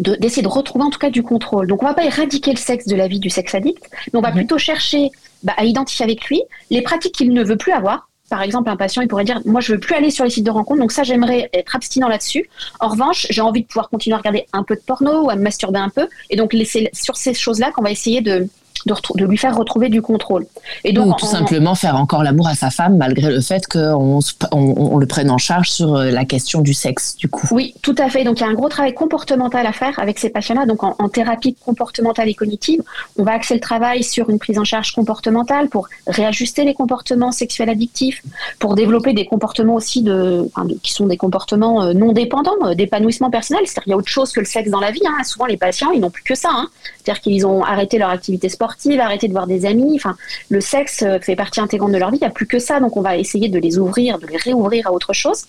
d'essayer 0.00 0.42
de, 0.42 0.48
retrouver 0.48 0.84
en 0.84 0.90
tout 0.90 0.98
cas 0.98 1.10
du 1.10 1.22
contrôle. 1.22 1.66
Donc 1.66 1.82
on 1.82 1.86
va 1.86 1.94
pas 1.94 2.04
éradiquer 2.04 2.52
le 2.52 2.56
sexe 2.58 2.86
de 2.86 2.96
la 2.96 3.08
vie 3.08 3.20
du 3.20 3.30
sexe 3.30 3.54
addict, 3.54 3.82
mais 4.12 4.18
on 4.18 4.22
va 4.22 4.30
mhm. 4.30 4.36
plutôt 4.36 4.58
chercher 4.58 5.10
bah, 5.42 5.54
à 5.56 5.64
identifier 5.64 6.04
avec 6.04 6.24
lui 6.26 6.42
les 6.70 6.82
pratiques 6.82 7.14
qu'il 7.14 7.32
ne 7.32 7.44
veut 7.44 7.56
plus 7.56 7.72
avoir, 7.72 8.10
par 8.30 8.42
exemple, 8.42 8.70
un 8.70 8.76
patient, 8.76 9.02
il 9.02 9.08
pourrait 9.08 9.24
dire, 9.24 9.40
moi, 9.44 9.60
je 9.60 9.72
veux 9.72 9.80
plus 9.80 9.94
aller 9.96 10.10
sur 10.10 10.24
les 10.24 10.30
sites 10.30 10.46
de 10.46 10.52
rencontres, 10.52 10.80
donc 10.80 10.92
ça, 10.92 11.02
j'aimerais 11.02 11.50
être 11.52 11.74
abstinent 11.74 12.08
là-dessus. 12.08 12.48
En 12.78 12.88
revanche, 12.88 13.26
j'ai 13.28 13.40
envie 13.40 13.62
de 13.62 13.66
pouvoir 13.66 13.90
continuer 13.90 14.14
à 14.14 14.18
regarder 14.18 14.46
un 14.52 14.62
peu 14.62 14.76
de 14.76 14.80
porno 14.80 15.24
ou 15.24 15.30
à 15.30 15.34
me 15.34 15.42
masturber 15.42 15.80
un 15.80 15.88
peu. 15.88 16.06
Et 16.30 16.36
donc, 16.36 16.52
laisser 16.52 16.88
sur 16.92 17.16
ces 17.16 17.34
choses-là 17.34 17.72
qu'on 17.72 17.82
va 17.82 17.90
essayer 17.90 18.20
de, 18.20 18.48
de, 18.86 19.24
lui 19.24 19.36
faire 19.36 19.56
retrouver 19.56 19.88
du 19.88 20.02
contrôle. 20.02 20.46
Et 20.84 20.92
donc, 20.92 21.14
Ou 21.14 21.18
tout 21.18 21.26
simplement 21.26 21.74
faire 21.74 21.96
encore 21.96 22.22
l'amour 22.22 22.48
à 22.48 22.54
sa 22.54 22.70
femme 22.70 22.96
malgré 22.96 23.30
le 23.30 23.40
fait 23.40 23.66
qu'on 23.66 24.20
on, 24.52 24.98
le 24.98 25.06
prenne 25.06 25.30
en 25.30 25.38
charge 25.38 25.70
sur 25.70 25.96
euh, 25.96 26.10
la 26.10 26.24
question 26.24 26.60
du 26.60 26.74
sexe, 26.74 27.16
du 27.16 27.28
coup. 27.28 27.46
Oui, 27.50 27.74
tout 27.82 27.94
à 27.98 28.08
fait. 28.08 28.24
Donc 28.24 28.40
il 28.40 28.42
y 28.42 28.46
a 28.46 28.48
un 28.48 28.54
gros 28.54 28.68
travail 28.68 28.94
comportemental 28.94 29.66
à 29.66 29.72
faire 29.72 29.98
avec 29.98 30.18
ces 30.18 30.30
patients-là. 30.30 30.66
Donc 30.66 30.82
en, 30.82 31.08
thérapie 31.08 31.54
comportementale 31.54 32.28
et 32.28 32.34
cognitive, 32.34 32.82
on 33.18 33.24
va 33.24 33.32
axer 33.32 33.54
le 33.54 33.60
travail 33.60 34.04
sur 34.04 34.30
une 34.30 34.38
prise 34.38 34.58
en 34.58 34.64
charge 34.64 34.92
comportementale 34.92 35.68
pour 35.68 35.88
réajuster 36.06 36.64
les 36.64 36.74
comportements 36.74 37.32
sexuels 37.32 37.68
addictifs, 37.68 38.22
pour 38.58 38.74
développer 38.74 39.12
des 39.12 39.26
comportements 39.26 39.74
aussi 39.74 40.02
de, 40.02 40.48
qui 40.82 40.92
sont 40.92 41.06
des 41.06 41.16
comportements 41.16 41.82
euh, 41.82 41.92
non 41.92 42.12
dépendants, 42.12 42.52
euh, 42.62 42.74
d'épanouissement 42.74 43.30
personnel. 43.30 43.62
C'est-à-dire 43.64 43.82
qu'il 43.82 43.90
y 43.90 43.94
a 43.94 43.96
autre 43.96 44.08
chose 44.08 44.32
que 44.32 44.40
le 44.40 44.46
sexe 44.46 44.70
dans 44.70 44.80
la 44.80 44.90
vie. 44.90 45.02
Hein. 45.06 45.24
Souvent 45.24 45.46
les 45.46 45.56
patients, 45.56 45.90
ils 45.90 46.00
n'ont 46.00 46.10
plus 46.10 46.22
que 46.22 46.34
ça. 46.34 46.50
Hein. 46.52 46.68
C'est-à-dire 46.98 47.20
qu'ils 47.20 47.46
ont 47.46 47.64
arrêté 47.64 47.98
leur 47.98 48.10
activité 48.10 48.48
sportive 48.48 48.69
arrêter 49.00 49.28
de 49.28 49.32
voir 49.32 49.46
des 49.46 49.66
amis. 49.66 49.92
Enfin, 49.96 50.16
le 50.48 50.60
sexe 50.60 51.02
euh, 51.02 51.18
fait 51.20 51.36
partie 51.36 51.60
intégrante 51.60 51.92
de 51.92 51.98
leur 51.98 52.10
vie. 52.10 52.18
Il 52.18 52.24
n'y 52.24 52.26
a 52.26 52.30
plus 52.30 52.46
que 52.46 52.58
ça. 52.58 52.80
Donc, 52.80 52.96
on 52.96 53.02
va 53.02 53.16
essayer 53.16 53.48
de 53.48 53.58
les 53.58 53.78
ouvrir, 53.78 54.18
de 54.18 54.26
les 54.26 54.36
réouvrir 54.36 54.86
à 54.86 54.92
autre 54.92 55.12
chose. 55.12 55.44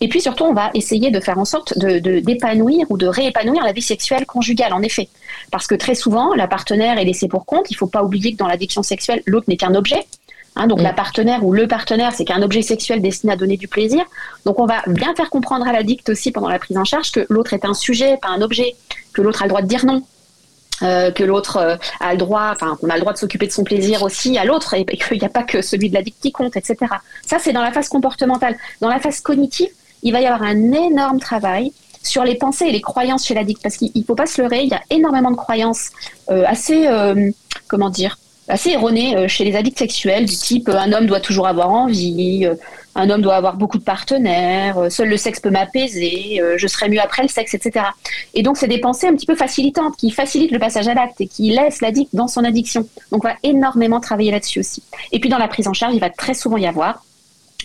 Et 0.00 0.08
puis, 0.08 0.20
surtout, 0.20 0.44
on 0.44 0.54
va 0.54 0.70
essayer 0.74 1.10
de 1.10 1.20
faire 1.20 1.38
en 1.38 1.44
sorte 1.44 1.78
de, 1.78 1.98
d'épanouir 2.20 2.86
ou 2.90 2.96
de 2.96 3.06
réépanouir 3.06 3.64
la 3.64 3.72
vie 3.72 3.82
sexuelle 3.82 4.26
conjugale, 4.26 4.72
en 4.72 4.82
effet. 4.82 5.08
Parce 5.50 5.66
que 5.66 5.74
très 5.74 5.94
souvent, 5.94 6.34
la 6.34 6.48
partenaire 6.48 6.98
est 6.98 7.04
laissée 7.04 7.28
pour 7.28 7.46
compte. 7.46 7.70
Il 7.70 7.74
ne 7.74 7.78
faut 7.78 7.86
pas 7.86 8.02
oublier 8.02 8.32
que 8.32 8.38
dans 8.38 8.48
l'addiction 8.48 8.82
sexuelle, 8.82 9.22
l'autre 9.26 9.46
n'est 9.48 9.56
qu'un 9.56 9.74
objet. 9.74 10.06
Hein, 10.56 10.66
donc 10.66 10.80
mm. 10.80 10.84
la 10.84 10.92
partenaire 10.92 11.44
ou 11.44 11.52
le 11.52 11.68
partenaire, 11.68 12.12
c'est 12.14 12.24
qu'un 12.24 12.42
objet 12.42 12.62
sexuel 12.62 13.02
destiné 13.02 13.34
à 13.34 13.36
donner 13.36 13.56
du 13.56 13.68
plaisir. 13.68 14.04
Donc 14.44 14.58
on 14.58 14.66
va 14.66 14.82
bien 14.86 15.14
faire 15.14 15.30
comprendre 15.30 15.68
à 15.68 15.72
l'addict 15.72 16.08
aussi 16.08 16.32
pendant 16.32 16.48
la 16.48 16.58
prise 16.58 16.78
en 16.78 16.84
charge 16.84 17.12
que 17.12 17.26
l'autre 17.28 17.52
est 17.52 17.64
un 17.64 17.74
sujet, 17.74 18.16
pas 18.20 18.28
un 18.28 18.40
objet, 18.40 18.74
que 19.12 19.22
l'autre 19.22 19.42
a 19.42 19.44
le 19.44 19.50
droit 19.50 19.62
de 19.62 19.68
dire 19.68 19.84
non, 19.84 20.02
euh, 20.82 21.10
que 21.10 21.24
l'autre 21.24 21.56
euh, 21.56 21.76
a 22.00 22.12
le 22.12 22.18
droit, 22.18 22.50
enfin 22.52 22.76
qu'on 22.78 22.90
a 22.90 22.94
le 22.94 23.00
droit 23.00 23.14
de 23.14 23.18
s'occuper 23.18 23.46
de 23.46 23.52
son 23.52 23.64
plaisir 23.64 24.02
aussi 24.02 24.36
à 24.36 24.44
l'autre 24.44 24.74
et, 24.74 24.84
qu'il 24.84 25.18
n'y 25.18 25.24
a 25.24 25.30
pas 25.30 25.42
que 25.42 25.62
celui 25.62 25.88
de 25.88 25.94
l'addict 25.94 26.18
qui 26.20 26.32
compte, 26.32 26.56
etc. 26.56 26.76
Ça 27.24 27.38
c'est 27.38 27.52
dans 27.52 27.62
la 27.62 27.72
phase 27.72 27.88
comportementale. 27.88 28.56
Dans 28.80 28.88
la 28.88 29.00
phase 29.00 29.20
cognitive, 29.20 29.70
il 30.02 30.12
va 30.12 30.20
y 30.20 30.26
avoir 30.26 30.42
un 30.42 30.72
énorme 30.72 31.18
travail 31.18 31.72
sur 32.02 32.24
les 32.24 32.34
pensées 32.34 32.66
et 32.66 32.72
les 32.72 32.82
croyances 32.82 33.26
chez 33.26 33.34
l'addict 33.34 33.62
parce 33.62 33.76
qu'il 33.76 33.90
ne 33.94 34.02
faut 34.02 34.14
pas 34.14 34.26
se 34.26 34.40
leurrer, 34.42 34.64
il 34.64 34.68
y 34.68 34.74
a 34.74 34.82
énormément 34.90 35.30
de 35.30 35.36
croyances 35.36 35.90
euh, 36.30 36.44
assez, 36.46 36.86
comment 37.68 37.88
dire, 37.88 38.18
assez 38.48 38.70
erronées 38.70 39.28
chez 39.28 39.44
les 39.44 39.56
addicts 39.56 39.78
sexuels 39.78 40.26
du 40.26 40.36
type 40.36 40.68
un 40.68 40.92
homme 40.92 41.06
doit 41.06 41.20
toujours 41.20 41.48
avoir 41.48 41.70
envie, 41.70 42.46
un 42.96 43.10
homme 43.10 43.20
doit 43.20 43.36
avoir 43.36 43.56
beaucoup 43.56 43.78
de 43.78 43.84
partenaires, 43.84 44.78
euh, 44.78 44.90
seul 44.90 45.08
le 45.08 45.18
sexe 45.18 45.38
peut 45.38 45.50
m'apaiser, 45.50 46.40
euh, 46.40 46.54
je 46.56 46.66
serai 46.66 46.88
mieux 46.88 47.00
après 47.00 47.22
le 47.22 47.28
sexe, 47.28 47.54
etc. 47.54 47.86
Et 48.34 48.42
donc, 48.42 48.56
c'est 48.56 48.68
des 48.68 48.78
pensées 48.80 49.06
un 49.06 49.14
petit 49.14 49.26
peu 49.26 49.36
facilitantes 49.36 49.96
qui 49.96 50.10
facilitent 50.10 50.50
le 50.50 50.58
passage 50.58 50.88
à 50.88 50.94
l'acte 50.94 51.20
et 51.20 51.28
qui 51.28 51.50
laissent 51.50 51.82
l'addict 51.82 52.14
dans 52.14 52.26
son 52.26 52.42
addiction. 52.42 52.88
Donc, 53.12 53.24
on 53.24 53.28
va 53.28 53.34
énormément 53.42 54.00
travailler 54.00 54.30
là-dessus 54.30 54.60
aussi. 54.60 54.82
Et 55.12 55.20
puis, 55.20 55.28
dans 55.28 55.38
la 55.38 55.46
prise 55.46 55.68
en 55.68 55.74
charge, 55.74 55.94
il 55.94 56.00
va 56.00 56.10
très 56.10 56.34
souvent 56.34 56.56
y 56.56 56.66
avoir 56.66 57.02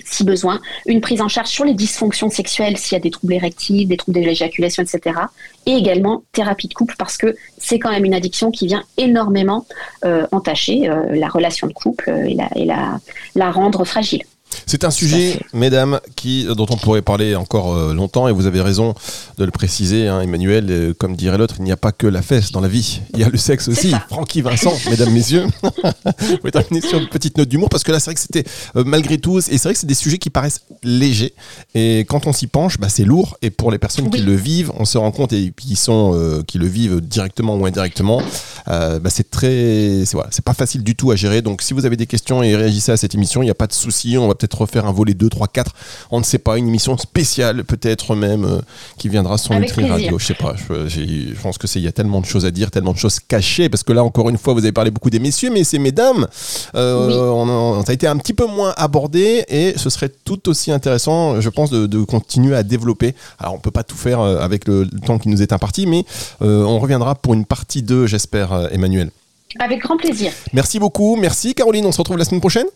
si 0.06 0.24
besoin, 0.24 0.62
une 0.88 1.00
prise 1.00 1.22
en 1.22 1.28
charge 1.28 1.50
sur 1.50 1.64
les 1.64 1.74
dysfonctions 1.74 2.30
sexuelles, 2.30 2.78
s'il 2.78 2.94
y 2.94 2.96
a 2.96 3.00
des 3.00 3.12
troubles 3.12 3.34
érectiles, 3.34 3.88
des 3.88 3.98
troubles 3.98 4.20
de 4.20 4.26
l'éjaculation, 4.26 4.82
etc. 4.82 5.20
Et 5.66 5.74
également 5.74 6.24
thérapie 6.32 6.70
de 6.70 6.74
couple, 6.74 6.96
parce 6.98 7.18
que 7.18 7.36
c'est 7.58 7.78
quand 7.78 7.92
même 7.92 8.06
une 8.06 8.14
addiction 8.14 8.52
qui 8.52 8.68
vient 8.68 8.84
énormément 8.98 9.66
euh, 10.06 10.26
entacher 10.32 10.90
la 11.12 11.28
relation 11.28 11.68
de 11.68 11.74
couple 11.74 12.10
et, 12.10 12.38
et 12.56 12.66
la 12.66 13.52
rendre 13.52 13.84
fragile. 13.84 14.24
C'est 14.66 14.84
un 14.84 14.92
sujet, 14.92 15.40
mesdames, 15.54 16.00
qui, 16.16 16.46
dont 16.46 16.66
on 16.70 16.78
pourrait 16.78 17.02
parler 17.02 17.36
encore 17.36 17.76
euh, 17.76 17.94
longtemps, 17.94 18.28
et 18.28 18.32
vous 18.32 18.46
avez 18.46 18.62
raison 18.62 18.94
de 19.38 19.46
le 19.46 19.52
préciser, 19.52 20.08
hein, 20.08 20.22
Emmanuel, 20.22 20.68
euh, 20.70 20.94
comme 20.98 21.16
dirait 21.16 21.38
l'autre, 21.38 21.56
il 21.60 21.64
n'y 21.64 21.72
a 21.72 21.78
pas 21.78 21.92
que 21.92 22.08
la 22.08 22.22
fesse 22.22 22.52
dans 22.52 22.62
la 22.62 22.68
vie, 22.68 23.02
il 23.14 23.20
y 23.20 23.24
a 23.24 23.30
le 23.30 23.38
sexe 23.38 23.68
aussi. 23.68 23.94
Francky 24.10 24.42
Vincent, 24.42 24.74
mesdames, 24.90 25.12
messieurs, 25.12 25.46
vous 25.64 26.38
pouvez 26.38 26.52
terminer 26.52 26.82
sur 26.82 27.00
une 27.00 27.08
petite 27.08 27.38
note 27.38 27.50
d'humour, 27.50 27.70
parce 27.70 27.84
que 27.84 27.92
là, 27.92 28.00
c'est 28.00 28.06
vrai 28.06 28.16
que 28.16 28.22
c'était 28.22 28.44
euh, 28.76 28.84
malgré 28.86 29.18
tout, 29.18 29.40
et 29.40 29.42
c'est 29.42 29.64
vrai 29.64 29.74
que 29.74 29.80
c'est 29.80 29.88
des 29.88 29.94
sujets 29.94 30.18
qui 30.18 30.30
paraissent 30.30 30.62
légers, 30.84 31.34
et 31.74 32.00
quand 32.08 32.28
on 32.28 32.34
s'y 32.34 32.48
penche, 32.48 32.78
bah, 32.78 32.90
c'est 32.90 33.06
lourd, 33.06 33.38
et 33.42 33.50
pour 33.50 33.72
les 33.72 33.80
personnes 33.80 34.10
qui 34.10 34.22
le 34.22 34.36
vivent, 34.36 34.72
on 34.78 34.86
se 34.86 34.98
rend 34.98 35.12
compte, 35.12 35.34
et 35.34 35.54
qui, 35.56 35.76
sont, 35.76 36.44
qui 36.48 36.58
le 36.58 36.68
vivent 36.68 37.02
directement 37.02 37.56
ou 37.56 37.66
indirectement, 37.66 38.22
bah, 38.68 39.00
c'est 39.10 39.30
très, 39.30 40.04
c'est 40.06 40.14
voilà, 40.14 40.30
pas 40.44 40.54
facile 40.54 40.84
du 40.84 40.96
tout 40.96 41.12
à 41.12 41.16
gérer, 41.16 41.42
donc 41.42 41.62
si 41.62 41.74
vous 41.74 41.86
avez 41.86 41.98
des 41.98 42.08
questions 42.08 42.44
et 42.44 42.56
réagissez 42.56 42.92
à 42.92 42.98
cette 42.98 43.16
émission, 43.16 43.42
il 43.42 43.46
n'y 43.46 43.52
a 43.52 43.56
pas 43.56 43.68
de 43.68 43.74
souci, 43.74 44.18
on 44.18 44.28
va 44.28 44.36
peut-être 44.42 44.60
refaire 44.62 44.86
un 44.86 44.92
volet 44.92 45.14
2, 45.14 45.30
3, 45.30 45.48
4. 45.48 45.72
On 46.12 46.20
ne 46.20 46.24
sait 46.24 46.40
pas, 46.40 46.58
une 46.58 46.68
émission 46.68 46.98
spéciale 46.98 47.64
peut-être 47.64 48.16
même 48.16 48.46
euh, 48.46 48.60
qui 48.98 49.08
viendra 49.10 49.38
sur 49.38 49.54
Nutri. 49.60 49.88
Radio. 49.88 50.18
Je 50.20 50.26
sais 50.26 50.34
pas. 50.34 50.56
Je, 50.88 51.34
pense 51.42 51.58
que 51.58 51.68
c'est 51.68 51.80
il 51.80 51.84
y 51.84 51.88
a 51.88 51.92
tellement 51.92 52.22
de 52.22 52.26
choses 52.26 52.46
à 52.46 52.52
dire, 52.52 52.72
tellement 52.72 52.94
de 52.94 52.98
choses 52.98 53.20
cachées 53.20 53.70
parce 53.70 53.84
que 53.84 53.94
là 53.94 54.04
encore 54.04 54.30
une 54.30 54.38
fois, 54.38 54.54
vous 54.54 54.60
avez 54.60 54.72
parlé 54.72 54.92
beaucoup 54.92 55.10
des 55.10 55.20
messieurs, 55.20 55.50
mais 55.52 55.64
c'est 55.64 55.80
mesdames. 55.80 56.28
Euh, 56.76 57.08
Oui. 57.08 57.14
on, 57.16 57.80
a- 57.82 57.86
ça 57.86 57.92
a 57.92 57.94
été 57.94 58.08
un 58.08 58.18
petit 58.18 58.34
peu 58.34 58.46
moins 58.46 58.74
abordé 58.78 59.44
et 59.48 59.74
ce 59.78 59.90
serait 59.90 60.10
tout 60.10 60.50
aussi 60.50 60.72
intéressant, 60.72 61.40
je 61.42 61.50
pense, 61.50 61.70
de, 61.70 61.86
de 61.88 62.04
continuer 62.04 62.56
à 62.56 62.64
développer. 62.64 63.16
Alors 63.40 63.54
on 63.56 63.60
peut 63.60 63.72
pas 63.72 63.84
tout 63.84 63.98
faire 63.98 64.20
euh, 64.22 64.40
avec 64.40 64.68
le, 64.68 64.84
le 64.84 65.00
temps 65.00 65.18
qui 65.20 65.30
nous 65.30 65.42
est 65.42 65.54
imparti, 65.54 65.86
mais 65.86 66.06
euh, 66.42 66.64
on 66.64 66.80
reviendra 66.80 67.16
pour 67.16 67.34
une 67.34 67.46
partie 67.46 67.82
2, 67.84 68.08
j'espère, 68.08 68.70
Emmanuel. 68.72 69.12
Avec 69.60 69.82
grand 69.82 69.98
plaisir. 69.98 70.32
Merci 70.54 70.80
beaucoup, 70.80 71.18
merci 71.18 71.54
Caroline, 71.54 71.86
on 71.86 71.92
se 71.92 71.98
retrouve 71.98 72.18
la 72.18 72.24
semaine 72.26 72.40
prochaine. 72.40 72.68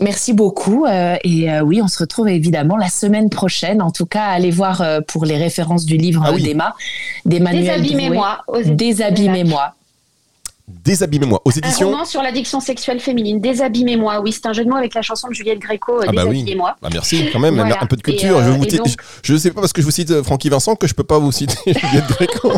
Merci 0.00 0.32
beaucoup. 0.32 0.84
euh, 0.86 1.16
et 1.24 1.50
euh, 1.50 1.60
oui, 1.62 1.80
on 1.82 1.88
se 1.88 1.98
retrouve 1.98 2.28
évidemment 2.28 2.76
la 2.76 2.88
semaine 2.88 3.30
prochaine. 3.30 3.80
En 3.82 3.90
tout 3.90 4.06
cas, 4.06 4.24
allez 4.24 4.50
voir 4.50 4.80
euh, 4.80 5.00
pour 5.00 5.24
les 5.24 5.36
références 5.36 5.84
du 5.84 5.96
livre 5.96 6.22
Ah 6.26 6.32
oui. 6.34 6.42
d'Emma, 6.42 6.74
d'Emmanuel. 7.24 7.80
Désabîmez-moi. 7.82 8.38
aux 8.48 8.56
éditions 8.58 8.74
Désabîmez-moi. 8.74 9.72
Désabîmez-moi 10.68 11.40
aux 11.44 11.50
Un 11.50 11.58
éditions. 11.58 11.90
roman 11.90 12.04
sur 12.04 12.22
l'addiction 12.22 12.58
sexuelle 12.58 12.98
féminine. 12.98 13.40
Désabîmez-moi. 13.40 14.20
Oui, 14.20 14.32
c'est 14.32 14.46
un 14.46 14.52
jeu 14.52 14.64
de 14.64 14.68
mots 14.68 14.76
avec 14.76 14.94
la 14.94 15.02
chanson 15.02 15.28
de 15.28 15.32
Juliette 15.34 15.60
Gréco. 15.60 15.92
euh, 16.00 16.06
Ah 16.08 16.12
bah 16.12 16.22
oui. 16.26 16.34
Désabîmez-moi. 16.38 16.76
Bah 16.82 16.88
merci 16.92 17.28
quand 17.32 17.38
même, 17.38 17.54
Voilà. 17.54 17.78
un 17.80 17.86
peu 17.86 17.94
de 17.96 18.02
culture. 18.02 18.36
euh, 18.38 18.42
je, 18.42 18.76
donc- 18.76 18.96
ne 19.28 19.36
sais 19.38 19.50
pas 19.52 19.60
parce 19.60 19.72
que 19.72 19.80
je 19.80 19.86
vous 19.86 19.92
cite 19.92 20.22
Francky 20.22 20.48
Vincent 20.48 20.74
que 20.74 20.88
je 20.88 20.94
peux 20.94 21.04
pas 21.04 21.18
vous 21.18 21.30
citer 21.30 21.54
Juliette 21.66 22.08
Gréco. 22.08 22.52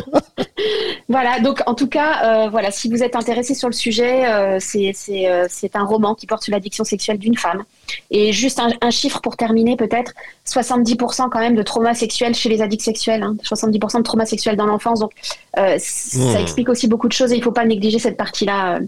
Voilà, 1.11 1.41
donc 1.41 1.63
en 1.65 1.75
tout 1.75 1.87
cas, 1.87 2.45
euh, 2.45 2.51
voilà, 2.51 2.71
si 2.71 2.91
vous 2.91 3.03
êtes 3.03 3.17
intéressé 3.17 3.55
sur 3.55 3.69
le 3.69 3.73
sujet, 3.73 4.27
euh, 4.27 4.59
c'est 4.61 4.93
c'est, 4.95 5.27
euh, 5.27 5.47
c'est 5.49 5.75
un 5.75 5.85
roman 5.85 6.15
qui 6.15 6.27
porte 6.27 6.43
sur 6.43 6.53
l'addiction 6.53 6.85
sexuelle 6.85 7.17
d'une 7.19 7.37
femme. 7.37 7.65
Et 8.11 8.31
juste 8.33 8.61
un, 8.61 8.69
un 8.83 8.91
chiffre 8.91 9.23
pour 9.23 9.37
terminer, 9.39 9.77
peut-être 9.77 10.13
70% 10.47 11.31
quand 11.31 11.39
même 11.39 11.55
de 11.55 11.63
trauma 11.63 11.95
sexuel 11.95 12.35
chez 12.35 12.51
les 12.51 12.61
addicts 12.61 12.83
sexuels, 12.83 13.23
hein, 13.23 13.37
70% 13.43 13.99
de 13.99 14.03
trauma 14.03 14.27
sexuel 14.27 14.57
dans 14.57 14.67
l'enfance. 14.67 15.01
Donc 15.01 15.13
euh, 15.57 15.79
Mmh. 16.15 16.33
ça 16.33 16.41
explique 16.41 16.69
aussi 16.69 16.89
beaucoup 16.89 17.09
de 17.09 17.13
choses 17.13 17.33
et 17.33 17.37
il 17.37 17.43
faut 17.43 17.53
pas 17.53 17.65
négliger 17.65 17.99
cette 17.99 18.17
partie-là. 18.17 18.81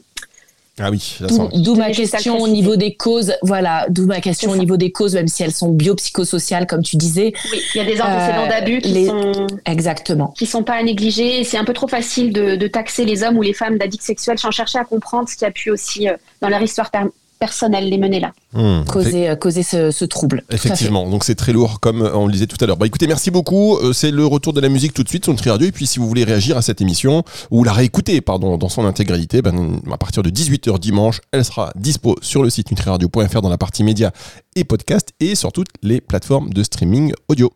Ah 0.83 0.91
oui, 0.91 1.19
D'où 1.55 1.75
ma 1.75 1.91
question 1.91 2.39
au 2.41 2.49
niveau 2.49 2.77
des 2.77 2.95
causes. 2.95 3.33
Voilà, 3.43 3.87
d'où 3.91 4.07
ma 4.07 4.21
question 4.21 4.51
au 4.51 4.57
niveau 4.57 4.77
des 4.77 4.91
causes, 4.93 5.15
même 5.15 5.29
si 5.29 5.43
elles 5.43 5.53
sont 5.53 5.69
biopsychosociales, 5.71 6.67
comme 6.67 6.83
tu 6.83 6.97
disais. 6.97 7.33
Oui, 7.53 7.61
il 7.75 7.79
y 7.79 7.81
a 7.81 7.85
des 7.85 8.01
antécédents 8.01 8.45
Euh, 8.47 8.49
d'abus 8.49 8.79
qui 8.81 8.89
les- 8.89 9.07
sont 9.07 9.47
Exactement. 9.67 10.35
qui 10.37 10.47
sont 10.47 10.63
pas 10.63 10.75
à 10.75 10.83
négliger. 10.83 11.45
C'est 11.45 11.59
un 11.59 11.65
peu 11.65 11.73
trop 11.75 11.89
facile 11.89 12.33
de, 12.33 12.57
de 12.57 12.67
taxer 12.67 13.05
les 13.05 13.23
hommes 13.23 13.37
ou 13.37 13.43
les 13.43 13.53
femmes 13.53 13.79
d'addicts 13.79 14.03
sexuels 14.03 14.39
sans 14.39 14.51
chercher 14.51 14.79
à 14.79 14.85
comprendre 14.85 15.29
ce 15.29 15.37
qui 15.37 15.45
a 15.45 15.51
pu 15.51 15.71
aussi 15.71 16.09
euh, 16.09 16.15
dans 16.41 16.49
leur 16.49 16.63
histoire 16.63 16.91
per- 16.91 17.01
personnelle 17.41 17.89
les 17.89 17.99
mener 17.99 18.21
là. 18.21 18.33
Hmm. 18.53 18.85
Causer, 18.85 19.31
euh, 19.31 19.35
causer 19.35 19.63
ce, 19.63 19.91
ce 19.91 20.05
trouble. 20.05 20.45
Effectivement, 20.51 21.09
donc 21.09 21.25
c'est 21.25 21.35
très 21.35 21.53
lourd 21.53 21.81
comme 21.81 22.03
euh, 22.03 22.15
on 22.15 22.27
le 22.27 22.33
disait 22.33 22.47
tout 22.47 22.59
à 22.61 22.67
l'heure. 22.67 22.77
Bah 22.77 22.87
écoutez, 22.87 23.07
merci 23.07 23.31
beaucoup. 23.31 23.79
Euh, 23.79 23.93
C'est 23.93 24.11
le 24.11 24.27
retour 24.27 24.53
de 24.53 24.61
la 24.61 24.69
musique 24.69 24.93
tout 24.93 25.03
de 25.03 25.09
suite 25.09 25.25
sur 25.25 25.33
Nutri 25.33 25.51
Radio. 25.51 25.67
Et 25.67 25.73
puis 25.73 25.87
si 25.87 25.99
vous 25.99 26.07
voulez 26.07 26.23
réagir 26.23 26.57
à 26.59 26.63
cette 26.63 26.81
émission 26.83 27.25
ou 27.51 27.65
la 27.65 27.73
réécouter 27.73 28.21
pardon 28.21 28.59
dans 28.59 28.69
son 28.69 28.85
intégralité, 28.85 29.41
ben, 29.41 29.81
à 29.91 29.97
partir 29.97 30.23
de 30.23 30.31
18h 30.31 30.79
dimanche, 30.79 31.21
elle 31.33 31.45
sera 31.45 31.73
dispo 31.75 32.17
sur 32.21 32.43
le 32.43 32.51
site 32.51 32.71
nutriradio.fr 32.71 33.41
dans 33.41 33.49
la 33.49 33.59
partie 33.59 33.83
médias 33.83 34.11
et 34.55 34.65
podcast 34.65 35.09
et 35.19 35.35
sur 35.35 35.51
toutes 35.51 35.69
les 35.83 36.03
plateformes 36.03 36.53
de 36.53 36.63
streaming 36.63 37.15
audio. 37.29 37.51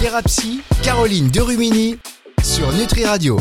Thérapie, 0.00 0.60
Caroline 0.82 1.30
Derumini 1.30 1.96
sur 2.42 2.70
Nutri 2.72 3.04
Radio. 3.06 3.38